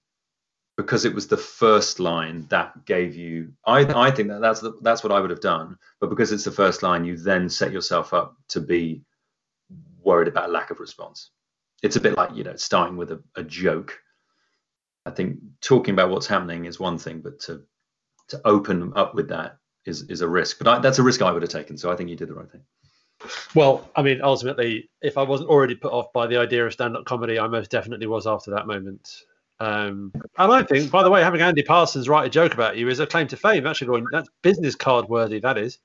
because 0.77 1.05
it 1.05 1.15
was 1.15 1.27
the 1.27 1.37
first 1.37 1.99
line 1.99 2.45
that 2.49 2.85
gave 2.85 3.15
you. 3.15 3.53
I 3.65 4.07
I 4.07 4.11
think 4.11 4.29
that 4.29 4.41
that's 4.41 4.61
the, 4.61 4.73
that's 4.81 5.03
what 5.03 5.11
I 5.11 5.19
would 5.19 5.31
have 5.31 5.41
done. 5.41 5.77
But 5.99 6.09
because 6.09 6.31
it's 6.31 6.43
the 6.43 6.51
first 6.51 6.83
line, 6.83 7.05
you 7.05 7.17
then 7.17 7.49
set 7.49 7.71
yourself 7.71 8.13
up 8.13 8.35
to 8.49 8.61
be 8.61 9.01
worried 10.03 10.27
about 10.27 10.51
lack 10.51 10.69
of 10.69 10.79
response 10.79 11.31
it's 11.83 11.95
a 11.95 12.01
bit 12.01 12.17
like 12.17 12.35
you 12.35 12.43
know 12.43 12.55
starting 12.55 12.97
with 12.97 13.11
a, 13.11 13.21
a 13.35 13.43
joke 13.43 13.99
i 15.05 15.11
think 15.11 15.37
talking 15.61 15.93
about 15.93 16.09
what's 16.09 16.27
happening 16.27 16.65
is 16.65 16.79
one 16.79 16.97
thing 16.97 17.21
but 17.21 17.39
to 17.39 17.61
to 18.27 18.41
open 18.45 18.93
up 18.95 19.15
with 19.15 19.29
that 19.29 19.57
is 19.85 20.03
is 20.03 20.21
a 20.21 20.27
risk 20.27 20.57
but 20.57 20.67
I, 20.67 20.79
that's 20.79 20.99
a 20.99 21.03
risk 21.03 21.21
i 21.21 21.31
would 21.31 21.41
have 21.41 21.51
taken 21.51 21.77
so 21.77 21.91
i 21.91 21.95
think 21.95 22.09
you 22.09 22.15
did 22.15 22.29
the 22.29 22.35
right 22.35 22.51
thing 22.51 22.61
well 23.53 23.89
i 23.95 24.01
mean 24.01 24.21
ultimately 24.21 24.89
if 25.01 25.17
i 25.17 25.23
wasn't 25.23 25.49
already 25.49 25.75
put 25.75 25.91
off 25.93 26.11
by 26.13 26.27
the 26.27 26.37
idea 26.37 26.65
of 26.65 26.73
stand-up 26.73 27.05
comedy 27.05 27.39
i 27.39 27.47
most 27.47 27.71
definitely 27.71 28.07
was 28.07 28.27
after 28.27 28.51
that 28.51 28.67
moment 28.67 29.25
um, 29.59 30.11
and 30.37 30.51
I 30.51 30.63
think, 30.63 30.91
by 30.91 31.03
the 31.03 31.09
way, 31.09 31.21
having 31.21 31.41
Andy 31.41 31.63
Parsons 31.63 32.09
write 32.09 32.25
a 32.25 32.29
joke 32.29 32.53
about 32.53 32.77
you 32.77 32.89
is 32.89 32.99
a 32.99 33.07
claim 33.07 33.27
to 33.27 33.37
fame. 33.37 33.65
Actually, 33.65 33.87
going 33.87 34.05
that's 34.11 34.29
business 34.41 34.75
card 34.75 35.07
worthy. 35.07 35.39
That 35.39 35.57
is. 35.57 35.79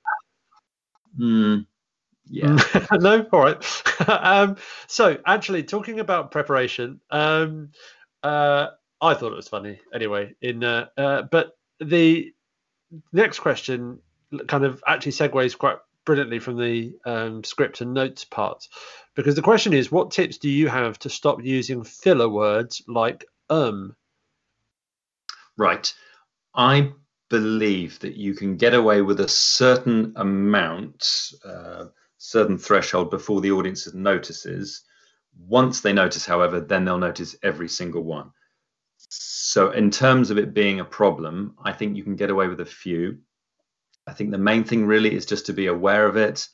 Mm, 1.19 1.67
yeah. 2.29 2.59
no, 2.93 3.27
all 3.33 3.41
right. 3.41 3.83
um, 4.09 4.57
so, 4.87 5.19
actually, 5.27 5.63
talking 5.63 6.01
about 6.01 6.31
preparation, 6.31 7.01
um, 7.11 7.71
uh, 8.23 8.69
I 9.01 9.15
thought 9.15 9.33
it 9.33 9.37
was 9.37 9.49
funny 9.49 9.81
anyway. 9.93 10.35
In 10.41 10.63
uh, 10.63 10.87
uh, 10.97 11.23
but 11.23 11.57
the 11.81 12.33
next 13.13 13.41
question 13.41 13.99
kind 14.47 14.65
of 14.65 14.83
actually 14.87 15.13
segues 15.13 15.57
quite 15.57 15.79
brilliantly 16.05 16.39
from 16.39 16.57
the 16.57 16.95
um, 17.05 17.45
script 17.45 17.81
and 17.81 17.95
notes 17.95 18.25
part, 18.25 18.69
because 19.15 19.35
the 19.35 19.43
question 19.43 19.73
is, 19.73 19.91
what 19.91 20.11
tips 20.11 20.39
do 20.39 20.49
you 20.49 20.69
have 20.69 20.99
to 21.01 21.11
stop 21.11 21.43
using 21.43 21.85
filler 21.85 22.29
words 22.29 22.83
like 22.87 23.25
um? 23.49 23.97
Right. 25.57 25.93
I 26.55 26.93
believe 27.29 28.01
that 28.01 28.17
you 28.17 28.35
can 28.35 28.57
get 28.57 28.75
away 28.75 29.03
with 29.03 29.21
a 29.21 29.29
certain 29.29 30.13
amount. 30.17 31.33
Uh, 31.45 31.87
certain 32.23 32.59
threshold 32.59 33.11
before 33.11 33.41
the 33.41 33.51
audience 33.51 33.93
notices. 33.95 34.83
Once 35.49 35.81
they 35.81 35.93
notice, 35.93 36.27
however, 36.27 36.61
then 36.61 36.85
they'll 36.85 36.99
notice 36.99 37.35
every 37.43 37.69
single 37.69 38.03
one. 38.03 38.31
So, 38.99 39.71
in 39.71 39.91
terms 39.91 40.31
of 40.31 40.37
it 40.37 40.53
being 40.53 40.81
a 40.81 40.85
problem, 40.85 41.57
I 41.65 41.73
think 41.73 41.97
you 41.97 42.05
can 42.05 42.17
get 42.17 42.29
away 42.29 42.47
with 42.47 42.61
a 42.61 42.67
few. 42.67 43.21
I 44.07 44.13
think 44.13 44.31
the 44.31 44.39
main 44.39 44.65
thing 44.65 44.85
really 44.85 45.15
is 45.15 45.25
just 45.25 45.47
to 45.47 45.55
be 45.55 45.67
aware 45.69 46.07
of 46.07 46.19
it, 46.19 46.47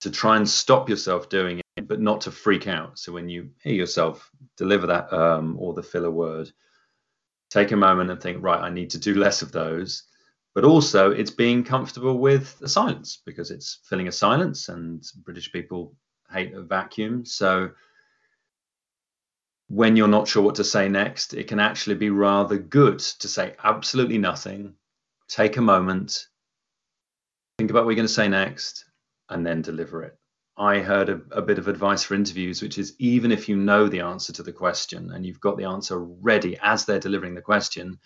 to 0.00 0.10
try 0.10 0.36
and 0.36 0.46
stop 0.46 0.90
yourself 0.90 1.30
doing 1.30 1.62
it, 1.78 1.88
but 1.88 2.00
not 2.00 2.20
to 2.22 2.30
freak 2.30 2.68
out. 2.68 2.98
So 2.98 3.12
when 3.12 3.30
you 3.30 3.52
hear 3.62 3.74
yourself 3.74 4.30
deliver 4.58 4.88
that 4.88 5.10
um 5.10 5.56
or 5.58 5.72
the 5.72 5.82
filler 5.82 6.10
word, 6.10 6.50
take 7.48 7.72
a 7.72 7.76
moment 7.76 8.10
and 8.10 8.20
think, 8.20 8.42
right, 8.42 8.60
I 8.60 8.68
need 8.68 8.90
to 8.90 8.98
do 8.98 9.14
less 9.14 9.40
of 9.40 9.52
those. 9.52 10.02
But 10.56 10.64
also, 10.64 11.10
it's 11.10 11.30
being 11.30 11.64
comfortable 11.64 12.16
with 12.16 12.58
the 12.60 12.68
silence 12.68 13.20
because 13.26 13.50
it's 13.50 13.80
filling 13.84 14.08
a 14.08 14.12
silence, 14.12 14.70
and 14.70 15.04
British 15.22 15.52
people 15.52 15.94
hate 16.30 16.54
a 16.54 16.62
vacuum. 16.62 17.26
So 17.26 17.72
when 19.68 19.96
you're 19.96 20.08
not 20.08 20.26
sure 20.26 20.42
what 20.42 20.54
to 20.54 20.64
say 20.64 20.88
next, 20.88 21.34
it 21.34 21.46
can 21.46 21.60
actually 21.60 21.96
be 21.96 22.08
rather 22.08 22.56
good 22.56 23.00
to 23.00 23.28
say 23.28 23.54
absolutely 23.64 24.16
nothing, 24.16 24.72
take 25.28 25.58
a 25.58 25.60
moment, 25.60 26.26
think 27.58 27.70
about 27.70 27.84
what 27.84 27.90
you're 27.90 27.96
going 27.96 28.08
to 28.08 28.14
say 28.14 28.26
next, 28.26 28.86
and 29.28 29.44
then 29.44 29.60
deliver 29.60 30.04
it. 30.04 30.18
I 30.56 30.78
heard 30.78 31.10
a, 31.10 31.20
a, 31.32 31.42
bit 31.42 31.58
of 31.58 31.68
advice 31.68 32.02
for 32.02 32.14
interviews, 32.14 32.62
which 32.62 32.78
is 32.78 32.94
even 32.98 33.30
if 33.30 33.46
you 33.46 33.56
know 33.56 33.88
the 33.88 34.00
answer 34.00 34.32
to 34.32 34.42
the 34.42 34.54
question 34.54 35.10
and 35.10 35.26
you've 35.26 35.38
got 35.38 35.58
the 35.58 35.64
answer 35.64 35.98
ready 35.98 36.56
as 36.62 36.86
they're 36.86 36.98
delivering 36.98 37.34
the 37.34 37.42
question, 37.42 37.98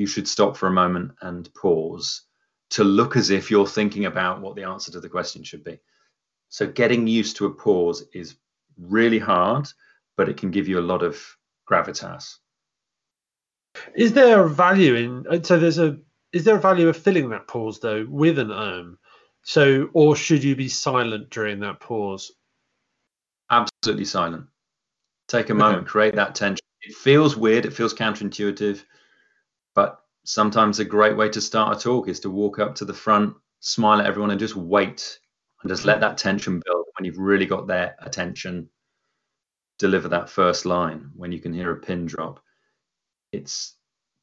you 0.00 0.06
should 0.06 0.26
stop 0.26 0.56
for 0.56 0.66
a 0.66 0.72
moment 0.72 1.12
and 1.22 1.52
pause 1.54 2.22
to 2.70 2.84
look 2.84 3.16
as 3.16 3.30
if 3.30 3.50
you're 3.50 3.66
thinking 3.66 4.06
about 4.06 4.40
what 4.40 4.56
the 4.56 4.64
answer 4.64 4.92
to 4.92 5.00
the 5.00 5.08
question 5.08 5.42
should 5.44 5.64
be. 5.64 5.78
So, 6.48 6.66
getting 6.66 7.06
used 7.06 7.36
to 7.36 7.46
a 7.46 7.54
pause 7.54 8.04
is 8.12 8.36
really 8.76 9.18
hard 9.18 9.68
but 10.20 10.28
it 10.28 10.36
can 10.36 10.50
give 10.50 10.68
you 10.68 10.78
a 10.78 10.82
lot 10.82 11.02
of 11.02 11.18
gravitas. 11.66 12.36
Is 13.96 14.12
there 14.12 14.44
a 14.44 14.48
value 14.50 14.94
in 14.94 15.26
uh, 15.26 15.42
so 15.42 15.58
there's 15.58 15.78
a 15.78 15.98
is 16.30 16.44
there 16.44 16.56
a 16.56 16.60
value 16.60 16.90
of 16.90 16.96
filling 16.98 17.30
that 17.30 17.48
pause 17.48 17.80
though 17.80 18.06
with 18.06 18.38
an 18.38 18.52
um? 18.52 18.98
So 19.44 19.88
or 19.94 20.14
should 20.14 20.44
you 20.44 20.54
be 20.54 20.68
silent 20.68 21.30
during 21.30 21.60
that 21.60 21.80
pause? 21.80 22.32
Absolutely 23.50 24.04
silent. 24.04 24.44
Take 25.26 25.48
a 25.48 25.54
moment, 25.54 25.84
okay. 25.84 25.90
create 25.90 26.16
that 26.16 26.34
tension. 26.34 26.66
It 26.82 26.94
feels 26.94 27.34
weird, 27.34 27.64
it 27.64 27.72
feels 27.72 27.94
counterintuitive, 27.94 28.84
but 29.74 30.00
sometimes 30.24 30.78
a 30.78 30.84
great 30.84 31.16
way 31.16 31.28
to 31.28 31.40
start 31.40 31.76
a 31.76 31.80
talk 31.80 32.08
is 32.08 32.20
to 32.20 32.30
walk 32.30 32.58
up 32.58 32.74
to 32.76 32.84
the 32.84 32.94
front, 32.94 33.34
smile 33.60 34.00
at 34.00 34.06
everyone, 34.06 34.30
and 34.30 34.40
just 34.40 34.56
wait 34.56 35.18
and 35.62 35.70
just 35.70 35.84
let 35.84 35.98
mm. 35.98 36.00
that 36.00 36.18
tension 36.18 36.62
build 36.64 36.86
when 36.96 37.04
you've 37.04 37.18
really 37.18 37.46
got 37.46 37.66
their 37.66 37.96
attention 38.00 38.68
deliver 39.80 40.08
that 40.08 40.28
first 40.28 40.66
line 40.66 41.10
when 41.16 41.32
you 41.32 41.40
can 41.40 41.54
hear 41.54 41.72
a 41.72 41.80
pin 41.80 42.04
drop. 42.04 42.38
It's 43.32 43.76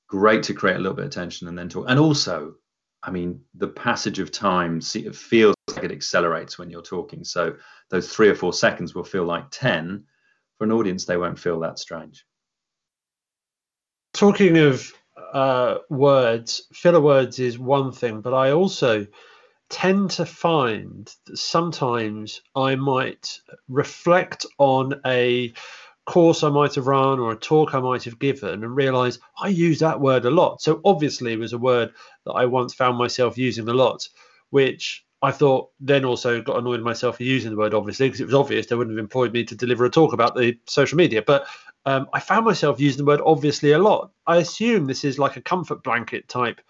great 0.08 0.44
to 0.44 0.54
create 0.54 0.76
a 0.76 0.80
little 0.80 0.96
bit 0.96 1.06
of 1.06 1.12
tension 1.12 1.48
and 1.48 1.58
then 1.58 1.68
talk. 1.68 1.86
And 1.90 2.00
also, 2.00 2.54
I 3.02 3.10
mean, 3.10 3.42
the 3.56 3.68
passage 3.68 4.20
of 4.20 4.32
time 4.32 4.80
see, 4.82 5.06
it 5.06 5.16
feels 5.16 5.56
like 5.74 5.84
it 5.84 5.92
accelerates 5.92 6.60
when 6.60 6.70
you're 6.70 6.84
talking. 6.84 7.24
So 7.24 7.56
those 7.90 8.14
three 8.14 8.30
or 8.30 8.36
four 8.36 8.54
seconds 8.54 8.94
will 8.94 9.04
feel 9.04 9.26
like 9.26 9.46
10. 9.50 10.04
For 10.58 10.64
an 10.64 10.72
audience, 10.72 11.06
they 11.06 11.18
won't 11.18 11.40
feel 11.40 11.60
that 11.62 11.80
strange. 11.80 12.24
Talking 14.14 14.58
of 14.58 14.92
uh, 15.34 15.78
words, 15.90 16.64
filler 16.74 17.02
words 17.02 17.40
is 17.40 17.60
one 17.60 17.92
thing, 17.92 18.22
but 18.22 18.34
I 18.34 18.52
also 18.52 19.08
tend 19.70 20.12
to 20.12 20.26
find 20.26 21.14
that 21.26 21.38
sometimes 21.38 22.42
I 22.56 22.76
might 22.76 23.42
reflect 23.68 24.46
on 24.58 25.02
a 25.06 25.54
course 26.06 26.42
I 26.42 26.50
might 26.50 26.76
have 26.76 26.88
run 26.88 27.20
or 27.20 27.34
a 27.34 27.36
talk 27.36 27.76
I 27.76 27.82
might 27.82 28.04
have 28.06 28.18
given 28.18 28.64
and 28.64 28.76
realize 28.76 29.20
I 29.38 29.50
use 29.50 29.80
that 29.80 30.00
word 30.00 30.24
a 30.26 30.32
lot. 30.32 30.62
So 30.62 30.80
obviously 30.86 31.34
it 31.34 31.40
was 31.40 31.52
a 31.54 31.58
word 31.58 31.92
that 32.26 32.32
I 32.32 32.46
once 32.46 32.74
found 32.74 32.98
myself 32.98 33.38
using 33.38 33.68
a 33.68 33.74
lot, 33.74 34.08
which 34.50 35.06
I 35.22 35.32
thought 35.32 35.72
then 35.80 36.06
also 36.06 36.42
got 36.42 36.58
annoyed 36.58 36.82
myself 36.82 37.18
for 37.18 37.24
using 37.24 37.52
the 37.52 37.58
word 37.58 37.74
obviously 37.74 38.08
because 38.08 38.22
it 38.22 38.26
was 38.26 38.34
obvious 38.36 38.68
they 38.68 38.76
wouldn't 38.76 38.96
have 38.96 39.04
employed 39.04 39.34
me 39.34 39.44
to 39.46 39.56
deliver 39.56 39.86
a 39.86 39.90
talk 39.90 40.14
about 40.14 40.36
the 40.36 40.58
social 40.68 40.98
media. 40.98 41.24
But 41.26 41.48
um, 41.86 42.08
I 42.14 42.20
found 42.20 42.46
myself 42.46 42.80
using 42.80 43.00
the 43.00 43.06
word 43.06 43.22
obviously 43.26 43.72
a 43.72 43.80
lot. 43.80 44.12
I 44.28 44.38
assume 44.38 44.86
this 44.86 45.04
is 45.04 45.18
like 45.18 45.38
a 45.38 45.42
comfort 45.42 45.84
blanket 45.84 46.28
type 46.28 46.62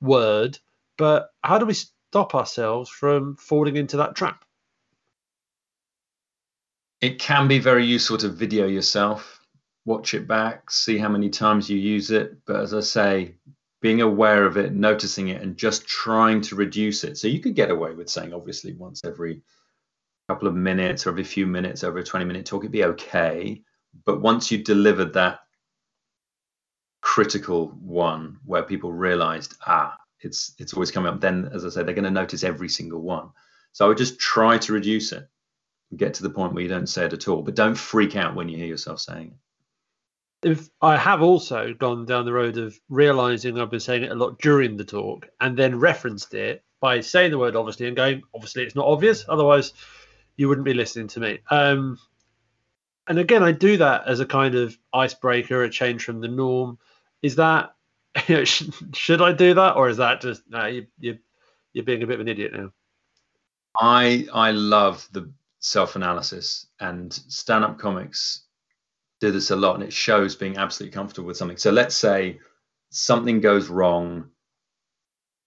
word, 0.00 0.58
but 0.96 1.30
how 1.42 1.58
do 1.58 1.66
we 1.66 1.74
stop 1.74 2.34
ourselves 2.34 2.88
from 2.88 3.36
falling 3.36 3.76
into 3.76 3.98
that 3.98 4.14
trap? 4.14 4.44
It 7.00 7.18
can 7.18 7.48
be 7.48 7.58
very 7.58 7.84
useful 7.84 8.18
to 8.18 8.28
video 8.28 8.66
yourself, 8.66 9.40
watch 9.84 10.14
it 10.14 10.28
back, 10.28 10.70
see 10.70 10.98
how 10.98 11.08
many 11.08 11.30
times 11.30 11.68
you 11.68 11.78
use 11.78 12.10
it. 12.10 12.44
But 12.46 12.56
as 12.56 12.74
I 12.74 12.80
say, 12.80 13.34
being 13.80 14.02
aware 14.02 14.44
of 14.44 14.56
it, 14.56 14.74
noticing 14.74 15.28
it, 15.28 15.40
and 15.40 15.56
just 15.56 15.86
trying 15.86 16.40
to 16.42 16.54
reduce 16.54 17.04
it. 17.04 17.16
So 17.16 17.28
you 17.28 17.40
could 17.40 17.54
get 17.54 17.70
away 17.70 17.92
with 17.94 18.10
saying, 18.10 18.34
obviously, 18.34 18.74
once 18.74 19.00
every 19.04 19.42
couple 20.28 20.48
of 20.48 20.54
minutes 20.54 21.06
or 21.06 21.10
every 21.10 21.24
few 21.24 21.46
minutes 21.46 21.82
over 21.82 21.98
a 21.98 22.04
20 22.04 22.24
minute 22.24 22.46
talk, 22.46 22.62
it'd 22.62 22.72
be 22.72 22.84
okay. 22.84 23.62
But 24.04 24.20
once 24.20 24.50
you 24.50 24.62
delivered 24.62 25.14
that 25.14 25.40
critical 27.00 27.68
one 27.80 28.38
where 28.44 28.62
people 28.62 28.92
realized, 28.92 29.54
ah, 29.66 29.96
it's 30.20 30.54
it's 30.58 30.74
always 30.74 30.90
coming 30.90 31.12
up. 31.12 31.20
Then, 31.20 31.50
as 31.52 31.64
I 31.64 31.70
say, 31.70 31.82
they're 31.82 31.94
going 31.94 32.04
to 32.04 32.10
notice 32.10 32.44
every 32.44 32.68
single 32.68 33.00
one. 33.00 33.30
So 33.72 33.84
I 33.84 33.88
would 33.88 33.98
just 33.98 34.18
try 34.20 34.58
to 34.58 34.72
reduce 34.72 35.12
it, 35.12 35.26
and 35.90 35.98
get 35.98 36.14
to 36.14 36.22
the 36.22 36.30
point 36.30 36.52
where 36.52 36.62
you 36.62 36.68
don't 36.68 36.88
say 36.88 37.06
it 37.06 37.12
at 37.12 37.28
all, 37.28 37.42
but 37.42 37.54
don't 37.54 37.76
freak 37.76 38.16
out 38.16 38.34
when 38.34 38.48
you 38.48 38.58
hear 38.58 38.66
yourself 38.66 39.00
saying 39.00 39.28
it. 39.28 39.38
If 40.42 40.70
I 40.80 40.96
have 40.96 41.22
also 41.22 41.74
gone 41.74 42.06
down 42.06 42.24
the 42.24 42.32
road 42.32 42.56
of 42.56 42.78
realizing 42.88 43.58
I've 43.58 43.70
been 43.70 43.80
saying 43.80 44.04
it 44.04 44.12
a 44.12 44.14
lot 44.14 44.38
during 44.38 44.76
the 44.76 44.84
talk, 44.84 45.28
and 45.40 45.56
then 45.56 45.78
referenced 45.78 46.32
it 46.34 46.64
by 46.80 47.00
saying 47.00 47.30
the 47.30 47.38
word 47.38 47.56
obviously 47.56 47.86
and 47.86 47.96
going, 47.96 48.22
obviously 48.34 48.62
it's 48.62 48.74
not 48.74 48.86
obvious, 48.86 49.24
otherwise 49.28 49.74
you 50.36 50.48
wouldn't 50.48 50.64
be 50.64 50.74
listening 50.74 51.08
to 51.08 51.20
me. 51.20 51.38
Um, 51.50 51.98
and 53.06 53.18
again, 53.18 53.42
I 53.42 53.52
do 53.52 53.76
that 53.76 54.06
as 54.06 54.20
a 54.20 54.26
kind 54.26 54.54
of 54.54 54.76
icebreaker, 54.92 55.62
a 55.62 55.70
change 55.70 56.04
from 56.04 56.20
the 56.20 56.28
norm. 56.28 56.78
Is 57.22 57.36
that 57.36 57.74
should, 58.44 58.74
should 58.94 59.20
I 59.20 59.32
do 59.32 59.54
that, 59.54 59.76
or 59.76 59.88
is 59.88 59.98
that 59.98 60.20
just 60.20 60.42
no, 60.48 60.66
you, 60.66 60.86
you 60.98 61.18
you're 61.72 61.84
being 61.84 62.02
a 62.02 62.06
bit 62.06 62.14
of 62.14 62.20
an 62.20 62.28
idiot 62.28 62.52
now? 62.54 62.72
I 63.78 64.26
I 64.32 64.52
love 64.52 65.06
the 65.12 65.30
self 65.60 65.96
analysis 65.96 66.66
and 66.80 67.12
stand 67.12 67.64
up 67.64 67.78
comics 67.78 68.42
do 69.20 69.30
this 69.30 69.50
a 69.50 69.56
lot, 69.56 69.74
and 69.74 69.84
it 69.84 69.92
shows 69.92 70.34
being 70.34 70.56
absolutely 70.56 70.94
comfortable 70.94 71.28
with 71.28 71.36
something. 71.36 71.56
So 71.58 71.70
let's 71.70 71.94
say 71.94 72.38
something 72.90 73.40
goes 73.40 73.68
wrong, 73.68 74.30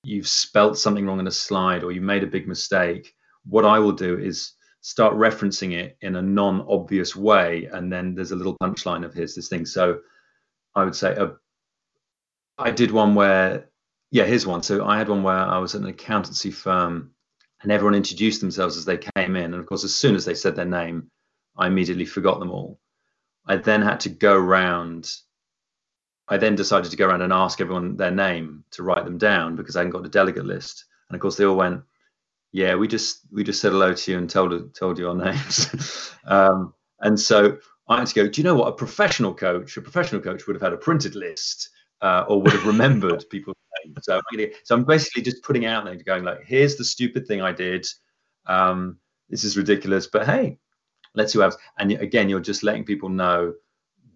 you've 0.03 0.27
spelt 0.27 0.77
something 0.77 1.05
wrong 1.05 1.19
in 1.19 1.27
a 1.27 1.31
slide, 1.31 1.83
or 1.83 1.91
you 1.91 2.01
made 2.01 2.23
a 2.23 2.27
big 2.27 2.47
mistake. 2.47 3.15
What 3.45 3.65
I 3.65 3.79
will 3.79 3.91
do 3.91 4.17
is 4.19 4.53
start 4.81 5.15
referencing 5.15 5.73
it 5.73 5.97
in 6.01 6.15
a 6.15 6.21
non-obvious 6.21 7.15
way, 7.15 7.69
and 7.71 7.91
then 7.91 8.15
there's 8.15 8.31
a 8.31 8.35
little 8.35 8.57
punchline 8.61 9.05
of 9.05 9.13
his 9.13 9.35
this 9.35 9.49
thing. 9.49 9.65
So 9.65 9.99
I 10.75 10.83
would 10.83 10.95
say 10.95 11.15
uh, 11.15 11.31
I 12.57 12.71
did 12.71 12.91
one 12.91 13.15
where, 13.15 13.69
yeah, 14.11 14.25
here's 14.25 14.45
one. 14.45 14.61
So 14.63 14.85
I 14.85 14.97
had 14.97 15.09
one 15.09 15.23
where 15.23 15.35
I 15.35 15.57
was 15.57 15.73
at 15.75 15.81
an 15.81 15.87
accountancy 15.87 16.51
firm 16.51 17.11
and 17.61 17.71
everyone 17.71 17.95
introduced 17.95 18.41
themselves 18.41 18.77
as 18.77 18.85
they 18.85 18.97
came 18.97 19.35
in. 19.35 19.45
And 19.45 19.55
of 19.55 19.65
course, 19.65 19.83
as 19.83 19.95
soon 19.95 20.15
as 20.15 20.25
they 20.25 20.35
said 20.35 20.55
their 20.55 20.65
name, 20.65 21.09
I 21.57 21.67
immediately 21.67 22.05
forgot 22.05 22.39
them 22.39 22.51
all. 22.51 22.79
I 23.45 23.57
then 23.57 23.81
had 23.81 24.01
to 24.01 24.09
go 24.09 24.33
around. 24.33 25.11
I 26.27 26.37
then 26.37 26.55
decided 26.55 26.91
to 26.91 26.97
go 26.97 27.07
around 27.07 27.21
and 27.21 27.33
ask 27.33 27.59
everyone 27.59 27.97
their 27.97 28.11
name 28.11 28.63
to 28.71 28.83
write 28.83 29.05
them 29.05 29.17
down 29.17 29.55
because 29.55 29.75
I 29.75 29.79
hadn't 29.79 29.91
got 29.91 30.05
a 30.05 30.09
delegate 30.09 30.45
list. 30.45 30.85
And 31.09 31.15
of 31.15 31.21
course, 31.21 31.35
they 31.35 31.45
all 31.45 31.57
went, 31.57 31.83
"Yeah, 32.51 32.75
we 32.75 32.87
just 32.87 33.19
we 33.31 33.43
just 33.43 33.61
said 33.61 33.71
hello 33.71 33.93
to 33.93 34.11
you 34.11 34.17
and 34.17 34.29
told 34.29 34.73
told 34.73 34.97
you 34.97 35.09
our 35.09 35.15
names." 35.31 36.11
um, 36.25 36.73
and 36.99 37.19
so 37.19 37.57
I 37.87 37.99
had 37.99 38.07
to 38.07 38.15
go. 38.15 38.27
Do 38.27 38.39
you 38.41 38.45
know 38.45 38.55
what 38.55 38.69
a 38.69 38.75
professional 38.75 39.33
coach? 39.33 39.75
A 39.77 39.81
professional 39.81 40.21
coach 40.21 40.47
would 40.47 40.55
have 40.55 40.63
had 40.63 40.73
a 40.73 40.77
printed 40.77 41.15
list 41.15 41.69
uh, 42.03 42.25
or 42.27 42.41
would 42.41 42.51
have 42.51 42.67
remembered 42.67 43.25
people's 43.31 43.55
names. 43.83 43.97
So, 44.03 44.21
so 44.63 44.75
I'm 44.75 44.83
basically 44.83 45.23
just 45.23 45.41
putting 45.41 45.65
out 45.65 45.85
there, 45.85 45.95
going 45.95 46.23
like, 46.23 46.43
here's 46.45 46.75
the 46.75 46.83
stupid 46.83 47.25
thing 47.25 47.41
I 47.41 47.53
did. 47.53 47.87
Um, 48.45 48.97
this 49.29 49.45
is 49.45 49.57
ridiculous, 49.57 50.05
but 50.07 50.25
hey, 50.25 50.59
let's 51.15 51.33
see 51.33 51.39
what. 51.39 51.55
And 51.77 51.91
again, 51.91 52.29
you're 52.29 52.39
just 52.39 52.63
letting 52.63 52.83
people 52.83 53.09
know 53.09 53.53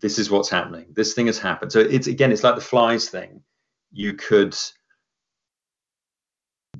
this 0.01 0.19
is 0.19 0.29
what's 0.29 0.49
happening. 0.49 0.85
This 0.93 1.13
thing 1.13 1.27
has 1.27 1.39
happened. 1.39 1.71
So 1.71 1.79
it's 1.79 2.07
again, 2.07 2.31
it's 2.31 2.43
like 2.43 2.55
the 2.55 2.61
flies 2.61 3.09
thing. 3.09 3.41
You 3.91 4.13
could 4.13 4.55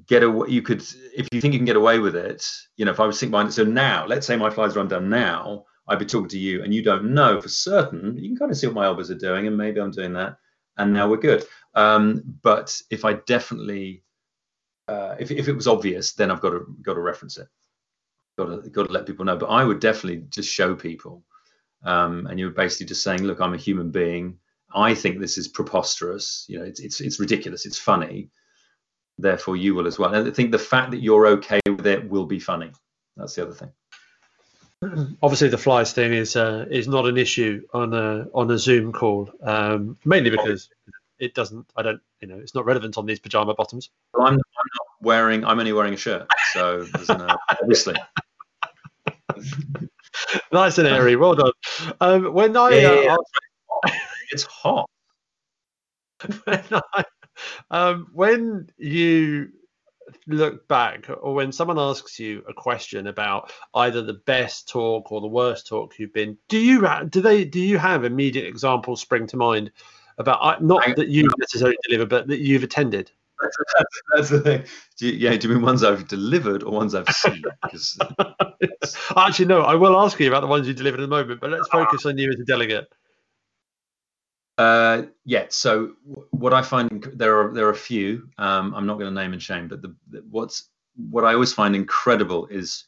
get 0.07 0.24
away. 0.24 0.49
You 0.49 0.61
could, 0.61 0.82
if 1.15 1.28
you 1.32 1.41
think 1.41 1.53
you 1.53 1.59
can 1.59 1.65
get 1.65 1.76
away 1.76 1.99
with 1.99 2.15
it. 2.15 2.45
You 2.76 2.86
know, 2.86 2.91
if 2.91 2.99
I 2.99 3.05
was 3.05 3.20
thinking, 3.20 3.51
so 3.51 3.63
now, 3.63 4.05
let's 4.05 4.28
say 4.28 4.36
my 4.36 4.49
flies 4.49 4.76
are 4.76 4.82
undone 4.82 5.09
now. 5.09 5.65
I'd 5.89 5.99
be 5.99 6.05
talking 6.05 6.28
to 6.30 6.39
you, 6.39 6.63
and 6.63 6.74
you 6.74 6.84
don't 6.84 7.13
know 7.13 7.39
for 7.39 7.47
certain. 7.47 8.18
You 8.18 8.30
can 8.30 8.38
kind 8.38 8.51
of 8.51 8.57
see 8.57 8.68
what 8.68 8.76
my 8.76 8.86
elbows 8.86 9.09
are 9.09 9.15
doing, 9.15 9.47
and 9.47 9.55
maybe 9.55 9.80
I'm 9.80 9.91
doing 9.91 10.13
that 10.13 10.38
and 10.78 10.93
now 10.93 11.09
we're 11.09 11.18
good. 11.18 11.45
Um, 11.74 12.24
but 12.41 12.80
if 12.89 13.05
I 13.05 13.13
definitely, 13.13 14.03
uh, 14.88 15.15
if, 15.20 15.32
if 15.32 15.47
it 15.47 15.53
was 15.53 15.68
obvious, 15.68 16.13
then 16.13 16.32
I've 16.32 16.41
got 16.41 16.51
to 16.51 16.65
got 16.82 16.93
to 16.93 17.01
reference 17.01 17.38
it. 17.38 17.47
Got 18.38 18.63
to 18.63 18.69
got 18.69 18.88
to 18.88 18.93
let 18.93 19.05
people 19.05 19.25
know. 19.25 19.38
But 19.38 19.47
I 19.47 19.63
would 19.63 19.79
definitely 19.79 20.25
just 20.29 20.49
show 20.49 20.75
people, 20.75 21.23
um, 21.83 22.27
and 22.27 22.39
you're 22.39 22.51
basically 22.51 22.85
just 22.88 23.03
saying, 23.03 23.23
look, 23.23 23.41
I'm 23.41 23.53
a 23.53 23.57
human 23.57 23.91
being. 23.91 24.38
I 24.73 24.93
think 24.93 25.19
this 25.19 25.38
is 25.38 25.47
preposterous. 25.47 26.45
You 26.47 26.59
know, 26.59 26.65
it's 26.65 26.79
it's 26.79 27.01
it's 27.01 27.19
ridiculous. 27.19 27.65
It's 27.65 27.79
funny. 27.79 28.29
Therefore, 29.17 29.55
you 29.55 29.73
will 29.73 29.88
as 29.88 29.97
well. 29.97 30.13
And 30.13 30.27
I 30.27 30.31
think 30.31 30.51
the 30.51 30.59
fact 30.59 30.91
that 30.91 31.01
you're 31.01 31.27
okay 31.27 31.59
with 31.65 31.88
it 31.88 32.07
will 32.07 32.27
be 32.27 32.39
funny. 32.39 32.71
That's 33.15 33.33
the 33.33 33.43
other 33.43 33.53
thing. 33.53 33.71
obviously 35.23 35.49
the 35.49 35.57
flies 35.57 35.91
thing 35.93 36.13
is 36.13 36.35
uh, 36.35 36.65
is 36.69 36.88
not 36.88 37.07
an 37.07 37.17
issue 37.17 37.65
on 37.73 37.93
a 37.93 38.27
on 38.33 38.49
a 38.51 38.57
Zoom 38.57 38.91
call, 38.93 39.31
um, 39.41 39.97
mainly 40.05 40.29
because 40.29 40.69
it 41.19 41.33
doesn't. 41.33 41.65
I 41.75 41.81
don't. 41.81 42.01
You 42.21 42.27
know, 42.27 42.38
it's 42.38 42.53
not 42.53 42.65
relevant 42.65 42.97
on 42.97 43.05
these 43.05 43.19
pajama 43.19 43.55
bottoms. 43.55 43.89
Well, 44.13 44.27
I'm, 44.27 44.33
I'm 44.33 44.38
not 44.38 44.88
wearing. 45.01 45.45
I'm 45.45 45.59
only 45.59 45.73
wearing 45.73 45.93
a 45.93 45.97
shirt, 45.97 46.27
so 46.53 46.83
there's 46.83 47.09
no 47.09 47.27
obviously. 47.49 47.95
nice 50.51 50.78
and 50.78 50.88
airy. 50.88 51.15
Well 51.15 51.36
done. 51.36 51.51
Um, 51.99 52.34
when 52.34 52.55
I, 52.55 52.69
Yeah, 52.69 53.01
yeah, 53.01 53.15
uh. 53.15 53.91
It's 54.32 54.43
hot. 54.43 54.89
when, 56.45 56.63
I, 56.71 57.03
um, 57.71 58.07
when 58.13 58.69
you 58.78 59.49
look 60.25 60.67
back 60.67 61.09
or 61.21 61.34
when 61.34 61.51
someone 61.51 61.80
asks 61.80 62.19
you 62.19 62.43
a 62.47 62.53
question 62.53 63.07
about 63.07 63.51
either 63.75 64.01
the 64.01 64.13
best 64.25 64.67
talk 64.67 65.11
or 65.11 65.21
the 65.21 65.28
worst 65.28 65.67
talk 65.67 65.93
you've 65.99 66.13
been 66.13 66.38
do 66.47 66.57
you 66.57 66.88
do 67.09 67.21
they 67.21 67.43
do 67.43 67.59
you 67.59 67.78
have 67.78 68.05
immediate 68.05 68.47
examples 68.47 69.01
spring 69.01 69.28
to 69.28 69.38
mind 69.38 69.71
about 70.17 70.39
uh, 70.41 70.57
not 70.61 70.84
that 70.95 71.09
you 71.09 71.28
necessarily 71.38 71.78
deliver 71.84 72.05
but 72.05 72.28
that 72.28 72.39
you've 72.39 72.63
attended 72.63 73.11
That's, 73.41 73.57
that's, 73.77 74.01
that's 74.15 74.29
the 74.29 74.39
thing. 74.41 74.63
Do 74.97 75.07
you, 75.07 75.13
yeah, 75.13 75.35
do 75.38 75.47
you 75.47 75.53
mean 75.53 75.63
ones 75.63 75.83
I've 75.83 76.07
delivered 76.07 76.63
or 76.63 76.71
ones 76.71 76.95
I've 76.95 77.07
seen? 77.09 77.43
'Cause- 77.63 77.97
actually 79.17 79.45
no 79.45 79.61
i 79.61 79.75
will 79.75 79.99
ask 79.99 80.19
you 80.19 80.27
about 80.27 80.41
the 80.41 80.47
ones 80.47 80.67
you 80.67 80.73
delivered 80.73 80.99
in 80.99 81.05
a 81.05 81.07
moment 81.07 81.39
but 81.41 81.49
let's 81.49 81.67
focus 81.69 82.05
on 82.05 82.17
you 82.17 82.29
as 82.29 82.39
a 82.39 82.45
delegate 82.45 82.88
Uh, 84.57 85.03
yeah. 85.25 85.45
So 85.49 85.93
what 86.31 86.53
I 86.53 86.61
find 86.61 87.03
there 87.13 87.39
are 87.39 87.53
there 87.53 87.67
are 87.67 87.71
a 87.71 87.75
few. 87.75 88.27
Um, 88.38 88.73
I'm 88.73 88.85
not 88.88 88.95
going 88.97 89.13
to 89.13 89.21
name 89.21 89.33
and 89.33 89.41
shame, 89.41 89.67
but 89.67 89.81
the, 89.81 89.95
the 90.09 90.23
what's 90.29 90.69
what 90.95 91.25
I 91.25 91.33
always 91.33 91.53
find 91.53 91.75
incredible 91.75 92.47
is 92.47 92.85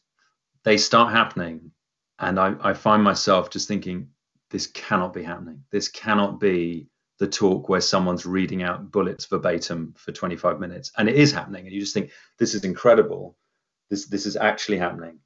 they 0.63 0.77
start 0.77 1.13
happening, 1.13 1.71
and 2.19 2.39
I, 2.39 2.55
I 2.61 2.73
find 2.73 3.03
myself 3.03 3.49
just 3.51 3.67
thinking, 3.67 4.09
this 4.51 4.67
cannot 4.67 5.13
be 5.13 5.23
happening. 5.23 5.63
This 5.71 5.89
cannot 5.89 6.39
be 6.39 6.87
the 7.19 7.27
talk 7.27 7.69
where 7.69 7.81
someone's 7.81 8.25
reading 8.25 8.63
out 8.63 8.91
bullets 8.91 9.25
verbatim 9.25 9.93
for 9.97 10.11
25 10.11 10.59
minutes, 10.59 10.91
and 10.97 11.07
it 11.07 11.15
is 11.15 11.31
happening, 11.31 11.65
and 11.65 11.73
you 11.73 11.79
just 11.81 11.93
think 11.93 12.11
this 12.37 12.55
is 12.55 12.63
incredible. 12.63 13.37
This 13.89 14.07
this 14.07 14.25
is 14.25 14.35
actually 14.35 14.77
happening. 14.77 15.19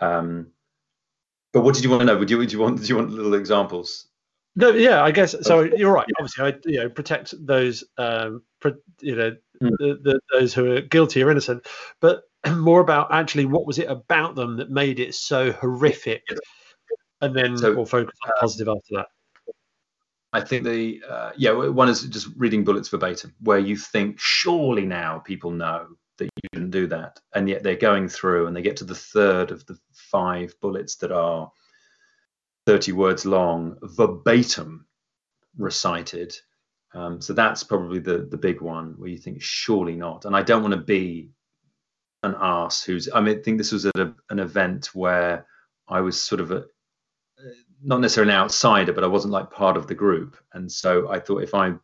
Um, 0.00 0.48
but 1.52 1.62
what 1.62 1.74
did 1.74 1.84
you 1.84 1.90
want 1.90 2.00
to 2.00 2.06
know? 2.06 2.18
Would 2.18 2.30
you, 2.30 2.38
would 2.38 2.52
you 2.52 2.58
want? 2.58 2.80
Do 2.80 2.86
you 2.86 2.96
want 2.96 3.10
little 3.10 3.34
examples? 3.34 4.08
No, 4.56 4.70
yeah, 4.70 5.02
I 5.02 5.10
guess 5.10 5.34
so. 5.42 5.62
You're 5.62 5.92
right. 5.92 6.06
Obviously, 6.18 6.44
I 6.44 6.54
you 6.64 6.78
know 6.80 6.88
protect 6.88 7.34
those 7.44 7.84
um, 7.98 8.42
you 9.00 9.16
know 9.16 9.36
Mm. 9.62 9.70
the, 9.78 10.00
the, 10.02 10.20
those 10.32 10.52
who 10.52 10.72
are 10.72 10.80
guilty 10.80 11.22
or 11.22 11.30
innocent, 11.30 11.66
but 12.00 12.24
more 12.56 12.80
about 12.80 13.12
actually 13.12 13.44
what 13.44 13.66
was 13.66 13.78
it 13.78 13.88
about 13.88 14.34
them 14.34 14.56
that 14.56 14.68
made 14.68 14.98
it 14.98 15.14
so 15.14 15.52
horrific, 15.52 16.24
and 17.20 17.36
then 17.36 17.56
So, 17.56 17.72
we'll 17.74 17.86
focus 17.86 18.18
on 18.26 18.32
positive 18.40 18.68
after 18.68 18.96
that. 18.96 19.06
I 20.34 20.40
think 20.40 20.64
the 20.64 21.00
uh, 21.08 21.30
yeah 21.36 21.52
one 21.52 21.88
is 21.88 22.02
just 22.02 22.28
reading 22.36 22.64
bullets 22.64 22.88
verbatim, 22.88 23.32
where 23.40 23.60
you 23.60 23.76
think 23.76 24.18
surely 24.18 24.84
now 24.84 25.20
people 25.20 25.52
know 25.52 25.86
that 26.18 26.24
you 26.24 26.48
shouldn't 26.52 26.72
do 26.72 26.88
that, 26.88 27.20
and 27.34 27.48
yet 27.48 27.62
they're 27.62 27.76
going 27.76 28.08
through 28.08 28.48
and 28.48 28.56
they 28.56 28.60
get 28.60 28.76
to 28.78 28.84
the 28.84 28.96
third 28.96 29.52
of 29.52 29.64
the 29.66 29.78
five 29.92 30.52
bullets 30.60 30.96
that 30.96 31.12
are 31.12 31.52
thirty 32.66 32.90
words 32.90 33.24
long, 33.24 33.78
verbatim 33.82 34.86
recited. 35.56 36.36
Um, 36.94 37.20
so 37.20 37.32
that's 37.32 37.62
probably 37.62 38.00
the 38.00 38.26
the 38.28 38.36
big 38.36 38.60
one 38.60 38.94
where 38.98 39.10
you 39.10 39.18
think 39.18 39.40
surely 39.40 39.94
not, 39.94 40.24
and 40.24 40.34
I 40.34 40.42
don't 40.42 40.62
want 40.62 40.74
to 40.74 40.80
be 40.80 41.30
an 42.24 42.34
ass 42.36 42.82
who's. 42.82 43.08
I 43.14 43.20
mean, 43.20 43.38
I 43.38 43.42
think 43.42 43.58
this 43.58 43.72
was 43.72 43.86
at 43.86 43.96
a, 43.96 44.12
an 44.30 44.40
event 44.40 44.90
where 44.94 45.46
I 45.86 46.00
was 46.00 46.20
sort 46.20 46.40
of 46.40 46.50
a 46.50 46.64
not 47.84 48.00
necessarily 48.00 48.32
an 48.32 48.38
outsider, 48.38 48.92
but 48.92 49.04
I 49.04 49.08
wasn't 49.08 49.32
like 49.32 49.50
part 49.50 49.76
of 49.76 49.86
the 49.86 49.94
group. 49.94 50.36
And 50.52 50.70
so 50.70 51.08
I 51.10 51.20
thought 51.20 51.42
if 51.42 51.54
I 51.54 51.74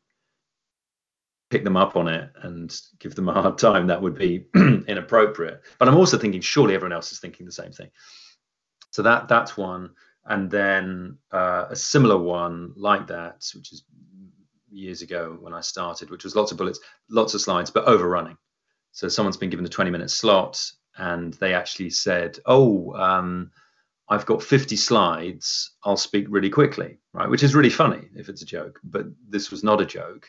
pick 1.51 1.65
them 1.65 1.77
up 1.77 1.97
on 1.97 2.09
it 2.09 2.31
and 2.43 2.75
give 2.99 3.15
them 3.15 3.29
a 3.29 3.33
hard 3.33 3.59
time, 3.59 3.89
that 3.89 4.01
would 4.01 4.17
be 4.17 4.47
inappropriate. 4.55 5.63
But 5.79 5.89
I'm 5.89 5.97
also 5.97 6.17
thinking 6.17 6.41
surely 6.41 6.75
everyone 6.75 6.93
else 6.93 7.13
is 7.13 7.19
thinking 7.19 7.45
the 7.45 7.53
same 7.53 7.73
thing. 7.73 7.91
So 8.91 9.03
that 9.03 9.29
that's 9.29 9.57
one. 9.57 9.91
And 10.25 10.51
then 10.51 11.19
uh, 11.33 11.67
a 11.71 11.77
similar 11.77 12.17
one 12.17 12.73
like 12.77 13.07
that, 13.09 13.45
which 13.55 13.73
is 13.73 13.85
years 14.71 15.03
ago 15.03 15.37
when 15.41 15.53
I 15.53 15.61
started, 15.61 16.11
which 16.11 16.25
was 16.25 16.37
lots 16.37 16.53
of 16.53 16.59
bullets, 16.59 16.81
lots 17.09 17.35
of 17.35 17.41
slides, 17.41 17.71
but 17.71 17.85
overrunning. 17.87 18.37
So 18.93 19.09
someone's 19.09 19.37
been 19.37 19.51
given 19.51 19.67
a 19.67 19.69
20 19.69 19.91
minute 19.91 20.11
slot 20.11 20.65
and 20.97 21.35
they 21.35 21.55
actually 21.55 21.91
said, 21.91 22.39
oh, 22.47 22.95
um, 22.95 23.51
I've 24.11 24.27
got 24.27 24.43
50 24.43 24.75
slides. 24.75 25.77
I'll 25.85 25.97
speak 25.97 26.27
really 26.29 26.51
quickly, 26.51 26.99
right? 27.15 27.31
Which 27.31 27.45
is 27.45 27.55
really 27.55 27.71
funny 27.71 28.09
if 28.17 28.29
it's 28.29 28.43
a 28.43 28.47
joke, 28.47 28.81
but 28.83 29.07
this 29.29 29.53
was 29.53 29.63
not 29.63 29.81
a 29.81 29.87
joke. 29.87 30.29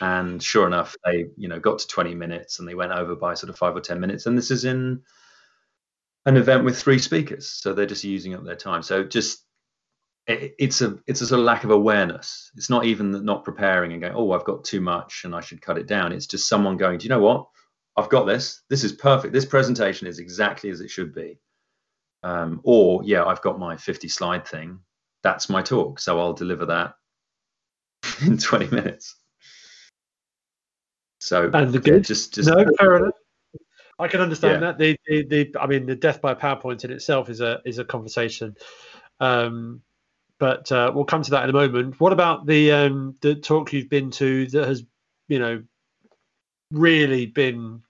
And 0.00 0.42
sure 0.42 0.66
enough, 0.66 0.94
they, 1.04 1.26
you 1.36 1.48
know, 1.48 1.58
got 1.58 1.78
to 1.78 1.86
20 1.86 2.14
minutes 2.14 2.58
and 2.58 2.68
they 2.68 2.74
went 2.74 2.92
over 2.92 3.16
by 3.16 3.34
sort 3.34 3.50
of 3.50 3.58
five 3.58 3.74
or 3.74 3.80
10 3.80 4.00
minutes. 4.00 4.26
And 4.26 4.36
this 4.36 4.50
is 4.50 4.66
in 4.66 5.02
an 6.26 6.36
event 6.36 6.64
with 6.64 6.78
three 6.78 6.98
speakers, 6.98 7.48
so 7.48 7.72
they're 7.72 7.86
just 7.86 8.04
using 8.04 8.34
up 8.34 8.44
their 8.44 8.56
time. 8.56 8.82
So 8.82 9.02
just 9.04 9.44
it, 10.26 10.54
it's 10.58 10.82
a 10.82 10.98
it's 11.06 11.20
a 11.20 11.26
sort 11.26 11.40
of 11.40 11.46
lack 11.46 11.64
of 11.64 11.70
awareness. 11.70 12.50
It's 12.56 12.68
not 12.68 12.84
even 12.84 13.24
not 13.24 13.44
preparing 13.44 13.92
and 13.92 14.02
going, 14.02 14.14
oh, 14.14 14.32
I've 14.32 14.44
got 14.44 14.64
too 14.64 14.80
much 14.80 15.22
and 15.24 15.34
I 15.34 15.40
should 15.40 15.62
cut 15.62 15.78
it 15.78 15.86
down. 15.86 16.12
It's 16.12 16.26
just 16.26 16.48
someone 16.48 16.76
going, 16.76 16.98
do 16.98 17.04
you 17.04 17.10
know 17.10 17.20
what? 17.20 17.46
I've 17.96 18.10
got 18.10 18.24
this. 18.24 18.62
This 18.68 18.84
is 18.84 18.92
perfect. 18.92 19.32
This 19.32 19.46
presentation 19.46 20.06
is 20.06 20.18
exactly 20.18 20.68
as 20.68 20.80
it 20.80 20.90
should 20.90 21.14
be 21.14 21.38
um, 22.26 22.60
or 22.64 23.02
yeah 23.04 23.24
i've 23.24 23.42
got 23.42 23.58
my 23.58 23.76
50 23.76 24.08
slide 24.08 24.46
thing 24.46 24.78
that's 25.22 25.48
my 25.48 25.62
talk 25.62 26.00
so 26.00 26.18
i'll 26.18 26.32
deliver 26.32 26.66
that 26.66 26.94
in 28.26 28.38
20 28.38 28.68
minutes 28.74 29.16
so 31.20 31.50
And 31.52 31.72
the 31.72 31.78
yeah, 31.78 31.94
good? 31.94 32.04
just 32.04 32.34
just 32.34 32.48
no, 32.48 32.64
fair 32.78 32.96
enough. 32.96 33.14
I 33.98 34.08
can 34.08 34.20
understand 34.20 34.62
Yeah. 34.62 34.72
that. 34.72 34.78
The, 34.78 34.96
the 35.06 35.26
the 35.26 35.60
I 35.60 35.66
mean, 35.66 35.86
the 35.86 35.96
death 35.96 36.20
by 36.20 36.34
PowerPoint 36.34 36.84
in 36.84 36.90
itself 36.90 37.30
is 37.30 37.40
a 37.40 37.60
is 37.64 37.78
a 37.78 37.84
conversation. 37.84 38.56
Um, 39.20 39.82
but 40.38 40.70
uh, 40.70 40.92
we'll 40.94 41.06
come 41.06 41.22
to 41.22 41.30
that 41.32 41.44
in 41.44 41.50
a 41.50 41.52
moment. 41.54 41.98
What 41.98 42.12
about 42.12 42.46
the 42.46 42.72
um, 42.72 43.16
the 43.22 43.34
talk 43.34 43.72
you've 43.72 43.88
been 43.88 44.10
to 44.12 44.46
that 44.48 44.68
has, 44.68 44.84
you 45.28 45.38
know, 45.38 45.62
really 46.70 47.26
been 47.26 47.82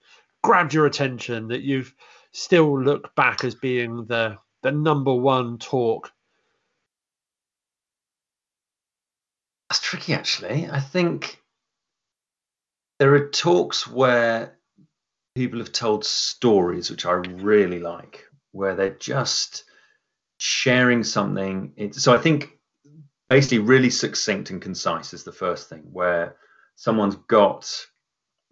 grabbed 0.43 0.73
your 0.73 0.85
attention 0.85 1.49
that 1.49 1.61
you've 1.61 1.93
still 2.37 2.79
look 2.79 3.15
back 3.15 3.43
as 3.43 3.55
being 3.55 4.05
the 4.05 4.37
the 4.61 4.71
number 4.71 5.13
one 5.13 5.57
talk? 5.57 6.11
That's 9.69 9.81
tricky, 9.81 10.13
actually. 10.13 10.69
I 10.71 10.79
think 10.79 11.41
there 12.99 13.13
are 13.15 13.29
talks 13.29 13.87
where 13.87 14.57
people 15.35 15.59
have 15.59 15.71
told 15.71 16.05
stories, 16.05 16.89
which 16.89 17.05
I 17.05 17.11
really 17.11 17.79
like, 17.79 18.23
where 18.51 18.75
they're 18.75 18.91
just 18.91 19.63
sharing 20.37 21.03
something. 21.03 21.91
So 21.91 22.13
I 22.13 22.17
think 22.19 22.57
basically 23.29 23.59
really 23.59 23.89
succinct 23.89 24.51
and 24.51 24.61
concise 24.61 25.13
is 25.13 25.23
the 25.23 25.31
first 25.31 25.69
thing, 25.69 25.83
where 25.91 26.37
someone's 26.75 27.15
got 27.27 27.85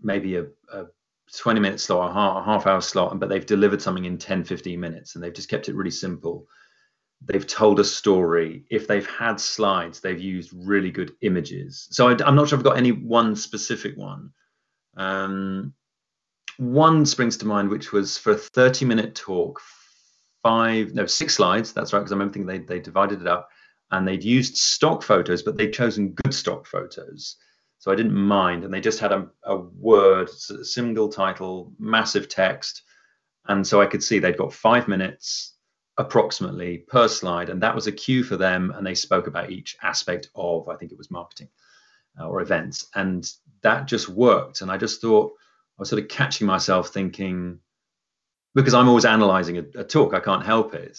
maybe 0.01 0.37
a, 0.37 0.45
a 0.73 0.85
20 1.33 1.59
minute 1.59 1.79
slot, 1.79 2.11
a 2.11 2.13
half, 2.13 2.37
a 2.37 2.43
half 2.43 2.67
hour 2.67 2.81
slot, 2.81 3.19
but 3.19 3.29
they've 3.29 3.45
delivered 3.45 3.81
something 3.81 4.05
in 4.05 4.17
10, 4.17 4.43
15 4.43 4.79
minutes 4.79 5.15
and 5.15 5.23
they've 5.23 5.33
just 5.33 5.49
kept 5.49 5.69
it 5.69 5.75
really 5.75 5.91
simple 5.91 6.47
they've 7.23 7.47
told 7.47 7.79
a 7.79 7.83
story. 7.83 8.65
If 8.69 8.87
they've 8.87 9.07
had 9.07 9.39
slides, 9.39 9.99
they've 9.99 10.19
used 10.19 10.51
really 10.53 10.91
good 10.91 11.13
images. 11.21 11.87
So 11.91 12.09
I, 12.09 12.27
am 12.27 12.35
not 12.35 12.49
sure 12.49 12.57
I've 12.57 12.63
got 12.63 12.77
any 12.77 12.91
one 12.91 13.35
specific 13.35 13.97
one. 13.97 14.31
Um, 14.97 15.73
one 16.57 17.05
springs 17.05 17.37
to 17.37 17.45
mind, 17.45 17.69
which 17.69 17.91
was 17.91 18.17
for 18.17 18.31
a 18.31 18.37
30 18.37 18.85
minute 18.85 19.15
talk, 19.15 19.61
five, 20.43 20.93
no, 20.93 21.05
six 21.05 21.35
slides. 21.35 21.73
That's 21.73 21.93
right, 21.93 21.99
because 21.99 22.11
I 22.11 22.15
remember 22.15 22.33
thinking 22.33 22.47
they, 22.47 22.59
they 22.59 22.79
divided 22.79 23.21
it 23.21 23.27
up 23.27 23.49
and 23.91 24.07
they'd 24.07 24.23
used 24.23 24.57
stock 24.57 25.03
photos, 25.03 25.43
but 25.43 25.57
they'd 25.57 25.73
chosen 25.73 26.13
good 26.13 26.33
stock 26.33 26.65
photos. 26.65 27.37
So 27.79 27.91
I 27.91 27.95
didn't 27.95 28.15
mind. 28.15 28.63
And 28.63 28.73
they 28.73 28.81
just 28.81 28.99
had 28.99 29.11
a, 29.11 29.27
a 29.43 29.57
word, 29.57 30.29
single 30.29 31.09
title, 31.09 31.73
massive 31.77 32.29
text. 32.29 32.83
And 33.47 33.65
so 33.65 33.81
I 33.81 33.85
could 33.85 34.03
see 34.03 34.19
they'd 34.19 34.37
got 34.37 34.53
five 34.53 34.87
minutes 34.87 35.55
approximately 35.97 36.79
per 36.79 37.07
slide, 37.07 37.49
and 37.49 37.61
that 37.61 37.75
was 37.75 37.87
a 37.87 37.91
cue 37.91 38.23
for 38.23 38.37
them. 38.37 38.71
And 38.75 38.85
they 38.85 38.95
spoke 38.95 39.27
about 39.27 39.51
each 39.51 39.77
aspect 39.81 40.29
of, 40.35 40.67
I 40.67 40.75
think 40.75 40.91
it 40.91 40.97
was 40.97 41.11
marketing 41.11 41.49
uh, 42.19 42.27
or 42.27 42.41
events, 42.41 42.87
and 42.95 43.29
that 43.61 43.87
just 43.87 44.09
worked. 44.09 44.61
And 44.61 44.71
I 44.71 44.77
just 44.77 45.01
thought 45.01 45.31
I 45.77 45.81
was 45.81 45.89
sort 45.89 46.01
of 46.01 46.07
catching 46.07 46.47
myself 46.47 46.89
thinking, 46.89 47.59
because 48.53 48.73
I'm 48.73 48.87
always 48.87 49.05
analyzing 49.05 49.57
a, 49.57 49.79
a 49.79 49.83
talk, 49.83 50.13
I 50.13 50.19
can't 50.19 50.45
help 50.45 50.73
it. 50.73 50.97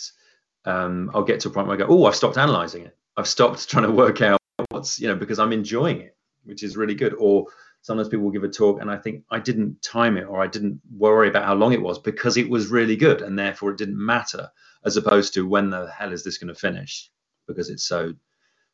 Um, 0.64 1.11
I'll 1.14 1.24
get 1.24 1.41
to 1.41 1.49
a 1.49 1.53
point 1.53 1.68
where 1.68 1.77
I 1.77 1.79
go, 1.79 1.87
oh, 1.89 2.07
I've 2.07 2.16
stopped 2.16 2.39
analyzing 2.39 2.83
it. 2.83 2.97
I've 3.16 3.29
stopped 3.29 3.68
trying 3.70 3.85
to 3.85 3.93
work 3.93 4.22
out 4.22 4.41
what's, 4.70 4.99
you 4.99 5.09
know, 5.09 5.16
because 5.16 5.39
I'm 5.39 5.53
enjoying 5.53 6.01
it, 6.01 6.16
which 6.47 6.62
is 6.62 6.76
really 6.76 6.94
good. 6.94 7.14
Or 7.14 7.47
sometimes 7.82 8.09
people 8.09 8.24
will 8.24 8.32
give 8.32 8.44
a 8.44 8.49
talk 8.49 8.80
and 8.80 8.90
I 8.90 8.97
think 8.97 9.24
I 9.30 9.38
didn't 9.38 9.80
time 9.82 10.16
it 10.16 10.24
or 10.24 10.42
I 10.42 10.47
didn't 10.47 10.80
worry 10.97 11.28
about 11.28 11.44
how 11.44 11.55
long 11.55 11.72
it 11.72 11.82
was 11.82 11.99
because 11.99 12.36
it 12.36 12.49
was 12.49 12.68
really 12.68 12.97
good 12.97 13.22
and 13.22 13.38
therefore 13.38 13.70
it 13.70 13.78
didn't 13.78 14.05
matter 14.05 14.51
as 14.84 14.97
opposed 14.97 15.34
to 15.34 15.47
when 15.47 15.70
the 15.70 15.90
hell 15.90 16.12
is 16.12 16.24
this 16.24 16.38
going 16.38 16.53
to 16.53 16.59
finish 16.59 17.11
because 17.47 17.70
it's 17.70 17.84
so 17.84 18.12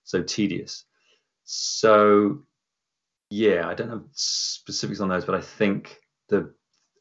so 0.05 0.23
tedious. 0.23 0.85
So 1.45 2.43
yeah, 3.31 3.69
I 3.69 3.75
don't 3.75 3.91
have 3.91 4.05
specifics 4.13 5.01
on 5.01 5.09
those, 5.09 5.25
but 5.25 5.35
I 5.35 5.41
think 5.41 5.99
the 6.29 6.53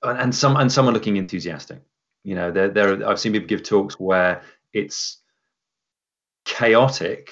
and 0.04 0.34
some 0.34 0.58
and 0.58 0.72
someone 0.72 0.94
looking 0.94 1.18
enthusiastic. 1.18 1.82
You 2.24 2.36
know, 2.36 2.52
there 2.52 2.70
there 2.70 3.08
I've 3.08 3.20
seen 3.20 3.34
people 3.34 3.48
give 3.48 3.64
talks 3.64 4.00
where 4.00 4.42
it's 4.74 5.22
chaotic, 6.46 7.32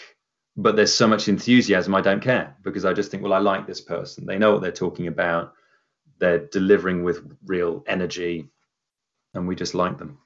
but 0.61 0.75
there's 0.75 0.93
so 0.93 1.07
much 1.07 1.29
enthusiasm 1.29 1.95
I 1.95 2.01
don't 2.01 2.21
care 2.21 2.55
because 2.63 2.83
I 2.83 2.91
just 2.91 3.09
think, 3.09 3.23
well, 3.23 3.33
I 3.33 3.39
like 3.39 3.65
this 3.65 3.79
person. 3.79 4.25
They 4.25 4.37
know 4.37 4.51
what 4.51 4.61
they're 4.61 4.71
talking 4.71 5.07
about. 5.07 5.53
They're 6.19 6.47
delivering 6.47 7.03
with 7.03 7.25
real 7.45 7.83
energy, 7.87 8.49
and 9.33 9.47
we 9.47 9.55
just 9.55 9.73
like 9.73 9.97
them. 9.97 10.17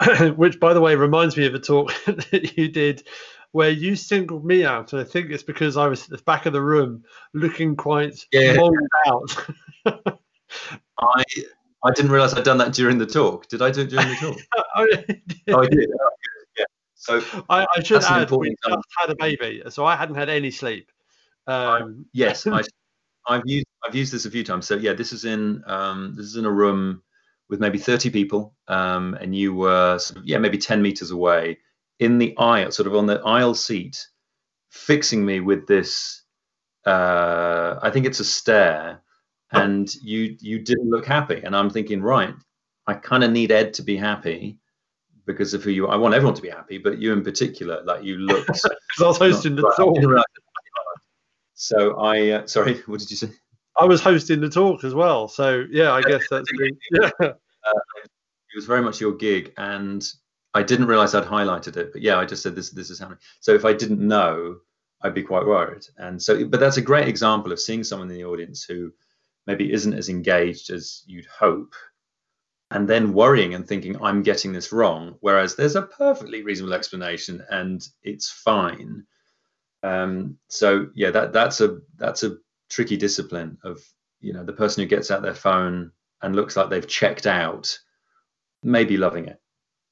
Which, 0.36 0.60
by 0.60 0.72
the 0.72 0.80
way, 0.80 0.94
reminds 0.94 1.36
me 1.36 1.46
of 1.46 1.54
a 1.54 1.58
talk 1.58 1.92
that 2.06 2.52
you 2.56 2.68
did 2.68 3.02
where 3.50 3.70
you 3.70 3.96
singled 3.96 4.44
me 4.44 4.64
out. 4.64 4.92
And 4.92 5.02
I 5.02 5.04
think 5.04 5.30
it's 5.30 5.42
because 5.42 5.76
I 5.76 5.88
was 5.88 6.04
at 6.04 6.10
the 6.10 6.22
back 6.24 6.46
of 6.46 6.52
the 6.52 6.62
room 6.62 7.02
looking 7.34 7.74
quite 7.74 8.24
yeah. 8.30 8.56
out. 9.08 9.46
I 11.00 11.24
I 11.84 11.90
didn't 11.92 12.12
realize 12.12 12.34
I'd 12.34 12.44
done 12.44 12.58
that 12.58 12.72
during 12.72 12.98
the 12.98 13.06
talk. 13.06 13.48
Did 13.48 13.62
I 13.62 13.72
do 13.72 13.80
it 13.80 13.90
during 13.90 14.08
the 14.08 14.14
talk? 14.14 14.36
oh, 14.56 14.86
oh, 15.48 15.62
I 15.62 15.66
did. 15.66 15.88
So 17.06 17.22
I, 17.48 17.64
I 17.76 17.82
should 17.82 18.02
add, 18.02 18.30
we 18.32 18.50
just 18.50 18.84
had 18.98 19.10
a 19.10 19.14
baby, 19.14 19.62
so 19.68 19.84
I 19.84 19.94
hadn't 19.94 20.16
had 20.16 20.28
any 20.28 20.50
sleep. 20.50 20.90
Um, 21.46 22.06
yes, 22.12 22.44
I, 22.48 22.62
have 23.28 23.42
used 23.44 23.66
I've 23.86 23.94
used 23.94 24.12
this 24.12 24.26
a 24.26 24.30
few 24.30 24.42
times. 24.42 24.66
So 24.66 24.74
yeah, 24.74 24.92
this 24.92 25.12
is 25.12 25.24
in 25.24 25.62
um, 25.66 26.14
this 26.16 26.26
is 26.26 26.36
in 26.36 26.44
a 26.44 26.50
room 26.50 27.02
with 27.48 27.60
maybe 27.60 27.78
30 27.78 28.10
people, 28.10 28.56
um, 28.66 29.16
and 29.20 29.36
you 29.36 29.54
were 29.54 30.00
sort 30.00 30.18
of, 30.18 30.26
yeah 30.26 30.38
maybe 30.38 30.58
10 30.58 30.82
meters 30.82 31.12
away 31.12 31.58
in 32.00 32.18
the 32.18 32.36
aisle, 32.38 32.72
sort 32.72 32.88
of 32.88 32.96
on 32.96 33.06
the 33.06 33.20
aisle 33.20 33.54
seat, 33.54 34.04
fixing 34.70 35.24
me 35.24 35.38
with 35.38 35.68
this. 35.68 36.24
Uh, 36.84 37.78
I 37.82 37.90
think 37.90 38.06
it's 38.06 38.20
a 38.20 38.24
stare, 38.24 39.00
and 39.52 39.94
you 39.94 40.36
you 40.40 40.58
didn't 40.58 40.90
look 40.90 41.06
happy, 41.06 41.40
and 41.44 41.54
I'm 41.54 41.70
thinking, 41.70 42.02
right, 42.02 42.34
I 42.88 42.94
kind 42.94 43.22
of 43.22 43.30
need 43.30 43.52
Ed 43.52 43.74
to 43.74 43.84
be 43.84 43.96
happy 43.96 44.58
because 45.26 45.54
of 45.54 45.62
who 45.62 45.70
you 45.70 45.86
are. 45.86 45.92
I 45.92 45.96
want 45.96 46.14
everyone 46.14 46.34
to 46.36 46.42
be 46.42 46.50
happy, 46.50 46.78
but 46.78 46.98
you 46.98 47.12
in 47.12 47.22
particular, 47.22 47.82
like 47.84 48.04
you 48.04 48.18
look. 48.18 48.46
Because 48.96 49.04
I 49.04 49.08
was 49.08 49.18
hosting 49.18 49.56
the 49.56 49.62
talk. 49.76 50.24
So 51.52 51.98
I, 51.98 52.30
uh, 52.30 52.46
sorry, 52.46 52.80
what 52.86 53.00
did 53.00 53.10
you 53.10 53.16
say? 53.16 53.28
I 53.78 53.84
was 53.84 54.00
hosting 54.00 54.40
the 54.40 54.48
talk 54.48 54.84
as 54.84 54.94
well. 54.94 55.28
So 55.28 55.64
yeah, 55.70 55.92
I 55.92 56.00
guess 56.00 56.22
that's 56.30 56.48
yeah. 56.92 57.10
Uh, 57.20 57.32
it 58.00 58.54
was 58.54 58.64
very 58.64 58.80
much 58.80 59.00
your 59.00 59.12
gig, 59.12 59.52
and 59.58 60.02
I 60.54 60.62
didn't 60.62 60.86
realize 60.86 61.14
I'd 61.14 61.24
highlighted 61.24 61.76
it, 61.76 61.92
but 61.92 62.00
yeah, 62.00 62.16
I 62.16 62.24
just 62.24 62.42
said 62.42 62.54
this 62.54 62.70
this 62.70 62.88
is 62.88 62.98
happening. 62.98 63.18
So 63.40 63.52
if 63.52 63.66
I 63.66 63.74
didn't 63.74 64.00
know, 64.00 64.56
I'd 65.02 65.14
be 65.14 65.22
quite 65.22 65.44
worried. 65.44 65.84
And 65.98 66.22
so, 66.22 66.46
but 66.46 66.60
that's 66.60 66.78
a 66.78 66.82
great 66.82 67.08
example 67.08 67.52
of 67.52 67.60
seeing 67.60 67.84
someone 67.84 68.10
in 68.10 68.16
the 68.16 68.24
audience 68.24 68.64
who 68.64 68.92
maybe 69.46 69.72
isn't 69.72 69.94
as 69.94 70.08
engaged 70.08 70.70
as 70.70 71.02
you'd 71.06 71.26
hope, 71.26 71.74
and 72.70 72.88
then 72.88 73.12
worrying 73.12 73.54
and 73.54 73.66
thinking 73.66 74.02
I'm 74.02 74.22
getting 74.22 74.52
this 74.52 74.72
wrong, 74.72 75.16
whereas 75.20 75.54
there's 75.54 75.76
a 75.76 75.82
perfectly 75.82 76.42
reasonable 76.42 76.74
explanation 76.74 77.44
and 77.50 77.86
it's 78.02 78.30
fine. 78.30 79.04
Um, 79.82 80.38
so 80.48 80.88
yeah, 80.94 81.10
that 81.10 81.32
that's 81.32 81.60
a 81.60 81.78
that's 81.96 82.24
a 82.24 82.36
tricky 82.68 82.96
discipline 82.96 83.58
of 83.62 83.80
you 84.20 84.32
know 84.32 84.44
the 84.44 84.52
person 84.52 84.82
who 84.82 84.88
gets 84.88 85.10
out 85.10 85.22
their 85.22 85.34
phone 85.34 85.92
and 86.22 86.34
looks 86.34 86.56
like 86.56 86.70
they've 86.70 86.86
checked 86.86 87.26
out, 87.26 87.78
may 88.62 88.84
be 88.84 88.96
loving 88.96 89.26
it 89.26 89.40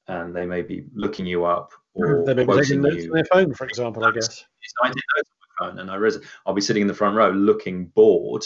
and 0.07 0.35
they 0.35 0.45
may 0.45 0.61
be 0.61 0.85
looking 0.93 1.25
you 1.25 1.45
up 1.45 1.71
or 1.93 2.25
they 2.25 2.33
may 2.33 2.45
be 2.45 2.53
taking 2.53 2.81
notes 2.81 3.05
on 3.05 3.11
their 3.11 3.25
phone, 3.25 3.53
for 3.53 3.65
example. 3.65 4.03
I 4.03 4.11
guess. 4.11 4.43
I 4.83 4.87
did 4.89 5.01
notes 5.15 5.29
on 5.29 5.67
my 5.67 5.69
phone, 5.69 5.79
and 5.79 5.91
I 5.91 5.95
res- 5.95 6.19
I'll 6.45 6.53
be 6.53 6.61
sitting 6.61 6.81
in 6.81 6.87
the 6.87 6.93
front 6.93 7.15
row 7.15 7.31
looking 7.31 7.87
bored. 7.87 8.43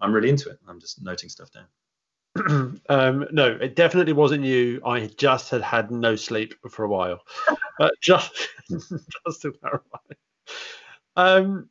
I'm 0.00 0.12
really 0.12 0.30
into 0.30 0.50
it. 0.50 0.58
I'm 0.68 0.80
just 0.80 1.02
noting 1.02 1.28
stuff 1.28 1.50
down. 1.52 1.66
um, 2.88 3.26
no, 3.30 3.46
it 3.60 3.76
definitely 3.76 4.12
wasn't 4.12 4.44
you. 4.44 4.80
I 4.84 5.06
just 5.16 5.50
had 5.50 5.62
had 5.62 5.90
no 5.90 6.16
sleep 6.16 6.54
for 6.70 6.84
a 6.84 6.88
while. 6.88 7.20
uh, 7.80 7.90
just, 8.00 8.48
just 8.70 9.42
to 9.42 9.52
clarify. 9.52 9.98
Um, 11.16 11.68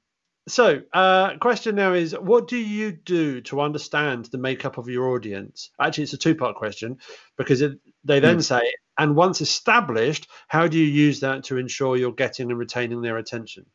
so, 0.48 0.82
uh, 0.94 1.38
question 1.40 1.76
now 1.76 1.94
is 1.94 2.14
what 2.18 2.48
do 2.48 2.58
you 2.58 2.94
do 2.94 3.42
to 3.42 3.60
understand 3.60 4.26
the 4.26 4.38
makeup 4.38 4.78
of 4.78 4.88
your 4.88 5.10
audience? 5.10 5.72
Actually, 5.80 6.06
it's 6.06 6.14
a 6.14 6.18
two 6.18 6.36
part 6.36 6.56
question 6.56 6.98
because 7.38 7.62
it, 7.62 7.80
they 8.06 8.20
then 8.22 8.38
mm. 8.38 8.44
say, 8.44 8.62
and 8.98 9.16
once 9.16 9.42
established, 9.42 10.28
how 10.48 10.68
do 10.68 10.80
you 10.80 10.86
use 10.86 11.20
that 11.20 11.44
to 11.46 11.58
ensure 11.58 11.98
you're 11.98 12.14
getting 12.14 12.50
and 12.50 12.58
retaining 12.60 13.02
their 13.02 13.18
attention? 13.18 13.66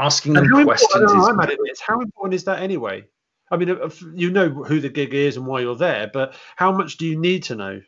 Asking 0.00 0.32
them 0.32 0.48
questions. 0.64 1.12
Is... 1.12 1.28
I'm 1.28 1.38
at 1.40 1.50
it, 1.50 1.58
how 1.86 2.00
important 2.00 2.34
is 2.34 2.44
that 2.44 2.62
anyway? 2.62 3.04
I 3.50 3.56
mean, 3.56 3.76
you 4.14 4.30
know 4.30 4.48
who 4.48 4.80
the 4.80 4.88
gig 4.88 5.12
is 5.12 5.36
and 5.36 5.46
why 5.46 5.60
you're 5.60 5.76
there, 5.76 6.08
but 6.12 6.34
how 6.56 6.72
much 6.72 6.96
do 6.96 7.06
you 7.06 7.18
need 7.18 7.42
to 7.44 7.56
know 7.56 7.82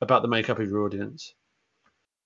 about 0.00 0.22
the 0.22 0.28
makeup 0.28 0.58
of 0.58 0.68
your 0.68 0.84
audience? 0.84 1.34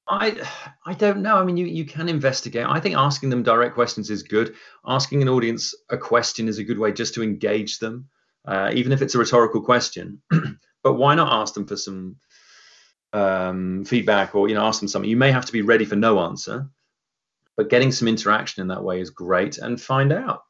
I 0.08 0.40
I 0.86 0.94
don't 0.94 1.22
know. 1.22 1.36
I 1.36 1.44
mean, 1.44 1.56
you 1.56 1.66
you 1.66 1.84
can 1.84 2.08
investigate. 2.08 2.66
I 2.66 2.80
think 2.80 2.96
asking 2.96 3.30
them 3.30 3.42
direct 3.42 3.74
questions 3.74 4.08
is 4.08 4.22
good. 4.22 4.54
Asking 4.86 5.22
an 5.22 5.28
audience 5.28 5.74
a 5.90 5.98
question 5.98 6.48
is 6.48 6.58
a 6.58 6.64
good 6.64 6.78
way 6.78 6.92
just 6.92 7.14
to 7.14 7.22
engage 7.22 7.78
them, 7.78 8.08
uh, 8.46 8.70
even 8.72 8.92
if 8.92 9.02
it's 9.02 9.14
a 9.14 9.18
rhetorical 9.18 9.62
question. 9.62 10.22
but 10.82 10.94
why 10.94 11.14
not 11.14 11.32
ask 11.32 11.54
them 11.54 11.66
for 11.66 11.76
some 11.76 12.16
um, 13.12 13.84
feedback 13.84 14.34
or 14.34 14.48
you 14.48 14.54
know 14.54 14.64
ask 14.64 14.80
them 14.80 14.88
something? 14.88 15.10
You 15.10 15.16
may 15.16 15.32
have 15.32 15.46
to 15.46 15.52
be 15.52 15.62
ready 15.62 15.84
for 15.84 15.96
no 15.96 16.20
answer, 16.20 16.68
but 17.58 17.68
getting 17.68 17.92
some 17.92 18.08
interaction 18.08 18.62
in 18.62 18.68
that 18.68 18.82
way 18.82 19.02
is 19.02 19.10
great. 19.10 19.58
And 19.58 19.78
find 19.78 20.14
out 20.14 20.44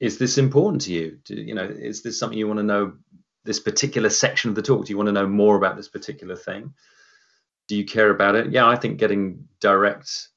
is 0.00 0.18
this 0.18 0.38
important 0.38 0.82
to 0.82 0.92
you? 0.92 1.18
Do, 1.24 1.36
you 1.36 1.54
know, 1.54 1.64
is 1.64 2.02
this 2.02 2.18
something 2.18 2.36
you 2.36 2.48
want 2.48 2.58
to 2.58 2.64
know? 2.64 2.94
This 3.44 3.60
particular 3.60 4.10
section 4.10 4.50
of 4.50 4.56
the 4.56 4.62
talk. 4.62 4.84
Do 4.84 4.92
you 4.92 4.96
want 4.96 5.06
to 5.06 5.12
know 5.12 5.26
more 5.26 5.56
about 5.56 5.76
this 5.76 5.88
particular 5.88 6.36
thing? 6.36 6.74
do 7.70 7.76
you 7.76 7.84
care 7.84 8.10
about 8.10 8.34
it? 8.34 8.50
Yeah, 8.50 8.66
I 8.66 8.74
think 8.74 8.98
getting 8.98 9.46
direct 9.60 10.28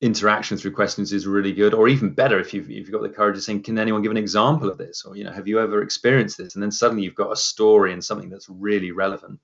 interaction 0.00 0.56
through 0.56 0.70
questions 0.70 1.12
is 1.12 1.26
really 1.26 1.52
good 1.52 1.74
or 1.74 1.88
even 1.88 2.10
better 2.14 2.38
if 2.38 2.54
you've, 2.54 2.70
if 2.70 2.76
you've 2.76 2.92
got 2.92 3.02
the 3.02 3.08
courage 3.08 3.36
of 3.36 3.42
saying 3.42 3.64
can 3.64 3.78
anyone 3.78 4.00
give 4.00 4.12
an 4.12 4.16
example 4.16 4.68
of 4.68 4.78
this 4.78 5.04
or 5.04 5.16
you 5.16 5.22
know 5.22 5.30
have 5.30 5.46
you 5.46 5.60
ever 5.60 5.80
experienced 5.80 6.38
this 6.38 6.54
and 6.54 6.62
then 6.62 6.72
suddenly 6.72 7.04
you've 7.04 7.14
got 7.14 7.30
a 7.30 7.36
story 7.36 7.92
and 7.92 8.04
something 8.04 8.28
that's 8.28 8.48
really 8.48 8.90
relevant 8.90 9.38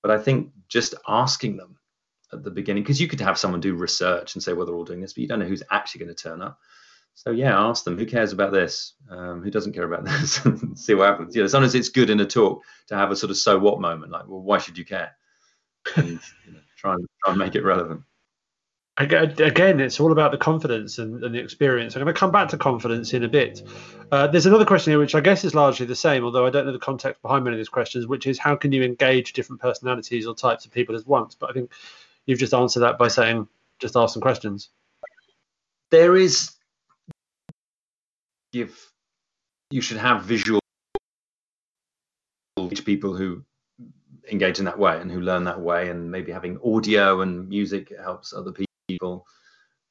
but 0.00 0.10
i 0.10 0.16
think 0.16 0.50
just 0.68 0.94
asking 1.06 1.58
them 1.58 1.76
at 2.34 2.44
the 2.44 2.50
beginning 2.50 2.82
because 2.82 3.00
you 3.00 3.08
could 3.08 3.20
have 3.20 3.38
someone 3.38 3.60
do 3.60 3.74
research 3.74 4.34
and 4.34 4.42
say 4.42 4.52
well 4.52 4.66
they're 4.66 4.74
all 4.74 4.84
doing 4.84 5.00
this 5.00 5.12
but 5.12 5.22
you 5.22 5.28
don't 5.28 5.38
know 5.38 5.46
who's 5.46 5.62
actually 5.70 6.04
going 6.04 6.14
to 6.14 6.22
turn 6.22 6.42
up 6.42 6.58
so 7.14 7.30
yeah 7.30 7.58
ask 7.58 7.84
them 7.84 7.96
who 7.96 8.06
cares 8.06 8.32
about 8.32 8.52
this 8.52 8.94
um, 9.10 9.42
who 9.42 9.50
doesn't 9.50 9.72
care 9.72 9.84
about 9.84 10.04
this 10.04 10.44
and 10.44 10.78
see 10.78 10.94
what 10.94 11.08
happens 11.08 11.34
you 11.34 11.42
know 11.42 11.48
sometimes 11.48 11.74
it's 11.74 11.88
good 11.88 12.10
in 12.10 12.20
a 12.20 12.26
talk 12.26 12.62
to 12.86 12.96
have 12.96 13.10
a 13.10 13.16
sort 13.16 13.30
of 13.30 13.36
so 13.36 13.58
what 13.58 13.80
moment 13.80 14.12
like 14.12 14.26
well 14.28 14.42
why 14.42 14.58
should 14.58 14.76
you 14.76 14.84
care 14.84 15.16
and 15.96 16.20
you 16.46 16.52
know, 16.52 16.60
try 16.76 16.94
and 16.94 17.06
try 17.22 17.32
and 17.32 17.38
make 17.38 17.54
it 17.54 17.64
relevant. 17.64 18.02
Again, 18.96 19.80
it's 19.80 19.98
all 19.98 20.12
about 20.12 20.30
the 20.30 20.38
confidence 20.38 20.98
and, 20.98 21.24
and, 21.24 21.34
the 21.34 21.40
experience. 21.40 21.96
I'm 21.96 22.02
going 22.02 22.14
to 22.14 22.18
come 22.18 22.30
back 22.30 22.50
to 22.50 22.56
confidence 22.56 23.12
in 23.12 23.24
a 23.24 23.28
bit. 23.28 23.60
Uh, 24.12 24.28
there's 24.28 24.46
another 24.46 24.64
question 24.64 24.92
here, 24.92 25.00
which 25.00 25.16
I 25.16 25.20
guess 25.20 25.44
is 25.44 25.52
largely 25.52 25.84
the 25.84 25.96
same, 25.96 26.22
although 26.22 26.46
I 26.46 26.50
don't 26.50 26.64
know 26.64 26.70
the 26.70 26.78
context 26.78 27.20
behind 27.20 27.42
many 27.42 27.56
of 27.56 27.58
these 27.58 27.68
questions, 27.68 28.06
which 28.06 28.28
is 28.28 28.38
how 28.38 28.54
can 28.54 28.70
you 28.70 28.84
engage 28.84 29.32
different 29.32 29.60
personalities 29.60 30.28
or 30.28 30.34
types 30.36 30.64
of 30.64 30.70
people 30.70 30.94
at 30.94 31.04
once? 31.08 31.34
But 31.34 31.50
I 31.50 31.54
think 31.54 31.72
you've 32.26 32.38
just 32.38 32.54
answered 32.54 32.80
that 32.80 32.98
by 32.98 33.08
saying 33.08 33.48
just 33.80 33.96
ask 33.96 34.14
some 34.14 34.22
questions. 34.22 34.70
There 35.90 36.16
is 36.16 36.52
give 38.52 38.78
you 39.70 39.80
should 39.80 39.96
have 39.96 40.24
visual 40.24 40.60
people 42.84 43.14
who 43.14 43.44
engage 44.30 44.58
in 44.58 44.64
that 44.64 44.78
way 44.78 45.00
and 45.00 45.10
who 45.10 45.20
learn 45.20 45.44
that 45.44 45.60
way 45.60 45.90
and 45.90 46.10
maybe 46.10 46.32
having 46.32 46.58
audio 46.64 47.20
and 47.20 47.48
music 47.48 47.92
helps 48.02 48.32
other 48.32 48.52
people. 48.88 49.26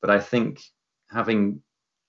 But 0.02 0.10
i 0.10 0.20
think 0.20 0.62
having 1.10 1.62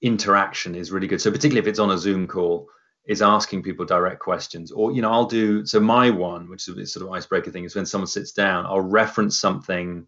interaction 0.03 0.75
is 0.75 0.93
really 0.93 1.07
good. 1.07 1.21
So 1.21 1.31
particularly 1.31 1.61
if 1.61 1.71
it's 1.71 1.79
on 1.79 1.91
a 1.91 1.99
zoom 1.99 2.27
call 2.27 2.69
is 3.07 3.23
asking 3.23 3.63
people 3.63 3.85
direct 3.85 4.21
questions. 4.21 4.73
Or 4.73 4.93
you 4.93 5.03
know 5.03 5.11
i'll 5.11 5.27
do 5.27 5.67
so 5.67 5.81
my 5.81 6.11
one 6.11 6.49
which 6.49 6.69
is 6.69 6.93
sort 6.93 7.07
of 7.07 7.13
icebreaker 7.13 7.51
thing 7.51 7.65
is 7.65 7.75
when 7.75 7.87
someone 7.87 8.07
sits 8.07 8.33
down 8.33 8.67
i'll 8.67 8.81
reference 8.81 9.39
something 9.39 10.07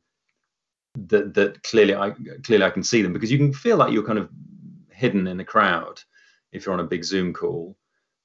that 1.08 1.34
that 1.34 1.62
clearly 1.62 1.94
i 1.94 2.10
clearly 2.44 2.64
i 2.64 2.70
can 2.70 2.82
see 2.82 3.02
them 3.02 3.12
because 3.12 3.30
you 3.30 3.38
can 3.38 3.52
feel 3.52 3.76
like 3.76 3.92
you're 3.92 4.06
kind 4.06 4.18
of 4.18 4.30
hidden 4.90 5.26
in 5.26 5.36
the 5.36 5.44
crowd 5.44 6.00
if 6.52 6.64
you're 6.64 6.72
on 6.72 6.80
a 6.80 6.84
big 6.84 7.04
zoom 7.04 7.32
call 7.32 7.76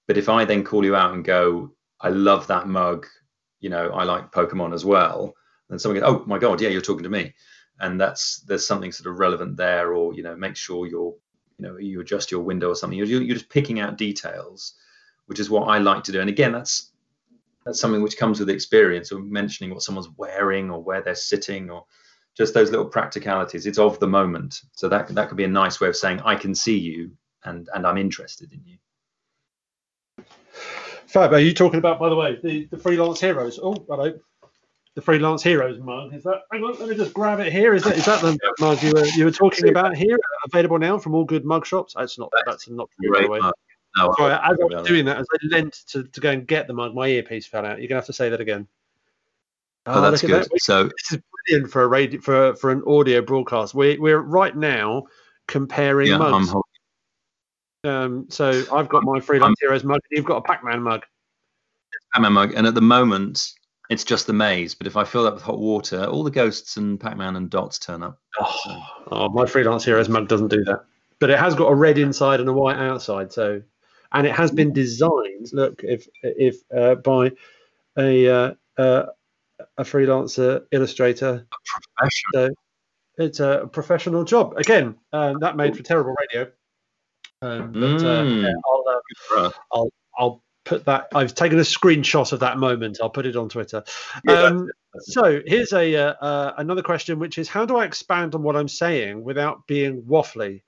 but 0.08 0.18
if 0.18 0.30
i 0.30 0.46
then 0.46 0.64
call 0.64 0.86
you 0.86 0.96
out 0.96 1.14
and 1.14 1.26
go 1.26 1.72
i 2.00 2.10
love 2.10 2.48
that 2.48 2.68
mug 2.68 3.06
you 3.62 3.70
know, 3.70 3.92
I 3.92 4.04
like 4.04 4.32
Pokemon 4.32 4.74
as 4.74 4.84
well. 4.84 5.34
then 5.70 5.80
someone 5.80 6.02
goes, 6.02 6.10
oh 6.10 6.24
my 6.26 6.38
God, 6.38 6.60
yeah, 6.60 6.70
you're 6.70 6.82
talking 6.82 7.04
to 7.04 7.10
me. 7.10 7.34
And 7.80 8.02
that's, 8.02 8.42
there's 8.42 8.68
something 8.68 8.92
sort 8.92 9.12
of 9.12 9.20
relevant 9.20 9.56
there, 9.56 9.94
or, 9.94 10.14
you 10.14 10.24
know, 10.24 10.36
make 10.36 10.58
sure 10.58 10.88
you're, 10.88 11.16
you 11.58 11.68
know, 11.68 11.78
you 11.78 12.02
adjust 12.02 12.32
your 12.32 12.42
window 12.42 12.70
or 12.70 12.76
something. 12.76 12.98
You're, 12.98 13.08
you're 13.08 13.36
just 13.36 13.50
picking 13.50 13.80
out 13.80 13.98
details, 13.98 14.74
which 15.28 15.40
is 15.40 15.50
what 15.50 15.68
I 15.68 15.78
like 15.78 16.04
to 16.06 16.12
do. 16.12 16.20
And 16.20 16.30
again, 16.30 16.52
that's 16.52 16.92
that's 17.66 17.80
something 17.80 18.02
which 18.02 18.18
comes 18.18 18.40
with 18.40 18.50
experience 18.50 19.12
or 19.12 19.20
mentioning 19.20 19.72
what 19.72 19.84
someone's 19.84 20.10
wearing 20.18 20.72
or 20.72 20.82
where 20.82 21.04
they're 21.04 21.14
sitting 21.14 21.70
or 21.70 21.86
just 22.38 22.54
those 22.54 22.72
little 22.72 22.86
practicalities. 22.86 23.66
It's 23.66 23.78
of 23.78 24.00
the 24.00 24.08
moment. 24.08 24.62
So 24.74 24.88
that 24.90 25.08
that 25.10 25.28
could 25.28 25.38
be 25.38 25.44
a 25.44 25.50
nice 25.50 25.80
way 25.80 25.88
of 25.88 25.96
saying 25.96 26.22
I 26.22 26.36
can 26.36 26.56
see 26.56 26.78
you 26.78 27.12
and 27.44 27.70
and 27.74 27.86
I'm 27.86 27.98
interested 27.98 28.52
in 28.54 28.62
you. 28.66 28.78
Fab, 31.08 31.34
are 31.34 31.40
you 31.40 31.54
talking 31.54 31.78
about, 31.78 32.00
by 32.00 32.08
the 32.08 32.16
way, 32.16 32.40
the, 32.42 32.68
the 32.72 32.78
freelance 32.78 33.20
heroes? 33.20 33.60
Oh, 33.62 33.76
hello. 33.90 34.18
The 34.96 35.02
freelance 35.02 35.44
heroes 35.44 35.78
mug. 35.80 36.14
Is 36.14 36.24
that? 36.24 36.44
Hang 36.52 36.64
on, 36.64 36.80
let 36.80 36.88
me 36.88 36.96
just 36.96 37.14
grab 37.14 37.40
it 37.40 37.52
here. 37.52 37.74
Is 37.74 37.84
that 37.84 37.98
is 37.98 38.06
that 38.06 38.22
the 38.22 38.38
mug 38.60 38.82
you 38.82 38.94
were 38.94 39.06
you 39.06 39.26
were 39.26 39.32
talking 39.32 39.70
about 39.70 39.96
here? 39.96 40.18
Available 40.46 40.80
now 40.80 40.98
from 40.98 41.16
all 41.16 41.26
good 41.26 41.46
mug 41.46 41.66
shops. 41.66 41.96
That's 41.98 42.18
not 42.18 42.30
that's 42.46 42.70
not 42.70 42.90
true, 43.00 43.14
by 43.14 43.22
the 43.24 43.30
way. 43.30 43.40
No, 43.98 44.14
Sorry, 44.18 44.34
as 44.34 44.40
I 44.42 44.56
was 44.64 44.88
doing 44.88 45.06
that, 45.06 45.18
as 45.18 45.28
I 45.34 45.38
leant 45.56 45.74
to, 45.88 46.04
to 46.04 46.22
go 46.22 46.32
and 46.32 46.48
get 46.48 46.68
the 46.68 46.74
mug, 46.74 46.96
my 46.96 47.08
earpiece 47.08 47.46
fell 47.46 47.66
out. 47.66 47.80
You're 47.80 47.90
gonna 47.90 48.00
have 48.00 48.06
to 48.06 48.14
say 48.14 48.30
that 48.30 48.40
again. 48.40 48.68
Oh, 49.86 50.00
oh 50.00 50.02
that's 50.02 50.22
good. 50.22 50.44
That. 50.44 50.62
So 50.62 50.84
this 50.84 51.12
is 51.14 51.20
brilliant 51.46 51.72
for 51.72 51.84
a 51.84 51.88
radio 51.88 52.22
for 52.22 52.56
for 52.56 52.72
an 52.72 52.84
audio 52.86 53.22
broadcast. 53.22 53.74
We 53.74 53.98
we're 53.98 54.20
right 54.20 54.56
now 54.56 55.04
comparing 55.48 56.08
yeah, 56.08 56.18
mugs. 56.18 56.54
Um, 57.84 58.28
so 58.30 58.64
I've 58.72 58.90
got 58.90 59.04
my 59.04 59.20
freelance 59.20 59.60
heroes 59.60 59.84
mug. 59.84 60.00
You've 60.12 60.26
got 60.26 60.38
a 60.38 60.42
Pac-Man 60.42 60.84
mug. 60.84 61.04
Pac-Man 62.14 62.34
mug, 62.34 62.54
and 62.56 62.68
at 62.68 62.76
the 62.76 62.82
moment 62.82 63.54
it's 63.90 64.04
just 64.04 64.28
the 64.28 64.34
maze. 64.34 64.76
But 64.76 64.88
if 64.88 64.96
I 64.96 65.04
fill 65.04 65.24
that 65.24 65.34
with 65.34 65.44
hot 65.44 65.60
water, 65.60 66.06
all 66.06 66.24
the 66.24 66.32
ghosts 66.32 66.78
and 66.78 67.00
Pac-Man 67.00 67.36
and 67.36 67.50
dots 67.50 67.80
turn 67.80 68.04
up. 68.04 68.20
Oh, 68.40 68.84
oh, 69.12 69.30
my 69.30 69.46
freelance 69.46 69.84
heroes 69.84 70.10
mug 70.10 70.28
doesn't 70.28 70.48
do 70.48 70.64
that. 70.64 70.86
But 71.20 71.30
it 71.30 71.40
has 71.40 71.56
got 71.56 71.68
a 71.68 71.76
red 71.76 71.98
inside 71.98 72.40
and 72.40 72.48
a 72.48 72.54
white 72.54 72.78
outside. 72.78 73.34
So, 73.34 73.62
and 74.14 74.26
it 74.26 74.34
has 74.34 74.52
been 74.52 74.74
designed. 74.74 75.50
Look, 75.52 75.84
if 75.84 76.08
if 76.24 76.58
uh, 76.76 76.96
by 76.96 77.32
a 77.98 78.28
uh, 78.30 78.54
uh, 78.78 79.06
a 79.78 79.84
freelancer 79.84 80.64
illustrator. 80.72 81.48
A 82.02 82.10
so 82.34 82.50
it's 83.18 83.40
a 83.40 83.70
professional 83.72 84.24
job. 84.24 84.54
Again, 84.58 84.96
um, 85.14 85.40
that 85.40 85.56
made 85.56 85.76
for 85.76 85.84
terrible 85.84 86.16
radio. 86.22 86.52
Um, 87.42 87.72
but 87.72 88.04
uh, 88.04 88.24
mm. 88.24 88.44
yeah, 88.44 88.52
I'll, 88.70 89.44
uh, 89.46 89.52
I'll, 89.74 89.90
I'll 90.18 90.44
put 90.64 90.86
that. 90.86 91.08
I've 91.14 91.34
taken 91.34 91.58
a 91.58 91.64
screenshot 91.64 92.32
of 92.32 92.40
that 92.42 92.58
moment. 92.58 93.00
I'll 93.02 93.10
put 93.10 93.26
it 93.26 93.36
on 93.36 93.50
Twitter. 93.50 93.84
Um, 94.28 94.70
so 95.00 95.42
here's 95.46 95.74
a 95.74 95.96
uh, 95.96 96.14
uh, 96.22 96.54
another 96.58 96.84
question, 96.84 97.20
which 97.20 97.38
is 97.38 97.48
how 97.48 97.66
do 97.66 97.78
I 97.78 97.86
expand 97.86 98.36
on 98.36 98.44
what 98.44 98.56
I'm 98.56 98.68
saying 98.68 99.24
without 99.24 99.66
being 99.68 100.04
waffly? 100.04 100.62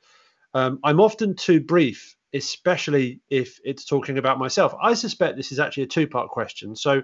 Um, 0.53 0.79
I'm 0.83 0.99
often 0.99 1.35
too 1.35 1.61
brief, 1.61 2.15
especially 2.33 3.21
if 3.29 3.59
it's 3.63 3.85
talking 3.85 4.17
about 4.17 4.39
myself. 4.39 4.73
I 4.81 4.93
suspect 4.95 5.37
this 5.37 5.51
is 5.51 5.59
actually 5.59 5.83
a 5.83 5.87
two 5.87 6.07
part 6.07 6.29
question. 6.29 6.75
So. 6.75 7.03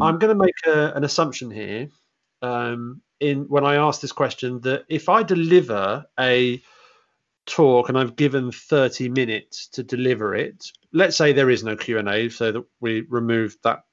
I'm 0.00 0.18
going 0.18 0.36
to 0.36 0.44
make 0.44 0.54
a, 0.66 0.92
an 0.94 1.04
assumption 1.04 1.50
here. 1.50 1.88
Um, 2.42 3.02
in 3.18 3.44
when 3.48 3.64
I 3.64 3.76
ask 3.76 4.00
this 4.00 4.12
question, 4.12 4.60
that 4.62 4.84
if 4.88 5.08
I 5.08 5.22
deliver 5.22 6.06
a 6.18 6.62
talk 7.46 7.88
and 7.88 7.98
I've 7.98 8.16
given 8.16 8.52
30 8.52 9.08
minutes 9.10 9.66
to 9.68 9.82
deliver 9.82 10.34
it, 10.34 10.70
let's 10.92 11.16
say 11.16 11.32
there 11.32 11.50
is 11.50 11.64
no 11.64 11.76
Q&A 11.76 12.28
so 12.30 12.52
that 12.52 12.64
we 12.80 13.02
remove 13.08 13.56
that 13.64 13.84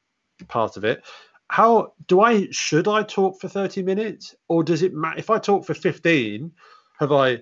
part 0.47 0.77
of 0.77 0.85
it. 0.85 1.03
How 1.49 1.93
do 2.07 2.21
I 2.21 2.47
should 2.51 2.87
I 2.87 3.03
talk 3.03 3.39
for 3.39 3.47
30 3.47 3.83
minutes 3.83 4.35
or 4.47 4.63
does 4.63 4.83
it 4.83 4.93
matter 4.93 5.19
if 5.19 5.29
I 5.29 5.39
talk 5.39 5.65
for 5.65 5.73
15 5.73 6.51
have 6.99 7.11
I 7.11 7.41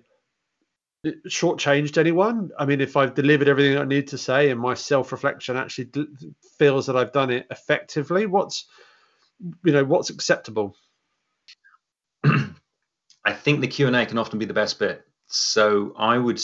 shortchanged 1.27 1.97
anyone? 1.97 2.51
I 2.57 2.65
mean, 2.65 2.81
if 2.81 2.97
I've 2.97 3.13
delivered 3.13 3.47
everything 3.47 3.77
I 3.77 3.85
need 3.85 4.07
to 4.09 4.17
say 4.17 4.49
and 4.49 4.59
my 4.59 4.73
self-reflection 4.73 5.57
actually 5.57 5.85
d- 5.85 6.07
feels 6.57 6.87
that 6.87 6.95
I've 6.95 7.13
done 7.13 7.31
it 7.31 7.47
effectively, 7.49 8.25
what's 8.25 8.67
you 9.63 9.73
know 9.73 9.83
what's 9.83 10.09
acceptable? 10.09 10.75
I 12.23 13.33
think 13.33 13.61
the 13.61 13.67
Q 13.67 13.87
and 13.87 13.95
A 13.95 14.05
can 14.05 14.17
often 14.17 14.39
be 14.39 14.45
the 14.45 14.53
best 14.53 14.79
bit 14.79 15.05
so 15.27 15.93
I 15.97 16.17
would, 16.17 16.39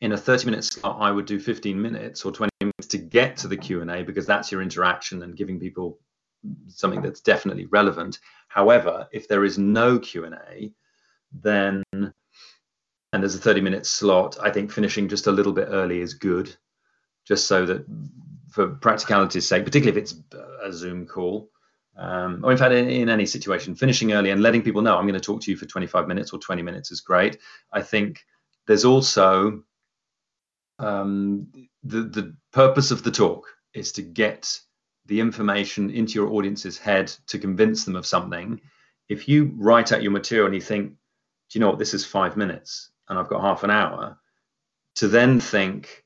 in 0.00 0.12
a 0.12 0.16
30 0.16 0.46
minute 0.46 0.64
slot, 0.64 0.96
I 1.00 1.10
would 1.10 1.26
do 1.26 1.38
15 1.38 1.80
minutes 1.80 2.24
or 2.24 2.32
20 2.32 2.50
minutes 2.60 2.86
to 2.88 2.98
get 2.98 3.36
to 3.38 3.48
the 3.48 3.56
Q&A 3.56 4.02
because 4.02 4.26
that's 4.26 4.50
your 4.50 4.62
interaction 4.62 5.22
and 5.22 5.36
giving 5.36 5.60
people 5.60 5.98
something 6.68 7.02
that's 7.02 7.20
definitely 7.20 7.66
relevant. 7.66 8.18
However, 8.48 9.08
if 9.12 9.28
there 9.28 9.44
is 9.44 9.58
no 9.58 9.98
Q&A, 9.98 10.72
then 11.32 11.82
and 13.14 13.22
there's 13.22 13.36
a 13.36 13.38
30 13.38 13.60
minute 13.60 13.86
slot, 13.86 14.36
I 14.42 14.50
think 14.50 14.72
finishing 14.72 15.08
just 15.08 15.28
a 15.28 15.32
little 15.32 15.52
bit 15.52 15.68
early 15.70 16.00
is 16.00 16.14
good, 16.14 16.54
just 17.24 17.46
so 17.46 17.64
that 17.64 17.86
for 18.50 18.66
practicality's 18.66 19.46
sake, 19.46 19.64
particularly 19.64 19.96
if 19.96 20.02
it's 20.02 20.16
a 20.60 20.72
Zoom 20.72 21.06
call, 21.06 21.48
um, 21.96 22.44
or 22.44 22.50
in 22.50 22.58
fact, 22.58 22.74
in, 22.74 22.90
in, 22.90 23.08
any 23.08 23.24
situation, 23.24 23.76
finishing 23.76 24.12
early 24.12 24.30
and 24.30 24.42
letting 24.42 24.62
people 24.62 24.82
know 24.82 24.96
I'm 24.96 25.06
going 25.06 25.14
to 25.14 25.20
talk 25.20 25.42
to 25.42 25.50
you 25.52 25.56
for 25.56 25.64
25 25.64 26.08
minutes 26.08 26.32
or 26.32 26.40
20 26.40 26.62
minutes 26.62 26.90
is 26.90 27.02
great. 27.02 27.38
I 27.72 27.82
think 27.82 28.18
there's 28.66 28.84
also 28.84 29.62
um, 30.80 31.46
the 31.84 32.02
the 32.02 32.34
purpose 32.52 32.90
of 32.90 33.04
the 33.04 33.12
talk 33.12 33.46
is 33.74 33.92
to 33.92 34.02
get 34.02 34.58
the 35.06 35.20
information 35.20 35.88
into 35.88 36.14
your 36.14 36.32
audience's 36.32 36.78
head 36.78 37.14
to 37.28 37.38
convince 37.38 37.84
them 37.84 37.94
of 37.94 38.06
something. 38.06 38.60
If 39.08 39.28
you 39.28 39.54
write 39.56 39.92
out 39.92 40.02
your 40.02 40.10
material 40.10 40.46
and 40.46 40.54
you 40.56 40.60
think, 40.60 40.88
do 40.88 41.58
you 41.58 41.60
know 41.60 41.68
what, 41.68 41.78
this 41.78 41.94
is 41.94 42.04
five 42.04 42.36
minutes 42.36 42.90
and 43.08 43.18
I've 43.18 43.28
got 43.28 43.42
half 43.42 43.62
an 43.62 43.70
hour, 43.70 44.18
to 44.96 45.08
then 45.08 45.40
think, 45.40 46.04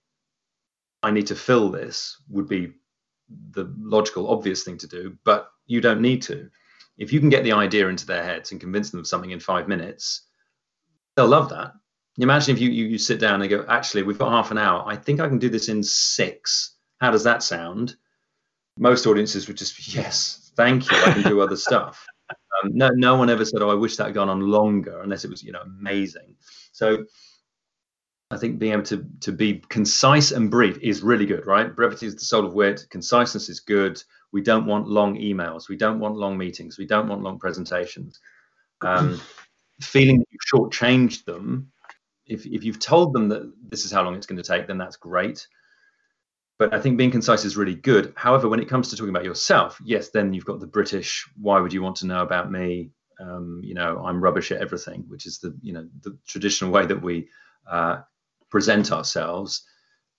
I 1.03 1.11
need 1.11 1.29
to 1.29 1.37
fill 1.37 1.71
this 1.71 2.21
would 2.29 2.49
be 2.49 2.73
the 3.51 3.73
logical, 3.79 4.31
obvious 4.31 4.65
thing 4.65 4.79
to 4.79 4.87
do, 4.87 5.17
but 5.25 5.49
you 5.67 5.81
don't 5.81 6.01
need 6.01 6.23
to. 6.23 6.51
If 6.97 7.13
you 7.13 7.21
can 7.21 7.29
get 7.29 7.45
the 7.45 7.53
idea 7.53 7.89
into 7.89 8.07
their 8.07 8.25
heads 8.25 8.51
and 8.51 8.61
convince 8.61 8.91
them 8.91 9.01
of 9.01 9.07
something 9.07 9.31
in 9.31 9.41
five 9.41 9.69
minutes, 9.69 10.23
they'll 11.15 11.29
love 11.29 11.51
that. 11.51 11.73
Imagine 12.19 12.57
if 12.57 12.61
you, 12.61 12.71
you, 12.71 12.87
you 12.87 12.99
sit 12.99 13.21
down 13.21 13.41
and 13.41 13.49
go, 13.49 13.65
actually, 13.69 14.03
we've 14.03 14.19
got 14.19 14.33
half 14.33 14.51
an 14.51 14.59
hour. 14.59 14.83
I 14.87 14.97
think 14.97 15.21
I 15.21 15.29
can 15.29 15.39
do 15.39 15.49
this 15.49 15.69
in 15.69 15.83
six. 15.85 16.77
How 17.01 17.13
does 17.13 17.23
that 17.25 17.45
sound? 17.45 17.95
Most 18.77 19.07
audiences 19.07 19.47
would 19.47 19.57
just 19.57 19.77
be, 19.77 19.85
yes, 19.87 20.51
thank 20.57 20.91
you. 20.91 20.97
I 20.97 21.13
can 21.13 21.23
do 21.23 21.41
other 21.41 21.57
stuff. 21.57 22.05
Um, 22.65 22.71
no, 22.75 22.89
no 22.89 23.15
one 23.15 23.31
ever 23.31 23.45
said, 23.45 23.63
oh, 23.63 23.71
I 23.71 23.75
wish 23.75 23.97
that 23.97 24.07
had 24.07 24.15
gone 24.15 24.29
on 24.29 24.41
longer, 24.41 25.03
unless 25.03 25.25
it 25.25 25.31
was, 25.31 25.43
you 25.43 25.53
know, 25.53 25.61
amazing. 25.61 26.35
So 26.79 27.05
I 28.31 28.37
think 28.37 28.61
being 28.61 28.73
able 28.73 28.85
to 28.85 29.05
to 29.21 29.33
be 29.33 29.63
concise 29.69 30.31
and 30.31 30.51
brief 30.51 30.79
is 30.79 31.03
really 31.03 31.27
good, 31.27 31.45
right? 31.45 31.75
Brevity 31.75 32.07
is 32.07 32.15
the 32.15 32.21
soul 32.21 32.47
of 32.47 32.53
wit. 32.53 32.87
Conciseness 32.91 33.49
is 33.49 33.61
good. 33.61 34.01
We 34.33 34.43
don't 34.43 34.67
want 34.67 34.87
long 34.87 35.17
emails. 35.17 35.69
We 35.69 35.77
don't 35.77 35.99
want 35.99 36.17
long 36.17 36.39
meetings. 36.39 36.79
We 36.79 36.87
don't 36.87 37.09
want 37.09 37.23
long 37.23 37.39
presentations. 37.39 38.21
Um, 38.81 39.21
feeling 39.81 40.19
that 40.19 40.27
you've 40.31 40.53
shortchanged 40.53 41.25
them. 41.25 41.73
If 42.27 42.47
if 42.47 42.63
you've 42.63 42.79
told 42.79 43.13
them 43.13 43.29
that 43.31 43.53
this 43.71 43.85
is 43.85 43.91
how 43.91 44.05
long 44.05 44.15
it's 44.15 44.27
going 44.27 44.43
to 44.43 44.49
take, 44.53 44.69
then 44.69 44.79
that's 44.79 44.97
great. 44.97 45.49
But 46.61 46.75
I 46.75 46.81
think 46.81 46.97
being 46.97 47.11
concise 47.11 47.45
is 47.45 47.57
really 47.57 47.77
good. 47.77 48.13
However, 48.17 48.49
when 48.49 48.61
it 48.61 48.69
comes 48.69 48.91
to 48.91 48.97
talking 48.97 49.15
about 49.15 49.25
yourself, 49.25 49.81
yes, 49.85 50.11
then 50.11 50.33
you've 50.33 50.45
got 50.45 50.61
the 50.61 50.67
British. 50.67 51.29
Why 51.41 51.61
would 51.61 51.73
you 51.73 51.83
want 51.83 51.97
to 51.97 52.07
know 52.07 52.23
about 52.23 52.53
me? 52.53 52.91
Um, 53.21 53.61
you 53.65 53.75
know, 53.75 54.03
I'm 54.05 54.23
rubbish 54.23 54.53
at 54.53 54.61
everything, 54.61 55.05
which 55.09 55.27
is 55.27 55.39
the 55.39 55.57
you 55.63 55.73
know 55.73 55.89
the 56.03 56.17
traditional 56.27 56.71
way 56.71 56.87
that 56.87 57.03
we 57.03 57.29
uh, 57.67 58.03
present 58.51 58.93
ourselves, 58.93 59.65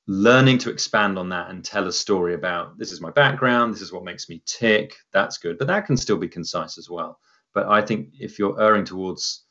learning 0.08 0.58
to 0.60 0.70
expand 0.70 1.18
on 1.18 1.30
that 1.30 1.50
and 1.50 1.64
tell 1.64 1.88
a 1.88 1.91
story 1.91 2.34
about 2.34 2.78
this 2.78 2.91
is 2.91 3.02
my 3.02 3.12
background, 3.12 3.74
this 3.74 3.82
is 3.82 3.93
what 3.93 4.04
makes 4.04 4.28
me 4.30 4.41
tick, 4.45 4.95
that's 5.12 5.38
good. 5.38 5.58
But 5.58 5.68
that 5.68 5.86
can 5.86 5.97
still 5.97 6.18
be 6.18 6.28
concise 6.28 6.78
as 6.78 6.89
well. 6.89 7.20
But 7.54 7.68
I 7.68 7.82
think 7.82 8.10
if 8.20 8.38
you're 8.39 8.62
erring 8.62 8.86
towards 8.86 9.45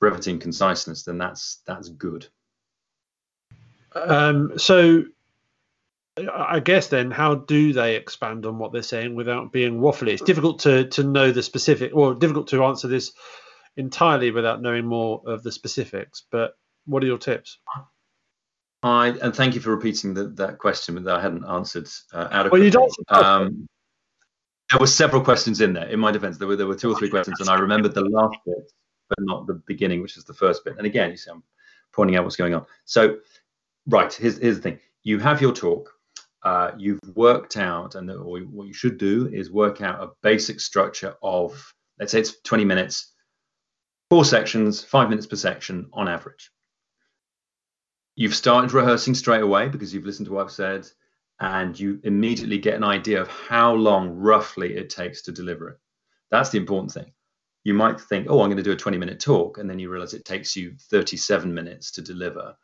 brevity 0.00 0.30
and 0.30 0.40
conciseness, 0.40 1.02
then 1.04 1.18
that's 1.18 1.60
that's 1.66 1.88
good. 1.90 2.26
Um, 3.94 4.52
so 4.56 5.04
I 6.28 6.60
guess 6.60 6.88
then, 6.88 7.10
how 7.10 7.34
do 7.34 7.72
they 7.72 7.96
expand 7.96 8.46
on 8.46 8.58
what 8.58 8.72
they're 8.72 8.82
saying 8.82 9.14
without 9.14 9.52
being 9.52 9.80
waffly? 9.80 10.08
It's 10.08 10.22
difficult 10.22 10.60
to 10.60 10.88
to 10.88 11.02
know 11.02 11.30
the 11.32 11.42
specific, 11.42 11.92
or 11.94 12.14
difficult 12.14 12.48
to 12.48 12.64
answer 12.64 12.88
this 12.88 13.12
entirely 13.76 14.30
without 14.30 14.62
knowing 14.62 14.86
more 14.86 15.22
of 15.26 15.42
the 15.42 15.52
specifics. 15.52 16.24
But 16.30 16.54
what 16.86 17.02
are 17.02 17.06
your 17.06 17.18
tips? 17.18 17.58
I 18.82 19.08
and 19.22 19.34
thank 19.34 19.54
you 19.54 19.60
for 19.60 19.70
repeating 19.70 20.14
the, 20.14 20.28
that 20.28 20.58
question 20.58 21.02
that 21.02 21.14
I 21.14 21.20
hadn't 21.20 21.44
answered 21.44 21.88
uh, 22.12 22.28
adequately. 22.30 22.60
Well, 22.60 22.64
you 22.64 22.70
don't. 22.70 22.92
Um, 23.08 23.68
there 24.70 24.78
were 24.78 24.86
several 24.86 25.22
questions 25.22 25.60
in 25.60 25.72
there. 25.72 25.88
In 25.88 26.00
my 26.00 26.12
defence, 26.12 26.38
there 26.38 26.48
were 26.48 26.56
there 26.56 26.66
were 26.66 26.76
two 26.76 26.90
or 26.90 26.96
three 26.96 27.10
questions, 27.10 27.40
and 27.40 27.48
I 27.48 27.58
remembered 27.58 27.94
the 27.94 28.04
last 28.04 28.36
bit, 28.46 28.72
but 29.08 29.18
not 29.20 29.46
the 29.46 29.54
beginning, 29.66 30.00
which 30.00 30.16
is 30.16 30.24
the 30.24 30.34
first 30.34 30.64
bit. 30.64 30.76
And 30.78 30.86
again, 30.86 31.10
you 31.10 31.16
see, 31.16 31.30
I'm 31.30 31.42
pointing 31.92 32.16
out 32.16 32.24
what's 32.24 32.36
going 32.36 32.54
on. 32.54 32.64
So, 32.84 33.18
right, 33.86 34.12
here's 34.12 34.38
here's 34.38 34.56
the 34.56 34.62
thing: 34.62 34.78
you 35.02 35.18
have 35.18 35.42
your 35.42 35.52
talk. 35.52 35.92
Uh, 36.42 36.72
you've 36.78 37.00
worked 37.14 37.56
out, 37.56 37.94
and 37.94 38.10
what 38.24 38.66
you 38.66 38.72
should 38.72 38.98
do 38.98 39.28
is 39.32 39.50
work 39.50 39.80
out 39.80 40.02
a 40.02 40.10
basic 40.22 40.60
structure 40.60 41.14
of, 41.22 41.74
let's 41.98 42.12
say 42.12 42.20
it's 42.20 42.40
20 42.42 42.64
minutes, 42.64 43.12
four 44.08 44.24
sections, 44.24 44.82
five 44.82 45.08
minutes 45.10 45.26
per 45.26 45.36
section 45.36 45.88
on 45.92 46.08
average 46.08 46.50
you've 48.20 48.34
started 48.34 48.72
rehearsing 48.74 49.14
straight 49.14 49.40
away 49.40 49.66
because 49.66 49.94
you've 49.94 50.04
listened 50.04 50.26
to 50.26 50.32
what 50.32 50.44
I've 50.44 50.52
said, 50.52 50.86
and 51.40 51.78
you 51.78 52.00
immediately 52.04 52.58
get 52.58 52.74
an 52.74 52.84
idea 52.84 53.18
of 53.18 53.28
how 53.28 53.72
long 53.72 54.10
roughly 54.10 54.76
it 54.76 54.90
takes 54.90 55.22
to 55.22 55.32
deliver 55.32 55.70
it. 55.70 55.78
That's 56.30 56.50
the 56.50 56.58
important 56.58 56.92
thing. 56.92 57.12
You 57.64 57.72
might 57.72 57.98
think, 57.98 58.26
oh, 58.28 58.42
I'm 58.42 58.48
going 58.48 58.58
to 58.58 58.62
do 58.62 58.72
a 58.72 58.76
20 58.76 58.98
minute 58.98 59.20
talk, 59.20 59.56
and 59.56 59.70
then 59.70 59.78
you 59.78 59.90
realize 59.90 60.12
it 60.12 60.26
takes 60.26 60.54
you 60.54 60.74
37 60.90 61.52
minutes 61.52 61.92
to 61.92 62.02
deliver 62.02 62.54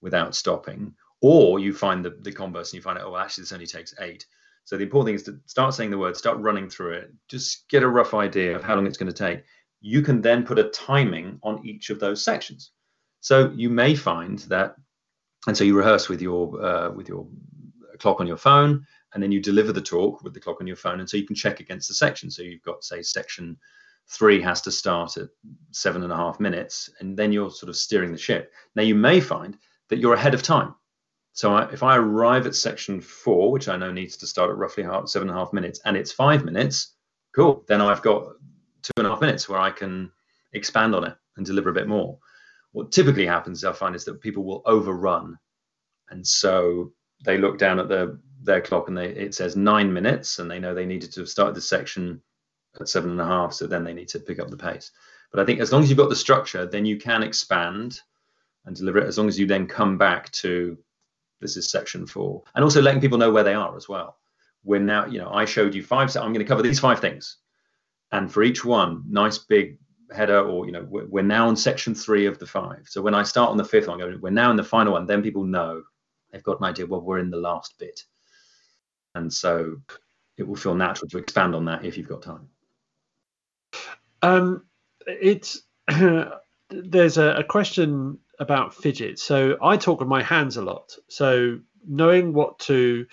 without 0.00 0.34
stopping. 0.34 0.94
Or 1.22 1.58
you 1.58 1.72
find 1.72 2.04
the, 2.04 2.16
the 2.20 2.32
converse 2.32 2.70
and 2.70 2.76
you 2.76 2.82
find 2.82 2.98
out, 2.98 3.04
oh, 3.06 3.16
actually, 3.16 3.42
this 3.42 3.52
only 3.52 3.66
takes 3.66 3.94
eight. 4.00 4.26
So 4.64 4.76
the 4.76 4.82
important 4.82 5.08
thing 5.08 5.14
is 5.14 5.22
to 5.24 5.40
start 5.46 5.74
saying 5.74 5.90
the 5.90 5.98
word, 5.98 6.16
start 6.16 6.38
running 6.38 6.68
through 6.68 6.94
it, 6.94 7.12
just 7.28 7.68
get 7.68 7.82
a 7.82 7.88
rough 7.88 8.14
idea 8.14 8.54
of 8.54 8.64
how 8.64 8.74
long 8.74 8.86
it's 8.86 8.98
going 8.98 9.12
to 9.12 9.16
take. 9.16 9.44
You 9.80 10.02
can 10.02 10.20
then 10.20 10.44
put 10.44 10.58
a 10.58 10.70
timing 10.70 11.38
on 11.42 11.64
each 11.64 11.90
of 11.90 12.00
those 12.00 12.24
sections. 12.24 12.72
So 13.20 13.52
you 13.54 13.70
may 13.70 13.94
find 13.94 14.40
that, 14.40 14.76
and 15.46 15.56
so 15.56 15.64
you 15.64 15.76
rehearse 15.76 16.08
with 16.08 16.20
your 16.20 16.62
uh, 16.64 16.90
with 16.90 17.08
your 17.08 17.26
clock 17.98 18.20
on 18.20 18.26
your 18.26 18.36
phone, 18.36 18.84
and 19.14 19.22
then 19.22 19.32
you 19.32 19.40
deliver 19.40 19.72
the 19.72 19.80
talk 19.80 20.22
with 20.22 20.34
the 20.34 20.40
clock 20.40 20.60
on 20.60 20.66
your 20.66 20.76
phone, 20.76 21.00
and 21.00 21.08
so 21.08 21.16
you 21.16 21.26
can 21.26 21.36
check 21.36 21.60
against 21.60 21.88
the 21.88 21.94
section. 21.94 22.30
So 22.30 22.42
you've 22.42 22.62
got 22.62 22.84
say 22.84 23.02
section 23.02 23.56
three 24.08 24.40
has 24.40 24.60
to 24.62 24.70
start 24.70 25.16
at 25.16 25.28
seven 25.70 26.02
and 26.02 26.12
a 26.12 26.16
half 26.16 26.40
minutes, 26.40 26.90
and 27.00 27.16
then 27.16 27.32
you're 27.32 27.50
sort 27.50 27.70
of 27.70 27.76
steering 27.76 28.12
the 28.12 28.18
ship. 28.18 28.52
Now 28.74 28.82
you 28.82 28.94
may 28.94 29.20
find 29.20 29.56
that 29.88 29.98
you're 29.98 30.14
ahead 30.14 30.34
of 30.34 30.42
time. 30.42 30.74
So 31.36 31.52
I, 31.52 31.70
if 31.70 31.82
I 31.82 31.98
arrive 31.98 32.46
at 32.46 32.54
section 32.54 32.98
four, 32.98 33.52
which 33.52 33.68
I 33.68 33.76
know 33.76 33.92
needs 33.92 34.16
to 34.16 34.26
start 34.26 34.48
at 34.50 34.56
roughly 34.56 34.82
half, 34.82 35.10
seven 35.10 35.28
and 35.28 35.36
a 35.36 35.38
half 35.38 35.52
minutes, 35.52 35.78
and 35.84 35.94
it's 35.94 36.10
five 36.10 36.46
minutes, 36.46 36.94
cool. 37.34 37.62
Then 37.68 37.82
I've 37.82 38.00
got 38.00 38.32
two 38.82 38.92
and 38.96 39.06
a 39.06 39.10
half 39.10 39.20
minutes 39.20 39.46
where 39.46 39.58
I 39.58 39.70
can 39.70 40.10
expand 40.54 40.94
on 40.94 41.04
it 41.04 41.14
and 41.36 41.44
deliver 41.44 41.68
a 41.68 41.74
bit 41.74 41.88
more. 41.88 42.18
What 42.72 42.90
typically 42.90 43.26
happens, 43.26 43.64
I 43.64 43.72
find, 43.74 43.94
is 43.94 44.06
that 44.06 44.22
people 44.22 44.44
will 44.44 44.62
overrun, 44.64 45.38
and 46.08 46.26
so 46.26 46.92
they 47.22 47.36
look 47.36 47.58
down 47.58 47.80
at 47.80 47.88
their 47.90 48.18
their 48.42 48.62
clock 48.62 48.88
and 48.88 48.96
they 48.96 49.08
it 49.08 49.34
says 49.34 49.56
nine 49.56 49.92
minutes, 49.92 50.38
and 50.38 50.50
they 50.50 50.58
know 50.58 50.74
they 50.74 50.86
needed 50.86 51.12
to 51.12 51.20
have 51.20 51.28
started 51.28 51.54
the 51.54 51.60
section 51.60 52.22
at 52.80 52.88
seven 52.88 53.10
and 53.10 53.20
a 53.20 53.26
half, 53.26 53.52
so 53.52 53.66
then 53.66 53.84
they 53.84 53.92
need 53.92 54.08
to 54.08 54.20
pick 54.20 54.38
up 54.38 54.48
the 54.48 54.56
pace. 54.56 54.90
But 55.30 55.40
I 55.40 55.44
think 55.44 55.60
as 55.60 55.70
long 55.70 55.82
as 55.82 55.90
you've 55.90 55.98
got 55.98 56.08
the 56.08 56.16
structure, 56.16 56.64
then 56.64 56.86
you 56.86 56.96
can 56.96 57.22
expand 57.22 58.00
and 58.64 58.74
deliver 58.74 59.00
it. 59.00 59.06
As 59.06 59.18
long 59.18 59.28
as 59.28 59.38
you 59.38 59.46
then 59.46 59.66
come 59.66 59.98
back 59.98 60.32
to 60.32 60.78
this 61.40 61.56
is 61.56 61.70
section 61.70 62.06
four, 62.06 62.42
and 62.54 62.64
also 62.64 62.82
letting 62.82 63.00
people 63.00 63.18
know 63.18 63.30
where 63.30 63.44
they 63.44 63.54
are 63.54 63.76
as 63.76 63.88
well. 63.88 64.18
We're 64.64 64.80
now, 64.80 65.06
you 65.06 65.18
know, 65.18 65.30
I 65.30 65.44
showed 65.44 65.74
you 65.74 65.82
five. 65.82 66.10
So 66.10 66.20
I'm 66.20 66.32
going 66.32 66.44
to 66.44 66.48
cover 66.48 66.62
these 66.62 66.80
five 66.80 67.00
things, 67.00 67.38
and 68.12 68.32
for 68.32 68.42
each 68.42 68.64
one, 68.64 69.04
nice 69.08 69.38
big 69.38 69.78
header, 70.14 70.40
or 70.40 70.66
you 70.66 70.72
know, 70.72 70.86
we're, 70.88 71.06
we're 71.06 71.22
now 71.22 71.48
on 71.48 71.56
section 71.56 71.94
three 71.94 72.26
of 72.26 72.38
the 72.38 72.46
five. 72.46 72.86
So 72.86 73.02
when 73.02 73.14
I 73.14 73.22
start 73.22 73.50
on 73.50 73.56
the 73.56 73.64
fifth 73.64 73.88
one, 73.88 73.98
going, 73.98 74.20
we're 74.20 74.30
now 74.30 74.50
in 74.50 74.56
the 74.56 74.64
final 74.64 74.94
one. 74.94 75.06
Then 75.06 75.22
people 75.22 75.44
know 75.44 75.82
they've 76.30 76.42
got 76.42 76.60
an 76.60 76.66
idea. 76.66 76.86
Well, 76.86 77.00
we're 77.02 77.18
in 77.18 77.30
the 77.30 77.36
last 77.36 77.78
bit, 77.78 78.02
and 79.14 79.32
so 79.32 79.76
it 80.36 80.46
will 80.46 80.56
feel 80.56 80.74
natural 80.74 81.08
to 81.08 81.18
expand 81.18 81.54
on 81.54 81.64
that 81.66 81.84
if 81.84 81.96
you've 81.96 82.08
got 82.08 82.22
time. 82.22 82.48
Um, 84.22 84.64
it's 85.06 85.62
there's 86.70 87.18
a, 87.18 87.34
a, 87.36 87.44
question 87.44 88.18
about 88.38 88.74
fidget. 88.74 89.18
So 89.18 89.56
I 89.62 89.76
talk 89.76 90.00
with 90.00 90.08
my 90.08 90.22
hands 90.22 90.56
a 90.56 90.62
lot. 90.62 90.94
So 91.08 91.60
knowing 91.86 92.32
what 92.32 92.58
to 92.60 93.06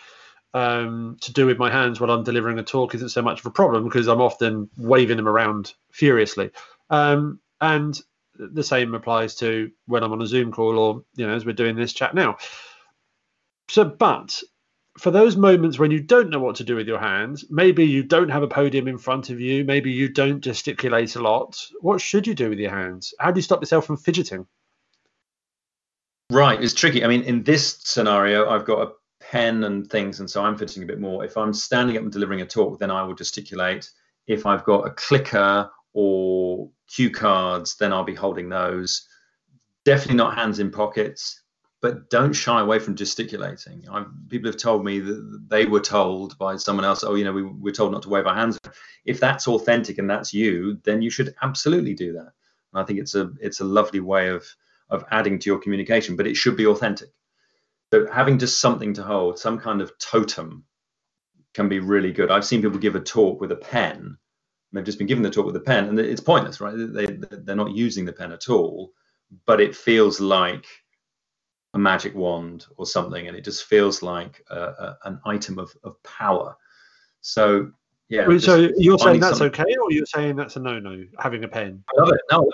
um, 0.54 1.18
to 1.22 1.34
do 1.34 1.48
with 1.48 1.58
my 1.58 1.72
hands 1.72 2.00
while 2.00 2.12
I'm 2.12 2.24
delivering 2.24 2.60
a 2.60 2.64
talk 2.64 2.94
isn't 2.94 3.10
so 3.10 3.22
much 3.22 3.40
of 3.40 3.46
a 3.48 3.52
problem 3.52 3.84
because 3.84 4.08
I'm 4.08 4.22
often 4.22 4.70
waving 4.78 5.18
them 5.18 5.28
around 5.28 5.74
furiously. 5.92 6.52
Um, 6.90 7.40
and 7.60 8.00
the 8.36 8.64
same 8.64 8.94
applies 8.94 9.36
to 9.36 9.72
when 9.88 10.04
I'm 10.04 10.12
on 10.12 10.22
a 10.22 10.28
Zoom 10.28 10.52
call 10.52 10.78
or 10.78 11.04
you 11.16 11.26
know 11.26 11.34
as 11.34 11.46
we're 11.46 11.54
doing 11.54 11.76
this 11.76 11.94
chat 11.94 12.14
now. 12.14 12.38
So, 13.70 13.86
but 13.86 14.42
for 15.00 15.10
those 15.10 15.36
moments 15.36 15.80
when 15.80 15.90
you 15.90 16.02
don't 16.02 16.30
know 16.30 16.40
what 16.40 16.58
to 16.58 16.64
do 16.64 16.76
with 16.76 16.88
your 16.88 17.00
hands, 17.00 17.46
maybe 17.50 17.86
you 17.86 18.04
don't 18.04 18.30
have 18.30 18.44
a 18.44 18.48
podium 18.48 18.88
in 18.88 18.98
front 18.98 19.30
of 19.32 19.40
you, 19.40 19.64
maybe 19.64 19.92
you 19.92 20.10
don't 20.10 20.42
gesticulate 20.42 21.16
a 21.16 21.22
lot. 21.22 21.60
What 21.82 22.00
should 22.00 22.28
you 22.28 22.36
do 22.36 22.50
with 22.50 22.60
your 22.60 22.70
hands? 22.70 23.14
How 23.20 23.32
do 23.32 23.40
you 23.40 23.44
stop 23.44 23.62
yourself 23.62 23.86
from 23.88 23.98
fidgeting? 23.98 24.46
Right, 26.34 26.60
it's 26.64 26.74
tricky. 26.74 27.06
I 27.06 27.08
mean, 27.08 27.22
in 27.22 27.44
this 27.44 27.78
scenario, 27.84 28.50
I've 28.50 28.66
got 28.66 28.88
a 28.88 28.92
pen 29.20 29.66
and 29.66 29.88
things, 29.88 30.20
and 30.20 30.28
so 30.28 30.44
I'm 30.44 30.58
fidgeting 30.58 30.82
a 30.82 30.88
bit 30.88 31.00
more. 31.00 31.24
If 31.24 31.38
I'm 31.38 31.54
standing 31.54 31.96
up 31.96 32.02
and 32.02 32.12
delivering 32.12 32.42
a 32.42 32.46
talk, 32.46 32.80
then 32.80 32.90
I 32.90 33.04
will 33.04 33.14
gesticulate. 33.14 33.88
If 34.26 34.48
I've 34.48 34.64
got 34.64 34.88
a 34.88 34.92
clicker 34.92 35.70
or 35.94 36.72
cue 36.88 37.12
cards, 37.12 37.76
then 37.78 37.94
I'll 37.94 38.04
be 38.04 38.16
holding 38.16 38.50
those. 38.50 39.08
Definitely 39.86 40.16
not 40.16 40.36
hands 40.36 40.58
in 40.58 40.72
pockets 40.72 41.44
but 41.84 42.10
don't 42.10 42.32
shy 42.32 42.62
away 42.62 42.80
from 42.80 42.96
gesticulating. 42.96 43.84
I've, 43.92 44.08
people 44.30 44.50
have 44.50 44.56
told 44.56 44.86
me 44.86 45.02
that 45.02 45.44
they 45.50 45.66
were 45.66 45.82
told 45.82 46.38
by 46.38 46.56
someone 46.56 46.86
else, 46.86 47.04
oh, 47.04 47.16
you 47.16 47.26
know, 47.26 47.34
we, 47.34 47.44
we're 47.44 47.74
told 47.74 47.92
not 47.92 48.04
to 48.04 48.10
wave 48.10 48.26
our 48.26 48.34
hands. 48.34 48.58
If 49.04 49.20
that's 49.20 49.50
authentic 49.50 49.98
and 49.98 50.10
that's 50.10 50.34
you, 50.34 50.80
then 50.86 51.02
you 51.02 51.10
should 51.10 51.36
absolutely 51.42 51.94
do 51.94 52.14
that. 52.14 52.32
And 52.72 52.82
I 52.82 52.84
think 52.86 53.00
it's 53.00 53.16
a 53.16 53.34
it's 53.42 53.60
a 53.60 53.66
lovely 53.66 54.00
way 54.00 54.30
of 54.30 54.46
of 54.90 55.06
adding 55.12 55.40
to 55.40 55.50
your 55.50 55.60
communication, 55.60 56.16
but 56.16 56.28
it 56.28 56.36
should 56.36 56.58
be 56.58 56.68
authentic. 56.68 57.10
So 57.92 58.08
having 58.12 58.40
just 58.40 58.60
something 58.60 58.94
to 58.96 59.04
hold, 59.04 59.38
some 59.38 59.60
kind 59.60 59.82
of 59.82 59.92
totem, 60.00 60.66
can 61.54 61.70
be 61.70 61.80
really 61.80 62.12
good. 62.12 62.32
I've 62.32 62.46
seen 62.46 62.62
people 62.62 62.80
give 62.80 62.96
a 62.96 63.00
talk 63.00 63.40
with 63.40 63.52
a 63.52 63.56
pen. 63.56 64.18
They've 64.72 64.84
just 64.84 64.98
been 64.98 65.08
given 65.08 65.22
the 65.22 65.30
talk 65.30 65.46
with 65.46 65.56
a 65.56 65.60
pen, 65.60 65.88
and 65.88 66.00
it's 66.00 66.22
pointless, 66.22 66.60
right? 66.60 66.74
They 66.76 67.06
they're 67.06 67.56
not 67.56 67.76
using 67.76 68.06
the 68.06 68.14
pen 68.14 68.32
at 68.32 68.50
all, 68.50 68.92
but 69.46 69.62
it 69.62 69.76
feels 69.76 70.20
like 70.20 70.66
a 71.76 71.80
magic 71.80 72.16
wand 72.16 72.66
or 72.78 72.86
something, 72.86 73.28
and 73.28 73.38
it 73.38 73.44
just 73.44 73.66
feels 73.66 74.02
like 74.02 74.44
a, 74.50 74.60
a, 74.60 74.98
an 75.06 75.20
item 75.26 75.60
of, 75.60 75.72
of 75.84 76.02
power. 76.02 76.56
So 77.22 77.72
yeah. 78.10 78.26
so 78.40 78.70
you're 78.78 78.98
saying 78.98 79.20
that's 79.20 79.38
something. 79.38 79.62
okay, 79.62 79.76
or 79.76 79.92
you're 79.92 80.06
saying 80.06 80.36
that's 80.36 80.56
a 80.56 80.60
no-no 80.60 81.06
having 81.20 81.44
a 81.44 81.48
pen? 81.48 81.84
I 81.96 82.02
love 82.02 82.10
it. 82.10 82.22
No, 82.32 82.50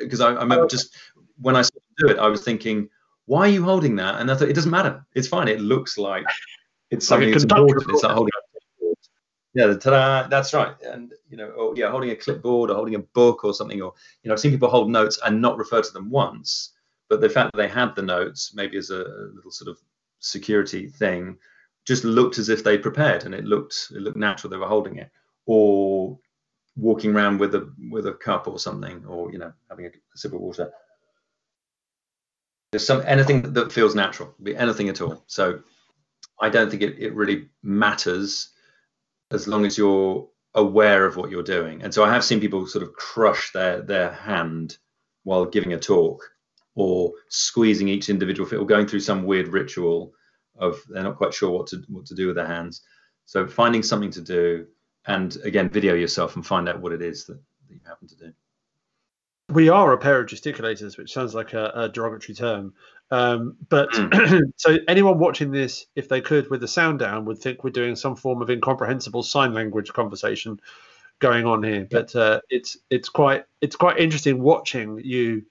because 0.00 0.20
I, 0.20 0.30
I 0.30 0.42
remember 0.42 0.66
just 0.66 0.96
when 1.40 1.56
I 1.56 1.62
saw 1.62 1.74
them 1.74 2.08
do 2.08 2.14
it, 2.14 2.18
I 2.18 2.28
was 2.28 2.42
thinking, 2.42 2.88
why 3.26 3.40
are 3.40 3.48
you 3.48 3.62
holding 3.62 3.96
that? 3.96 4.20
And 4.20 4.30
I 4.30 4.34
thought 4.34 4.48
it 4.48 4.54
doesn't 4.54 4.70
matter. 4.70 5.04
It's 5.14 5.28
fine. 5.28 5.48
It 5.48 5.60
looks 5.60 5.98
like 5.98 6.24
it's 6.90 7.06
something 7.06 7.28
like 7.28 7.34
that's 7.34 7.44
important. 7.44 7.90
It's 7.90 8.02
like 8.02 8.14
holding. 8.14 8.32
Yeah, 9.54 9.74
ta-da, 9.74 10.28
that's 10.28 10.54
right. 10.54 10.74
And 10.82 11.12
you 11.28 11.36
know, 11.36 11.48
or 11.48 11.74
yeah, 11.76 11.90
holding 11.90 12.10
a 12.10 12.16
clipboard 12.16 12.70
or 12.70 12.74
holding 12.74 12.94
a 12.94 13.00
book 13.00 13.44
or 13.44 13.54
something, 13.54 13.80
or 13.80 13.92
you 14.22 14.28
know, 14.28 14.34
I've 14.34 14.40
seen 14.40 14.52
people 14.52 14.68
hold 14.68 14.90
notes 14.90 15.18
and 15.24 15.40
not 15.40 15.56
refer 15.56 15.82
to 15.82 15.92
them 15.92 16.10
once 16.10 16.72
but 17.08 17.20
the 17.20 17.28
fact 17.28 17.52
that 17.52 17.58
they 17.58 17.68
had 17.68 17.94
the 17.94 18.02
notes, 18.02 18.52
maybe 18.54 18.76
as 18.76 18.90
a, 18.90 19.04
little 19.34 19.50
sort 19.50 19.68
of 19.68 19.78
security 20.20 20.88
thing, 20.88 21.38
just 21.86 22.04
looked 22.04 22.38
as 22.38 22.48
if 22.50 22.62
they 22.62 22.76
prepared, 22.76 23.24
and 23.24 23.34
it 23.34 23.44
looked 23.44 23.88
it 23.94 24.02
looked 24.02 24.16
natural. 24.16 24.50
They 24.50 24.58
were 24.58 24.66
holding 24.66 24.98
it, 24.98 25.10
or 25.46 26.18
walking 26.76 27.14
around 27.14 27.38
with 27.38 27.54
a 27.54 27.72
with 27.90 28.06
a 28.06 28.12
cup 28.12 28.46
or 28.46 28.58
something, 28.58 29.04
or 29.06 29.32
you 29.32 29.38
know, 29.38 29.52
having 29.70 29.86
a, 29.86 29.88
a 29.88 30.16
sip 30.16 30.34
of 30.34 30.40
water. 30.40 30.70
There's 32.70 32.86
some 32.86 33.02
anything 33.06 33.54
that 33.54 33.72
feels 33.72 33.94
natural, 33.94 34.34
be 34.42 34.56
anything 34.56 34.88
at 34.88 35.00
all. 35.00 35.24
So 35.26 35.60
I 36.40 36.50
don't 36.50 36.70
think 36.70 36.82
it, 36.82 36.98
it 36.98 37.14
really 37.14 37.48
matters 37.62 38.50
as 39.30 39.48
long 39.48 39.64
as 39.64 39.78
you're 39.78 40.28
aware 40.54 41.06
of 41.06 41.16
what 41.16 41.30
you're 41.30 41.42
doing. 41.42 41.82
And 41.82 41.92
so 41.92 42.04
I 42.04 42.12
have 42.12 42.24
seen 42.24 42.40
people 42.40 42.66
sort 42.66 42.82
of 42.82 42.92
crush 42.94 43.52
their 43.52 43.80
their 43.80 44.12
hand 44.12 44.76
while 45.24 45.44
giving 45.44 45.72
a 45.72 45.78
talk 45.78 46.22
or 46.74 47.12
squeezing 47.28 47.88
each 47.88 48.08
individual 48.08 48.48
or 48.54 48.66
going 48.66 48.86
through 48.86 49.00
some 49.00 49.24
weird 49.24 49.48
ritual 49.48 50.12
of 50.58 50.80
they're 50.88 51.02
not 51.02 51.16
quite 51.16 51.34
sure 51.34 51.50
what 51.50 51.66
to 51.68 51.82
what 51.88 52.06
to 52.06 52.14
do 52.14 52.26
with 52.26 52.36
their 52.36 52.46
hands. 52.46 52.82
So 53.24 53.46
finding 53.46 53.82
something 53.82 54.10
to 54.12 54.20
do 54.20 54.66
and 55.06 55.36
again 55.44 55.68
video 55.68 55.94
yourself 55.94 56.36
and 56.36 56.46
find 56.46 56.68
out 56.68 56.80
what 56.80 56.92
it 56.92 57.02
is 57.02 57.24
that, 57.26 57.34
that 57.68 57.74
you 57.74 57.80
happen 57.86 58.08
to 58.08 58.16
do. 58.16 58.32
We 59.50 59.68
are 59.68 59.92
a 59.92 59.98
pair 59.98 60.20
of 60.20 60.26
gesticulators, 60.26 60.98
which 60.98 61.12
sounds 61.12 61.34
like 61.34 61.54
a, 61.54 61.72
a 61.74 61.88
derogatory 61.88 62.34
term. 62.34 62.74
Um, 63.10 63.56
but 63.68 63.90
mm. 63.92 64.52
so 64.56 64.76
anyone 64.86 65.18
watching 65.18 65.50
this, 65.50 65.86
if 65.96 66.08
they 66.08 66.20
could, 66.20 66.50
with 66.50 66.60
the 66.60 66.68
sound 66.68 66.98
down, 66.98 67.24
would 67.24 67.38
think 67.38 67.64
we're 67.64 67.70
doing 67.70 67.96
some 67.96 68.16
form 68.16 68.42
of 68.42 68.50
incomprehensible 68.50 69.22
sign 69.22 69.54
language 69.54 69.92
conversation 69.92 70.60
going 71.18 71.46
on 71.46 71.62
here. 71.62 71.86
But 71.90 72.14
uh, 72.14 72.40
it's 72.50 72.76
it's 72.90 73.08
quite 73.08 73.44
it's 73.60 73.76
quite 73.76 73.98
interesting 73.98 74.42
watching 74.42 75.00
you 75.02 75.44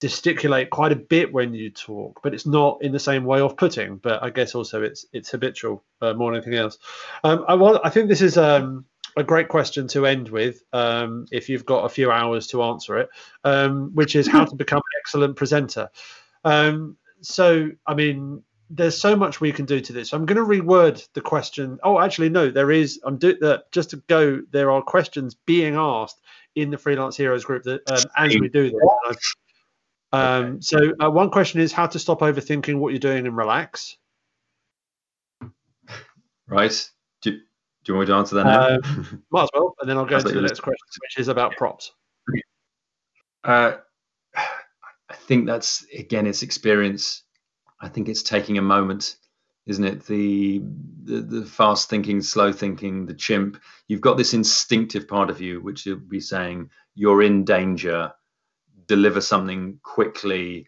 gesticulate 0.00 0.70
quite 0.70 0.92
a 0.92 0.96
bit 0.96 1.32
when 1.32 1.54
you 1.54 1.70
talk, 1.70 2.20
but 2.22 2.32
it's 2.32 2.46
not 2.46 2.80
in 2.82 2.92
the 2.92 3.00
same 3.00 3.24
way 3.24 3.40
off-putting. 3.40 3.96
But 3.96 4.22
I 4.22 4.30
guess 4.30 4.54
also 4.54 4.82
it's 4.82 5.06
it's 5.12 5.30
habitual 5.30 5.82
uh, 6.02 6.12
more 6.12 6.30
than 6.30 6.42
anything 6.42 6.58
else. 6.58 6.78
Um, 7.24 7.44
I 7.48 7.54
want 7.54 7.80
I 7.84 7.90
think 7.90 8.08
this 8.08 8.22
is 8.22 8.36
um, 8.36 8.84
a 9.18 9.24
great 9.24 9.48
question 9.48 9.88
to 9.88 10.06
end 10.06 10.28
with, 10.28 10.62
um, 10.72 11.26
if 11.30 11.48
you've 11.48 11.66
got 11.66 11.84
a 11.84 11.88
few 11.88 12.10
hours 12.10 12.46
to 12.48 12.62
answer 12.62 12.98
it, 12.98 13.08
um, 13.44 13.90
which 13.94 14.16
is 14.16 14.26
how 14.26 14.44
to 14.44 14.56
become 14.64 14.78
an 14.78 15.00
excellent 15.00 15.36
presenter. 15.36 15.88
Um, 16.44 16.96
so 17.20 17.70
I 17.86 17.94
mean. 17.94 18.42
There's 18.70 19.00
so 19.00 19.16
much 19.16 19.40
we 19.40 19.50
can 19.50 19.64
do 19.64 19.80
to 19.80 19.94
this. 19.94 20.12
I'm 20.12 20.26
going 20.26 20.36
to 20.36 20.42
reword 20.42 21.02
the 21.14 21.22
question. 21.22 21.78
Oh, 21.82 21.98
actually, 21.98 22.28
no. 22.28 22.50
There 22.50 22.70
is. 22.70 23.00
I'm 23.02 23.16
doing 23.16 23.38
that 23.40 23.60
uh, 23.60 23.62
just 23.72 23.88
to 23.92 24.02
go. 24.08 24.42
There 24.50 24.70
are 24.70 24.82
questions 24.82 25.34
being 25.46 25.74
asked 25.74 26.20
in 26.54 26.68
the 26.68 26.76
Freelance 26.76 27.16
Heroes 27.16 27.46
group 27.46 27.62
that 27.62 27.80
um, 27.90 28.04
as 28.18 28.38
we 28.38 28.50
do 28.50 28.70
this. 28.70 29.34
Um, 30.12 30.62
so 30.62 30.78
uh, 31.00 31.10
one 31.10 31.30
question 31.30 31.60
is 31.60 31.72
how 31.72 31.86
to 31.86 31.98
stop 31.98 32.20
overthinking 32.20 32.78
what 32.78 32.92
you're 32.92 32.98
doing 32.98 33.26
and 33.26 33.36
relax. 33.36 33.96
Right? 36.46 36.90
Do, 37.88 37.94
you 37.94 37.96
want 38.00 38.08
me 38.08 38.12
to 38.12 38.18
answer 38.18 38.34
that 38.34 38.44
now? 38.44 38.74
Um, 38.74 39.24
might 39.30 39.44
as 39.44 39.48
well, 39.54 39.74
and 39.80 39.88
then 39.88 39.96
I'll 39.96 40.04
go 40.04 40.18
to 40.20 40.28
the 40.28 40.42
next 40.42 40.60
question, 40.60 40.84
which 41.00 41.16
is 41.16 41.28
about 41.28 41.56
props. 41.56 41.90
Uh, 43.42 43.76
I 44.36 45.14
think 45.14 45.46
that's 45.46 45.86
again, 45.96 46.26
it's 46.26 46.42
experience. 46.42 47.22
I 47.80 47.88
think 47.88 48.10
it's 48.10 48.22
taking 48.22 48.58
a 48.58 48.62
moment, 48.62 49.16
isn't 49.64 49.84
it? 49.84 50.04
The, 50.04 50.60
the 51.04 51.20
the 51.22 51.46
fast 51.46 51.88
thinking, 51.88 52.20
slow 52.20 52.52
thinking, 52.52 53.06
the 53.06 53.14
chimp. 53.14 53.58
You've 53.86 54.02
got 54.02 54.18
this 54.18 54.34
instinctive 54.34 55.08
part 55.08 55.30
of 55.30 55.40
you 55.40 55.62
which 55.62 55.86
will 55.86 55.96
be 55.96 56.20
saying 56.20 56.68
you're 56.94 57.22
in 57.22 57.42
danger. 57.46 58.12
Deliver 58.86 59.22
something 59.22 59.80
quickly. 59.82 60.66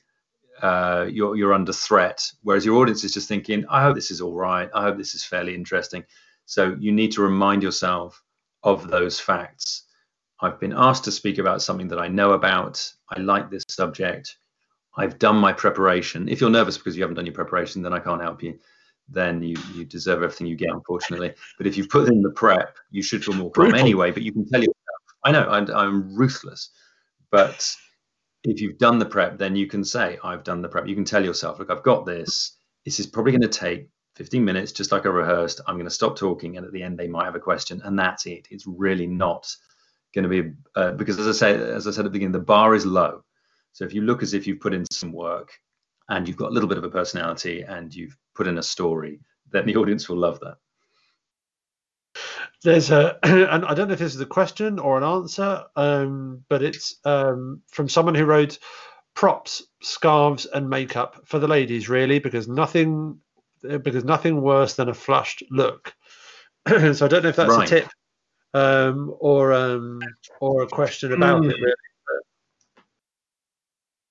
Uh, 0.62 1.06
you're 1.10 1.36
you're 1.36 1.52
under 1.52 1.74
threat. 1.74 2.32
Whereas 2.44 2.64
your 2.64 2.80
audience 2.80 3.04
is 3.04 3.12
just 3.12 3.28
thinking, 3.28 3.66
I 3.68 3.82
hope 3.82 3.94
this 3.94 4.10
is 4.10 4.22
all 4.22 4.36
right. 4.36 4.70
I 4.74 4.84
hope 4.84 4.96
this 4.96 5.14
is 5.14 5.22
fairly 5.22 5.54
interesting. 5.54 6.02
So 6.50 6.76
you 6.80 6.90
need 6.90 7.12
to 7.12 7.22
remind 7.22 7.62
yourself 7.62 8.20
of 8.64 8.88
those 8.88 9.20
facts 9.20 9.84
I've 10.42 10.58
been 10.58 10.72
asked 10.74 11.04
to 11.04 11.12
speak 11.12 11.38
about 11.38 11.62
something 11.62 11.88
that 11.88 11.98
I 11.98 12.08
know 12.08 12.32
about. 12.32 12.90
I 13.10 13.20
like 13.20 13.50
this 13.50 13.64
subject. 13.68 14.38
I've 14.96 15.18
done 15.18 15.36
my 15.36 15.52
preparation. 15.52 16.28
If 16.28 16.40
you're 16.40 16.50
nervous 16.50 16.78
because 16.78 16.96
you 16.96 17.02
haven't 17.02 17.16
done 17.16 17.26
your 17.26 17.34
preparation, 17.34 17.82
then 17.82 17.92
I 17.92 17.98
can't 17.98 18.22
help 18.22 18.42
you. 18.42 18.58
Then 19.08 19.42
you 19.42 19.56
you 19.74 19.84
deserve 19.84 20.22
everything 20.22 20.46
you 20.46 20.56
get, 20.56 20.70
unfortunately. 20.70 21.34
But 21.58 21.66
if 21.66 21.76
you've 21.76 21.90
put 21.90 22.08
in 22.08 22.22
the 22.22 22.30
prep, 22.30 22.76
you 22.90 23.02
should 23.02 23.24
feel 23.24 23.34
more 23.34 23.50
calm 23.50 23.74
anyway. 23.74 24.12
But 24.12 24.22
you 24.22 24.32
can 24.32 24.48
tell 24.48 24.60
yourself, 24.60 24.74
I 25.24 25.32
know 25.32 25.46
I'm, 25.48 25.70
I'm 25.70 26.16
ruthless, 26.16 26.70
but 27.30 27.76
if 28.44 28.60
you've 28.60 28.78
done 28.78 28.98
the 28.98 29.06
prep, 29.06 29.36
then 29.36 29.56
you 29.56 29.66
can 29.66 29.84
say, 29.84 30.18
I've 30.24 30.44
done 30.44 30.62
the 30.62 30.68
prep. 30.68 30.86
You 30.86 30.94
can 30.94 31.04
tell 31.04 31.24
yourself, 31.24 31.58
look, 31.58 31.70
I've 31.70 31.82
got 31.82 32.06
this. 32.06 32.56
This 32.84 32.98
is 32.98 33.06
probably 33.06 33.32
going 33.32 33.42
to 33.42 33.48
take 33.48 33.88
15 34.20 34.44
minutes, 34.44 34.72
just 34.72 34.92
like 34.92 35.06
I 35.06 35.08
rehearsed. 35.08 35.62
I'm 35.66 35.76
going 35.76 35.86
to 35.86 35.90
stop 35.90 36.14
talking, 36.14 36.58
and 36.58 36.66
at 36.66 36.72
the 36.72 36.82
end, 36.82 36.98
they 36.98 37.08
might 37.08 37.24
have 37.24 37.36
a 37.36 37.40
question, 37.40 37.80
and 37.82 37.98
that's 37.98 38.26
it. 38.26 38.46
It's 38.50 38.66
really 38.66 39.06
not 39.06 39.50
going 40.14 40.28
to 40.28 40.28
be 40.28 40.50
uh, 40.76 40.92
because, 40.92 41.18
as 41.18 41.26
I 41.26 41.32
say, 41.32 41.54
as 41.54 41.86
I 41.86 41.90
said 41.90 42.00
at 42.00 42.04
the 42.04 42.10
beginning, 42.10 42.32
the 42.32 42.40
bar 42.40 42.74
is 42.74 42.84
low. 42.84 43.24
So 43.72 43.86
if 43.86 43.94
you 43.94 44.02
look 44.02 44.22
as 44.22 44.34
if 44.34 44.46
you've 44.46 44.60
put 44.60 44.74
in 44.74 44.84
some 44.90 45.10
work 45.10 45.52
and 46.10 46.28
you've 46.28 46.36
got 46.36 46.50
a 46.50 46.52
little 46.52 46.68
bit 46.68 46.76
of 46.76 46.84
a 46.84 46.90
personality 46.90 47.62
and 47.62 47.94
you've 47.94 48.14
put 48.34 48.46
in 48.46 48.58
a 48.58 48.62
story, 48.62 49.20
then 49.50 49.64
the 49.64 49.76
audience 49.80 50.06
will 50.06 50.18
love 50.18 50.38
that. 50.40 50.58
There's 52.62 52.90
a, 52.90 53.18
and 53.22 53.64
I 53.64 53.72
don't 53.72 53.88
know 53.88 53.94
if 53.94 54.00
this 54.00 54.14
is 54.14 54.20
a 54.20 54.26
question 54.26 54.78
or 54.78 54.98
an 54.98 55.04
answer, 55.04 55.64
um, 55.76 56.44
but 56.50 56.62
it's 56.62 56.96
um, 57.06 57.62
from 57.70 57.88
someone 57.88 58.14
who 58.14 58.26
wrote 58.26 58.58
props, 59.14 59.62
scarves, 59.80 60.44
and 60.44 60.68
makeup 60.68 61.22
for 61.24 61.38
the 61.38 61.48
ladies, 61.48 61.88
really, 61.88 62.18
because 62.18 62.48
nothing, 62.48 63.18
because 63.62 64.04
nothing 64.04 64.42
worse 64.42 64.74
than 64.74 64.88
a 64.88 64.94
flushed 64.94 65.42
look. 65.50 65.94
so 66.68 67.04
I 67.04 67.08
don't 67.08 67.22
know 67.22 67.28
if 67.28 67.36
that's 67.36 67.56
Right. 67.56 67.70
a 67.70 67.80
tip 67.80 67.90
um, 68.54 69.14
or 69.18 69.52
um, 69.52 70.00
or 70.40 70.62
a 70.62 70.66
question 70.66 71.12
about 71.12 71.44
it. 71.44 71.56
Hmm. 71.56 71.62
Really. 71.62 71.74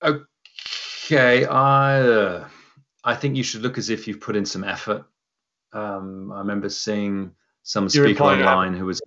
Okay, 0.02 1.44
I 1.44 2.00
uh, 2.00 2.48
I 3.04 3.14
think 3.14 3.36
you 3.36 3.42
should 3.42 3.62
look 3.62 3.76
as 3.76 3.90
if 3.90 4.08
you've 4.08 4.20
put 4.20 4.36
in 4.36 4.46
some 4.46 4.64
effort. 4.64 5.04
Um, 5.72 6.32
I 6.32 6.38
remember 6.38 6.68
seeing 6.68 7.32
some 7.62 7.84
You're 7.84 8.06
speaker 8.06 8.08
implying 8.10 8.40
online 8.40 8.74
who 8.74 8.86
was 8.86 9.00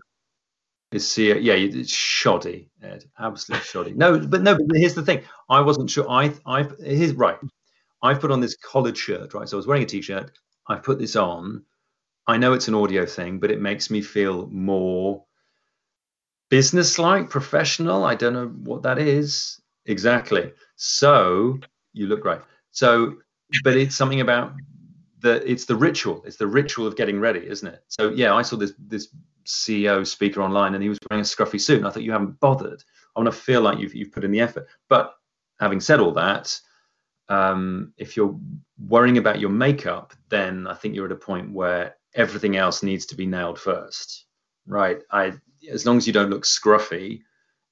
is 0.93 1.09
see 1.09 1.33
yeah 1.39 1.53
it's 1.53 1.91
shoddy 1.91 2.69
Ed 2.81 3.03
absolutely 3.19 3.65
shoddy 3.65 3.93
no 3.93 4.19
but 4.19 4.43
no 4.43 4.55
but 4.55 4.77
here's 4.77 4.93
the 4.93 5.01
thing 5.01 5.23
I 5.49 5.59
wasn't 5.61 5.89
sure 5.89 6.09
I 6.09 6.31
I 6.45 6.67
here's 6.79 7.13
right 7.13 7.37
I've 8.03 8.19
put 8.19 8.31
on 8.31 8.41
this 8.41 8.55
collared 8.57 8.97
shirt 8.97 9.33
right? 9.33 9.47
So 9.47 9.57
I 9.57 9.59
was 9.59 9.67
wearing 9.67 9.83
a 9.83 9.87
t-shirt. 9.87 10.31
I've 10.67 10.83
put 10.83 10.99
this 10.99 11.15
on. 11.15 11.63
I 12.27 12.37
know 12.37 12.53
it's 12.53 12.67
an 12.67 12.75
audio 12.75 13.05
thing 13.05 13.39
but 13.39 13.49
it 13.49 13.61
makes 13.61 13.89
me 13.89 14.01
feel 14.01 14.47
more 14.47 15.23
business-like 16.49 17.29
professional. 17.29 18.03
I 18.03 18.15
don't 18.15 18.33
know 18.33 18.47
what 18.47 18.83
that 18.83 18.99
is 18.99 19.59
exactly. 19.85 20.53
So 20.75 21.59
you 21.93 22.07
look 22.07 22.21
great. 22.21 22.41
So 22.71 23.15
but 23.63 23.77
it's 23.77 23.95
something 23.95 24.21
about 24.21 24.53
the 25.19 25.49
it's 25.49 25.65
the 25.65 25.75
ritual. 25.75 26.21
It's 26.25 26.37
the 26.37 26.47
ritual 26.47 26.85
of 26.85 26.95
getting 26.95 27.19
ready 27.19 27.47
isn't 27.47 27.67
it? 27.67 27.83
So 27.87 28.09
yeah 28.09 28.35
i 28.35 28.41
saw 28.41 28.57
this 28.57 28.73
this 28.77 29.07
ceo 29.45 30.07
speaker 30.07 30.41
online 30.41 30.73
and 30.73 30.81
he 30.81 30.87
was 30.87 30.97
wearing 31.09 31.21
a 31.21 31.25
scruffy 31.25 31.59
suit 31.59 31.79
and 31.79 31.85
i 31.85 31.89
thought 31.89 32.03
you 32.03 32.11
haven't 32.11 32.39
bothered. 32.39 32.83
I 33.15 33.19
want 33.19 33.33
to 33.33 33.39
feel 33.39 33.61
like 33.61 33.77
you've, 33.77 33.93
you've 33.93 34.11
put 34.11 34.23
in 34.23 34.31
the 34.31 34.41
effort. 34.41 34.67
But 34.89 35.15
having 35.59 35.79
said 35.79 35.99
all 35.99 36.13
that 36.13 36.59
um, 37.29 37.93
if 37.97 38.17
you're 38.17 38.37
worrying 38.85 39.17
about 39.17 39.39
your 39.39 39.49
makeup 39.49 40.13
then 40.29 40.67
i 40.67 40.73
think 40.73 40.93
you're 40.95 41.05
at 41.05 41.11
a 41.11 41.15
point 41.15 41.51
where 41.51 41.95
everything 42.15 42.57
else 42.57 42.83
needs 42.83 43.05
to 43.05 43.15
be 43.15 43.25
nailed 43.25 43.59
first 43.59 44.25
right 44.67 44.99
i 45.11 45.31
as 45.71 45.85
long 45.85 45.97
as 45.97 46.05
you 46.05 46.13
don't 46.13 46.29
look 46.29 46.43
scruffy 46.43 47.21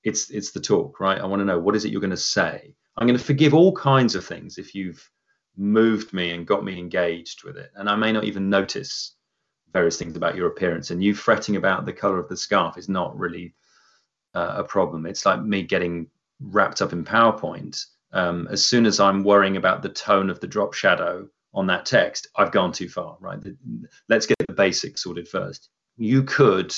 it's 0.04 0.30
it's 0.30 0.52
the 0.52 0.60
talk 0.60 0.99
right 0.99 1.20
i 1.20 1.26
want 1.26 1.39
to 1.41 1.45
know 1.45 1.60
what 1.60 1.76
is 1.76 1.86
it 1.86 1.91
you're 1.91 2.02
going 2.02 2.10
to 2.10 2.18
say 2.18 2.74
i'm 2.97 3.08
going 3.08 3.18
to 3.18 3.24
forgive 3.24 3.54
all 3.54 3.74
kinds 3.76 4.16
of 4.16 4.26
things 4.26 4.58
if 4.58 4.74
you've 4.74 5.10
moved 5.58 6.14
me 6.14 6.32
and 6.32 6.47
got 6.47 6.64
me 6.64 6.78
engaged 6.78 7.43
with 7.43 7.58
it. 7.58 7.72
And 7.76 7.89
I 7.89 7.95
may 7.95 8.12
not 8.12 8.24
even 8.24 8.49
notice 8.49 9.16
various 9.72 9.97
things 9.97 10.16
about 10.16 10.36
your 10.36 10.47
appearance. 10.47 10.91
And 10.91 11.04
you 11.04 11.14
fretting 11.14 11.56
about 11.56 11.86
the 11.86 11.93
color 11.93 12.20
of 12.20 12.30
the 12.30 12.38
scarf 12.38 12.78
is 12.78 12.89
not 12.89 13.18
really 13.18 13.54
uh, 14.34 14.56
a 14.58 14.64
problem. 14.64 15.06
It's 15.06 15.26
like 15.26 15.41
me 15.41 15.64
getting 15.64 16.08
wrapped 16.39 16.82
up 16.82 16.93
in 16.93 17.06
PowerPoint. 17.06 17.86
Um, 18.14 18.47
as 18.51 18.66
soon 18.66 18.86
as 18.86 18.99
I'm 18.99 19.24
worrying 19.24 19.57
about 19.57 19.82
the 19.82 19.89
tone 19.89 20.30
of 20.30 20.39
the 20.39 20.47
drop 20.47 20.74
shadow 20.74 21.28
on 21.53 21.68
that 21.68 21.86
text, 21.86 22.28
I've 22.36 22.51
gone 22.51 22.72
too 22.72 22.89
far, 22.89 23.18
right? 23.20 23.39
Let's 24.09 24.26
get 24.26 24.38
the 24.47 24.53
basics 24.53 25.03
sorted 25.03 25.28
first. 25.28 25.70
You 25.97 26.24
could 26.24 26.74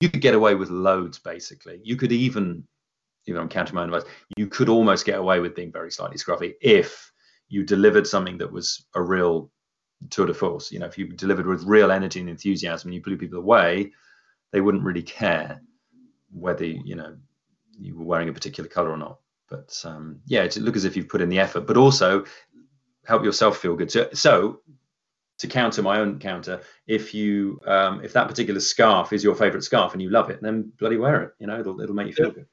you 0.00 0.08
could 0.08 0.22
get 0.22 0.34
away 0.34 0.54
with 0.54 0.70
loads 0.70 1.18
basically. 1.18 1.80
You 1.82 1.96
could 1.96 2.12
even 2.12 2.64
even 3.26 3.40
I'm 3.40 3.48
counting 3.48 3.74
my 3.74 3.82
own 3.82 3.92
advice, 3.92 4.10
you 4.36 4.46
could 4.46 4.68
almost 4.68 5.06
get 5.06 5.18
away 5.18 5.40
with 5.40 5.54
being 5.54 5.72
very 5.72 5.90
slightly 5.90 6.16
scruffy 6.16 6.54
if 6.60 7.10
you 7.48 7.64
delivered 7.64 8.06
something 8.06 8.38
that 8.38 8.50
was 8.50 8.86
a 8.94 9.02
real 9.02 9.50
tour 10.10 10.26
de 10.26 10.34
force. 10.34 10.72
You 10.72 10.78
know, 10.78 10.86
if 10.86 10.98
you 10.98 11.08
delivered 11.08 11.46
with 11.46 11.64
real 11.64 11.90
energy 11.90 12.20
and 12.20 12.28
enthusiasm 12.28 12.88
and 12.88 12.94
you 12.94 13.02
blew 13.02 13.16
people 13.16 13.38
away, 13.38 13.92
they 14.52 14.60
wouldn't 14.60 14.84
really 14.84 15.02
care 15.02 15.60
whether 16.32 16.64
you 16.64 16.96
know 16.96 17.16
you 17.78 17.96
were 17.96 18.04
wearing 18.04 18.28
a 18.28 18.32
particular 18.32 18.68
color 18.68 18.90
or 18.90 18.96
not. 18.96 19.18
But 19.54 19.82
um, 19.84 20.20
yeah, 20.26 20.46
to 20.48 20.60
look 20.60 20.76
as 20.76 20.84
if 20.84 20.96
you've 20.96 21.08
put 21.08 21.20
in 21.20 21.28
the 21.28 21.38
effort, 21.38 21.66
but 21.66 21.76
also 21.76 22.24
help 23.06 23.24
yourself 23.24 23.58
feel 23.58 23.76
good. 23.76 23.90
So, 23.90 24.08
so 24.12 24.60
to 25.38 25.46
counter 25.46 25.82
my 25.82 26.00
own 26.00 26.18
counter, 26.18 26.60
if 26.86 27.14
you 27.14 27.60
um, 27.66 28.04
if 28.04 28.12
that 28.14 28.28
particular 28.28 28.60
scarf 28.60 29.12
is 29.12 29.22
your 29.22 29.34
favorite 29.34 29.62
scarf 29.62 29.92
and 29.92 30.02
you 30.02 30.10
love 30.10 30.30
it, 30.30 30.40
then 30.42 30.72
bloody 30.78 30.96
wear 30.96 31.22
it. 31.22 31.34
You 31.38 31.46
know, 31.46 31.60
it'll 31.60 31.80
it'll 31.80 31.94
make 31.94 32.08
you 32.08 32.14
feel 32.14 32.30
good. 32.30 32.46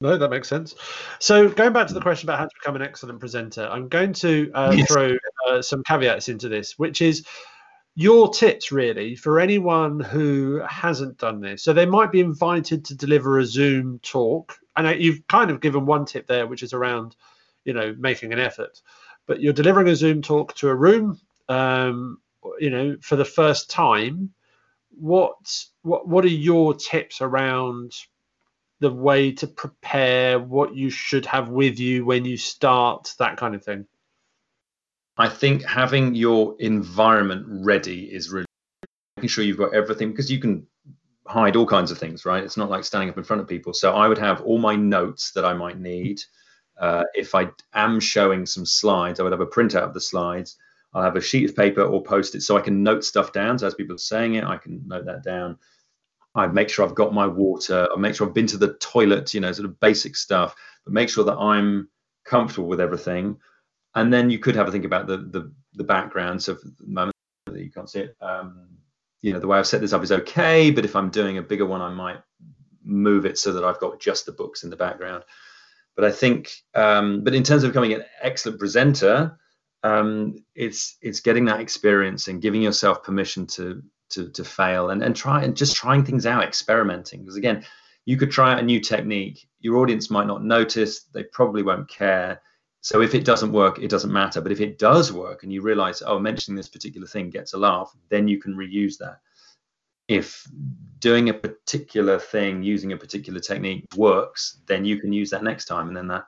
No, 0.00 0.18
that 0.18 0.28
makes 0.28 0.48
sense. 0.48 0.74
So, 1.20 1.48
going 1.48 1.72
back 1.72 1.86
to 1.88 1.94
the 1.94 2.00
question 2.00 2.28
about 2.28 2.38
how 2.38 2.44
to 2.46 2.54
become 2.60 2.76
an 2.76 2.82
excellent 2.82 3.20
presenter, 3.20 3.68
I'm 3.70 3.88
going 3.88 4.12
to 4.14 4.50
uh, 4.54 4.74
Yes. 4.76 4.88
throw 4.88 5.14
uh, 5.48 5.62
some 5.62 5.82
caveats 5.84 6.28
into 6.28 6.48
this, 6.48 6.78
which 6.78 7.00
is 7.00 7.24
your 7.94 8.30
tips 8.32 8.72
really 8.72 9.14
for 9.14 9.40
anyone 9.40 10.00
who 10.00 10.60
hasn't 10.68 11.18
done 11.18 11.40
this. 11.40 11.62
So, 11.62 11.72
they 11.72 11.86
might 11.86 12.12
be 12.12 12.20
invited 12.20 12.84
to 12.86 12.96
deliver 12.96 13.38
a 13.38 13.46
Zoom 13.46 14.00
talk, 14.00 14.56
and 14.76 14.86
uh, 14.86 14.90
you've 14.90 15.26
kind 15.28 15.50
of 15.50 15.60
given 15.60 15.86
one 15.86 16.04
tip 16.04 16.26
there, 16.26 16.46
which 16.46 16.62
is 16.62 16.72
around, 16.72 17.16
you 17.64 17.72
know, 17.72 17.94
making 17.98 18.32
an 18.32 18.40
effort. 18.40 18.80
But 19.26 19.40
you're 19.40 19.52
delivering 19.52 19.88
a 19.88 19.96
Zoom 19.96 20.22
talk 20.22 20.54
to 20.56 20.68
a 20.68 20.74
room, 20.74 21.20
um, 21.48 22.18
you 22.58 22.70
know, 22.70 22.96
for 23.00 23.16
the 23.16 23.24
first 23.24 23.70
time. 23.70 24.30
What 24.96 25.34
what 25.82 26.06
what 26.06 26.24
are 26.24 26.28
your 26.28 26.74
tips 26.74 27.20
around 27.20 27.92
the 28.80 28.92
way 28.92 29.32
to 29.32 29.46
prepare 29.46 30.38
what 30.38 30.76
you 30.76 30.90
should 30.90 31.26
have 31.26 31.48
with 31.48 31.78
you 31.78 32.04
when 32.04 32.24
you 32.24 32.36
start 32.36 33.14
that 33.18 33.36
kind 33.36 33.54
of 33.54 33.64
thing 33.64 33.86
I 35.16 35.28
think 35.28 35.62
having 35.64 36.14
your 36.14 36.56
environment 36.58 37.46
ready 37.48 38.12
is 38.12 38.30
really 38.30 38.46
making 39.16 39.28
sure 39.28 39.44
you've 39.44 39.58
got 39.58 39.74
everything 39.74 40.10
because 40.10 40.30
you 40.30 40.40
can 40.40 40.66
hide 41.26 41.56
all 41.56 41.66
kinds 41.66 41.90
of 41.90 41.98
things, 41.98 42.24
right? 42.24 42.42
It's 42.42 42.56
not 42.56 42.68
like 42.68 42.84
standing 42.84 43.08
up 43.08 43.16
in 43.16 43.24
front 43.24 43.40
of 43.40 43.48
people. 43.48 43.72
So 43.72 43.94
I 43.94 44.08
would 44.08 44.18
have 44.18 44.40
all 44.42 44.58
my 44.58 44.74
notes 44.74 45.32
that 45.32 45.44
I 45.44 45.54
might 45.54 45.78
need. 45.78 46.20
Uh, 46.78 47.04
if 47.14 47.34
I 47.34 47.50
am 47.72 48.00
showing 48.00 48.44
some 48.44 48.66
slides, 48.66 49.20
I 49.20 49.22
would 49.22 49.32
have 49.32 49.40
a 49.40 49.46
printout 49.46 49.84
of 49.84 49.94
the 49.94 50.00
slides. 50.00 50.56
I'll 50.92 51.02
have 51.02 51.16
a 51.16 51.20
sheet 51.20 51.48
of 51.48 51.56
paper 51.56 51.82
or 51.82 52.02
post 52.02 52.34
it 52.34 52.42
so 52.42 52.56
I 52.56 52.60
can 52.60 52.82
note 52.82 53.04
stuff 53.04 53.32
down. 53.32 53.58
So 53.58 53.66
as 53.68 53.74
people 53.74 53.94
are 53.94 53.98
saying 53.98 54.34
it, 54.34 54.44
I 54.44 54.56
can 54.56 54.82
note 54.86 55.06
that 55.06 55.24
down. 55.24 55.58
I 56.34 56.48
make 56.48 56.68
sure 56.68 56.84
I've 56.84 56.94
got 56.94 57.14
my 57.14 57.26
water. 57.26 57.88
I 57.92 57.98
make 57.98 58.16
sure 58.16 58.26
I've 58.26 58.34
been 58.34 58.48
to 58.48 58.58
the 58.58 58.74
toilet, 58.74 59.32
you 59.32 59.40
know, 59.40 59.52
sort 59.52 59.66
of 59.66 59.78
basic 59.78 60.16
stuff, 60.16 60.56
but 60.84 60.92
make 60.92 61.08
sure 61.08 61.24
that 61.24 61.36
I'm 61.36 61.88
comfortable 62.24 62.68
with 62.68 62.80
everything 62.80 63.36
and 63.94 64.12
then 64.12 64.30
you 64.30 64.38
could 64.38 64.56
have 64.56 64.68
a 64.68 64.72
think 64.72 64.84
about 64.84 65.06
the 65.06 65.18
the, 65.18 65.52
the 65.74 65.84
background. 65.84 66.42
So 66.42 66.56
for 66.56 66.68
the 66.68 66.86
moment 66.86 67.14
that 67.46 67.62
you 67.62 67.70
can't 67.70 67.90
see 67.90 68.00
it, 68.00 68.16
um, 68.20 68.68
you 69.22 69.32
know, 69.32 69.40
the 69.40 69.46
way 69.46 69.58
I've 69.58 69.66
set 69.66 69.80
this 69.80 69.92
up 69.92 70.02
is 70.02 70.12
okay. 70.12 70.70
But 70.70 70.84
if 70.84 70.96
I'm 70.96 71.10
doing 71.10 71.38
a 71.38 71.42
bigger 71.42 71.66
one, 71.66 71.80
I 71.80 71.90
might 71.90 72.20
move 72.82 73.24
it 73.24 73.38
so 73.38 73.52
that 73.52 73.64
I've 73.64 73.80
got 73.80 74.00
just 74.00 74.26
the 74.26 74.32
books 74.32 74.64
in 74.64 74.70
the 74.70 74.76
background. 74.76 75.24
But 75.96 76.04
I 76.04 76.10
think, 76.10 76.52
um, 76.74 77.22
but 77.22 77.34
in 77.34 77.42
terms 77.42 77.62
of 77.62 77.70
becoming 77.70 77.92
an 77.94 78.04
excellent 78.20 78.58
presenter, 78.58 79.38
um, 79.82 80.36
it's 80.54 80.96
it's 81.00 81.20
getting 81.20 81.44
that 81.46 81.60
experience 81.60 82.28
and 82.28 82.42
giving 82.42 82.62
yourself 82.62 83.02
permission 83.02 83.46
to 83.48 83.82
to, 84.10 84.30
to 84.30 84.44
fail 84.44 84.90
and, 84.90 85.02
and 85.02 85.16
try 85.16 85.42
and 85.42 85.56
just 85.56 85.76
trying 85.76 86.04
things 86.04 86.26
out, 86.26 86.44
experimenting. 86.44 87.20
Because 87.20 87.36
again, 87.36 87.64
you 88.04 88.16
could 88.16 88.30
try 88.30 88.52
out 88.52 88.60
a 88.60 88.62
new 88.62 88.80
technique. 88.80 89.46
Your 89.60 89.76
audience 89.78 90.10
might 90.10 90.26
not 90.26 90.44
notice, 90.44 91.04
they 91.14 91.24
probably 91.24 91.62
won't 91.62 91.88
care. 91.88 92.40
So 92.84 93.00
if 93.00 93.14
it 93.14 93.24
doesn't 93.24 93.50
work, 93.50 93.78
it 93.78 93.88
doesn't 93.88 94.12
matter. 94.12 94.42
But 94.42 94.52
if 94.52 94.60
it 94.60 94.78
does 94.78 95.10
work 95.10 95.42
and 95.42 95.50
you 95.50 95.62
realize, 95.62 96.02
oh, 96.02 96.18
mentioning 96.18 96.54
this 96.54 96.68
particular 96.68 97.06
thing 97.06 97.30
gets 97.30 97.54
a 97.54 97.58
laugh, 97.58 97.90
then 98.10 98.28
you 98.28 98.38
can 98.38 98.54
reuse 98.54 98.98
that. 98.98 99.20
If 100.06 100.46
doing 100.98 101.30
a 101.30 101.34
particular 101.34 102.18
thing 102.18 102.62
using 102.62 102.92
a 102.92 102.96
particular 102.98 103.40
technique 103.40 103.86
works, 103.96 104.60
then 104.66 104.84
you 104.84 105.00
can 105.00 105.14
use 105.14 105.30
that 105.30 105.42
next 105.42 105.64
time. 105.64 105.88
And 105.88 105.96
then 105.96 106.08
that 106.08 106.26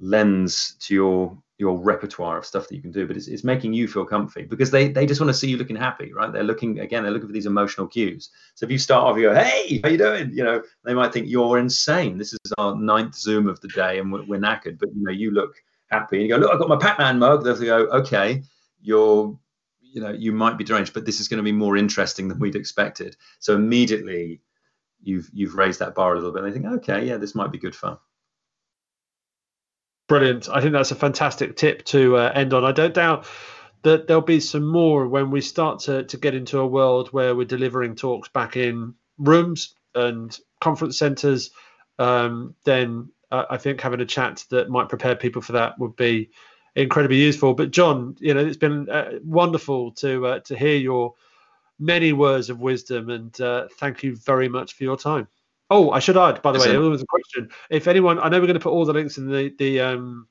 lends 0.00 0.76
to 0.76 0.94
your 0.94 1.38
your 1.58 1.78
repertoire 1.78 2.38
of 2.38 2.44
stuff 2.44 2.66
that 2.66 2.74
you 2.74 2.82
can 2.82 2.90
do 2.90 3.06
but 3.06 3.16
it's, 3.16 3.28
it's 3.28 3.44
making 3.44 3.72
you 3.72 3.86
feel 3.86 4.04
comfy 4.04 4.42
because 4.42 4.68
they 4.72 4.88
they 4.88 5.06
just 5.06 5.20
want 5.20 5.28
to 5.28 5.34
see 5.34 5.48
you 5.48 5.56
looking 5.56 5.76
happy 5.76 6.12
right 6.12 6.32
they're 6.32 6.42
looking 6.42 6.80
again 6.80 7.04
they're 7.04 7.12
looking 7.12 7.28
for 7.28 7.32
these 7.32 7.46
emotional 7.46 7.86
cues 7.86 8.30
so 8.56 8.66
if 8.66 8.72
you 8.72 8.78
start 8.78 9.04
off 9.04 9.16
you 9.16 9.22
go 9.22 9.34
hey 9.34 9.80
how 9.84 9.88
you 9.88 9.96
doing 9.96 10.32
you 10.32 10.42
know 10.42 10.60
they 10.84 10.94
might 10.94 11.12
think 11.12 11.28
you're 11.28 11.58
insane 11.58 12.18
this 12.18 12.32
is 12.32 12.52
our 12.58 12.74
ninth 12.74 13.14
zoom 13.14 13.46
of 13.46 13.60
the 13.60 13.68
day 13.68 14.00
and 14.00 14.12
we're, 14.12 14.24
we're 14.24 14.40
knackered 14.40 14.80
but 14.80 14.88
you 14.96 15.04
know 15.04 15.12
you 15.12 15.30
look 15.30 15.54
happy 16.00 16.16
and 16.16 16.22
you 16.24 16.28
go 16.28 16.36
look 16.36 16.52
i've 16.52 16.58
got 16.58 16.68
my 16.68 16.76
pac-man 16.76 17.18
mug 17.18 17.44
they'll 17.44 17.58
go 17.58 17.86
okay 17.86 18.42
you're 18.80 19.38
you 19.80 20.00
know 20.00 20.10
you 20.10 20.32
might 20.32 20.58
be 20.58 20.64
deranged 20.64 20.92
but 20.92 21.04
this 21.06 21.20
is 21.20 21.28
going 21.28 21.38
to 21.38 21.44
be 21.44 21.52
more 21.52 21.76
interesting 21.76 22.28
than 22.28 22.38
we'd 22.38 22.56
expected 22.56 23.16
so 23.38 23.54
immediately 23.54 24.40
you've 25.02 25.28
you've 25.32 25.54
raised 25.54 25.80
that 25.80 25.94
bar 25.94 26.12
a 26.12 26.16
little 26.16 26.32
bit 26.32 26.42
and 26.42 26.52
they 26.52 26.58
think 26.58 26.66
okay 26.66 27.06
yeah 27.06 27.16
this 27.16 27.34
might 27.34 27.52
be 27.52 27.58
good 27.58 27.74
fun 27.74 27.96
Brilliant. 30.06 30.50
I 30.50 30.60
think 30.60 30.72
that's 30.72 30.90
a 30.90 30.96
fantastic 30.96 31.56
tip 31.56 31.84
to 31.86 32.16
uh, 32.18 32.32
end 32.34 32.52
on. 32.52 32.64
I 32.64 32.72
don't 32.72 32.92
doubt 32.92 33.26
that 33.82 34.06
there'll 34.06 34.22
be 34.22 34.40
some 34.40 34.66
more 34.66 35.06
when 35.08 35.30
we 35.30 35.40
start 35.40 35.80
to, 35.80 36.04
to 36.04 36.16
get 36.16 36.34
into 36.34 36.58
a 36.58 36.66
world 36.66 37.08
where 37.08 37.34
we're 37.34 37.46
delivering 37.46 37.96
talks 37.96 38.28
back 38.28 38.56
in 38.56 38.94
rooms 39.18 39.74
and 39.94 40.38
conference 40.60 40.98
centers. 40.98 41.50
Um, 41.98 42.54
then 42.64 43.10
uh, 43.30 43.44
I 43.50 43.56
think 43.56 43.80
having 43.80 44.00
a 44.00 44.06
chat 44.06 44.44
that 44.50 44.70
might 44.70 44.88
prepare 44.88 45.16
people 45.16 45.42
for 45.42 45.52
that 45.52 45.78
would 45.78 45.96
be 45.96 46.30
incredibly 46.76 47.16
useful. 47.16 47.54
But 47.54 47.70
Jon, 47.70 48.16
you 48.20 48.34
know, 48.34 48.44
it's 48.44 48.56
been 48.56 48.88
uh, 48.88 49.18
wonderful 49.24 49.92
to 49.92 50.26
uh, 50.26 50.40
to 50.40 50.56
hear 50.56 50.76
your 50.76 51.14
many 51.78 52.12
words 52.12 52.50
of 52.50 52.60
wisdom, 52.60 53.10
and 53.10 53.38
uh, 53.40 53.68
thank 53.78 54.02
you 54.02 54.16
very 54.16 54.48
much 54.48 54.74
for 54.74 54.84
your 54.84 54.96
time. 54.96 55.28
Oh, 55.70 55.90
I 55.90 55.98
should 55.98 56.16
add, 56.16 56.42
by 56.42 56.52
the 56.52 56.58
way, 56.58 56.68
there 56.68 56.80
was 56.80 57.02
a 57.02 57.06
question. 57.06 57.48
If 57.70 57.88
anyone, 57.88 58.18
I 58.18 58.28
know 58.28 58.38
we're 58.38 58.46
going 58.46 58.54
to 58.54 58.60
put 58.60 58.72
all 58.72 58.84
the 58.84 58.92
links 58.92 59.18
in 59.18 59.30
the 59.30 59.54
the 59.58 59.80
um 59.80 60.28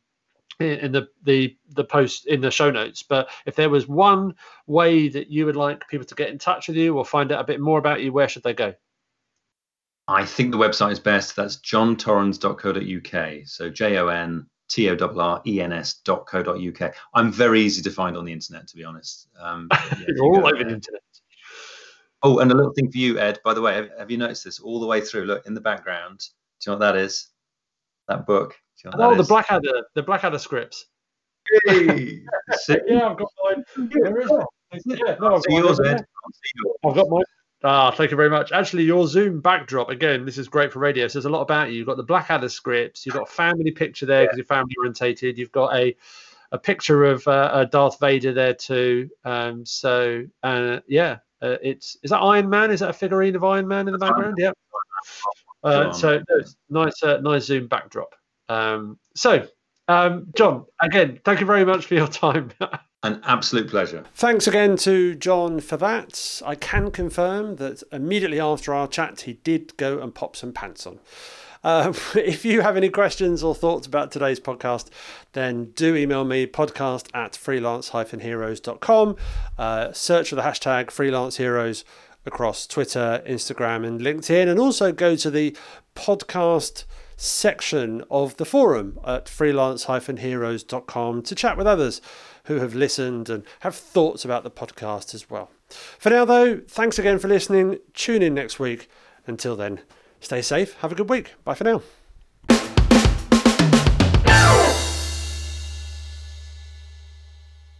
in 0.59 0.91
the 0.91 1.07
the 1.23 1.57
the 1.69 1.83
post 1.83 2.27
in 2.27 2.41
the 2.41 2.51
show 2.51 2.69
notes, 2.69 3.03
but 3.03 3.29
if 3.45 3.55
there 3.55 3.69
was 3.69 3.87
one 3.87 4.35
way 4.67 5.09
that 5.09 5.29
you 5.29 5.45
would 5.45 5.55
like 5.55 5.87
people 5.87 6.05
to 6.05 6.15
get 6.15 6.29
in 6.29 6.37
touch 6.37 6.67
with 6.67 6.77
you 6.77 6.97
or 6.97 7.03
find 7.03 7.31
out 7.31 7.41
a 7.41 7.45
bit 7.45 7.59
more 7.59 7.79
about 7.79 8.01
you, 8.01 8.13
where 8.13 8.29
should 8.29 8.43
they 8.43 8.53
go? 8.53 8.73
I 10.07 10.25
think 10.25 10.51
the 10.51 10.57
website 10.57 10.91
is 10.91 10.99
best. 10.99 11.35
That's 11.35 11.57
jontorrens.co.uk. 11.57 13.47
So 13.47 13.69
J 13.69 13.97
O 13.97 14.07
N 14.07 14.45
T 14.69 14.89
O 14.89 14.97
R 14.99 15.21
R 15.21 15.41
E 15.45 15.61
N 15.61 15.71
S.co.uk. 15.71 16.95
I'm 17.13 17.31
very 17.31 17.61
easy 17.61 17.81
to 17.83 17.91
find 17.91 18.17
on 18.17 18.25
the 18.25 18.33
internet, 18.33 18.67
to 18.67 18.75
be 18.75 18.83
honest. 18.83 19.27
Um, 19.39 19.69
yeah, 19.71 20.21
all 20.21 20.45
over 20.45 20.63
the 20.63 20.73
internet. 20.73 21.01
Oh, 22.21 22.39
and 22.39 22.51
a 22.51 22.55
little 22.55 22.73
thing 22.73 22.89
for 22.91 22.97
you, 22.97 23.19
Ed. 23.19 23.39
By 23.43 23.53
the 23.53 23.61
way, 23.61 23.75
have, 23.75 23.89
have, 23.97 24.11
you 24.11 24.17
noticed 24.17 24.45
this 24.45 24.59
all 24.59 24.79
the 24.79 24.87
way 24.87 25.01
through? 25.01 25.25
Look 25.25 25.45
in 25.45 25.53
the 25.53 25.61
background. 25.61 26.19
Do 26.61 26.71
you 26.71 26.75
know 26.75 26.79
what 26.79 26.93
that 26.93 26.97
is? 26.97 27.29
That 28.07 28.25
book. 28.25 28.55
You 28.83 28.91
know 28.91 29.11
oh, 29.11 29.15
the 29.15 29.21
is? 29.21 29.27
Blackadder, 29.27 29.83
the 29.95 30.03
Blackadder 30.03 30.39
scripts. 30.39 30.85
Hey, 31.65 32.21
yeah, 32.87 33.09
I've 33.09 33.17
got 33.17 33.29
mine. 33.43 33.63
Where 33.91 34.21
is 34.21 34.31
it? 34.31 34.99
Yeah, 34.99 35.15
no, 35.19 35.35
I've, 35.35 35.43
got 35.43 35.49
yours, 35.49 35.79
Ed. 35.81 36.05
I've 36.85 36.95
got 36.95 37.09
mine. 37.09 37.23
Ah, 37.65 37.91
thank 37.91 38.11
you 38.11 38.17
very 38.17 38.29
much. 38.29 38.51
Actually, 38.51 38.83
your 38.83 39.07
Zoom 39.07 39.39
backdrop 39.39 39.89
again. 39.89 40.25
This 40.25 40.37
is 40.37 40.49
great 40.49 40.73
for 40.73 40.79
radio. 40.79 41.07
So 41.07 41.19
there's 41.19 41.25
a 41.25 41.29
lot 41.29 41.41
about 41.41 41.71
you. 41.71 41.77
You've 41.77 41.87
got 41.87 41.97
the 41.97 42.03
Blackadder 42.03 42.49
scripts. 42.49 43.05
You've 43.05 43.15
got 43.15 43.29
a 43.29 43.31
family 43.31 43.71
picture 43.71 44.05
there 44.05 44.23
because 44.23 44.35
yeah. 44.35 44.39
you're 44.39 44.45
family 44.45 44.75
orientated. 44.79 45.37
You've 45.37 45.51
got 45.51 45.75
a 45.75 45.95
a 46.51 46.57
picture 46.59 47.05
of 47.05 47.27
uh, 47.27 47.65
Darth 47.65 47.99
Vader 47.99 48.33
there 48.33 48.53
too. 48.53 49.09
Um, 49.23 49.65
so 49.65 50.25
uh, 50.43 50.79
yeah, 50.87 51.19
uh, 51.41 51.57
it's 51.61 51.97
is 52.03 52.11
that 52.11 52.19
Iron 52.19 52.49
Man? 52.49 52.69
Is 52.69 52.81
that 52.81 52.89
a 52.89 52.93
figurine 52.93 53.35
of 53.35 53.43
Iron 53.43 53.67
Man 53.67 53.87
in 53.87 53.93
the 53.93 53.97
background? 53.97 54.35
Yeah. 54.37 54.51
Uh, 55.63 55.91
so 55.93 56.21
nice, 56.69 57.01
uh, 57.03 57.19
nice 57.21 57.45
zoom 57.45 57.67
backdrop. 57.67 58.13
Um, 58.49 58.99
so, 59.15 59.47
um, 59.87 60.27
Jon, 60.35 60.65
again, 60.81 61.19
thank 61.23 61.39
you 61.39 61.45
very 61.45 61.65
much 61.65 61.85
for 61.85 61.95
your 61.95 62.07
time. 62.09 62.51
An 63.03 63.19
absolute 63.25 63.69
pleasure. 63.69 64.05
Thanks 64.15 64.47
again 64.47 64.77
to 64.77 65.13
Jon 65.13 65.59
for 65.59 65.75
that. 65.75 66.41
I 66.45 66.55
can 66.55 66.89
confirm 66.89 67.57
that 67.57 67.83
immediately 67.91 68.39
after 68.39 68.73
our 68.73 68.87
chat, 68.87 69.21
he 69.21 69.33
did 69.33 69.75
go 69.75 69.99
and 69.99 70.15
pop 70.15 70.37
some 70.37 70.53
pants 70.53 70.87
on. 70.87 70.99
Um, 71.65 71.93
if 72.15 72.45
you 72.45 72.61
have 72.61 72.77
any 72.77 72.89
questions 72.89 73.43
or 73.43 73.53
thoughts 73.53 73.87
about 73.87 74.11
today's 74.11 74.39
podcast, 74.39 74.87
then 75.33 75.71
do 75.75 75.97
email 75.97 76.23
me 76.23 76.47
podcast 76.47 77.07
at 77.13 77.35
freelance-heroes.com. 77.35 79.15
Uh, 79.57 79.91
search 79.91 80.29
for 80.29 80.35
the 80.35 80.41
hashtag 80.43 80.89
freelance 80.89 81.35
heroes 81.35 81.83
across 82.25 82.65
Twitter, 82.65 83.21
Instagram, 83.27 83.85
and 83.85 83.99
LinkedIn, 83.99 84.47
and 84.47 84.61
also 84.61 84.93
go 84.93 85.17
to 85.17 85.29
the 85.29 85.53
podcast 85.93 86.85
section 87.17 88.03
of 88.09 88.37
the 88.37 88.45
forum 88.45 88.97
at 89.05 89.27
freelance-heroes.com 89.27 91.21
to 91.21 91.35
chat 91.35 91.57
with 91.57 91.67
others 91.67 92.01
who 92.45 92.59
have 92.59 92.75
listened 92.75 93.29
and 93.29 93.43
have 93.61 93.75
thoughts 93.75 94.25
about 94.25 94.43
the 94.43 94.51
podcast 94.51 95.13
as 95.13 95.29
well. 95.29 95.49
For 95.69 96.09
now, 96.09 96.25
though, 96.25 96.61
thanks 96.67 96.99
again 96.99 97.19
for 97.19 97.27
listening. 97.27 97.79
Tune 97.93 98.21
in 98.21 98.33
next 98.33 98.59
week. 98.59 98.89
Until 99.25 99.55
then, 99.55 99.79
Stay 100.23 100.41
safe. 100.41 100.75
Have 100.75 100.93
a 100.93 100.95
good 100.95 101.09
week. 101.09 101.33
Bye 101.43 101.53
for 101.53 101.65
now. 101.65 101.81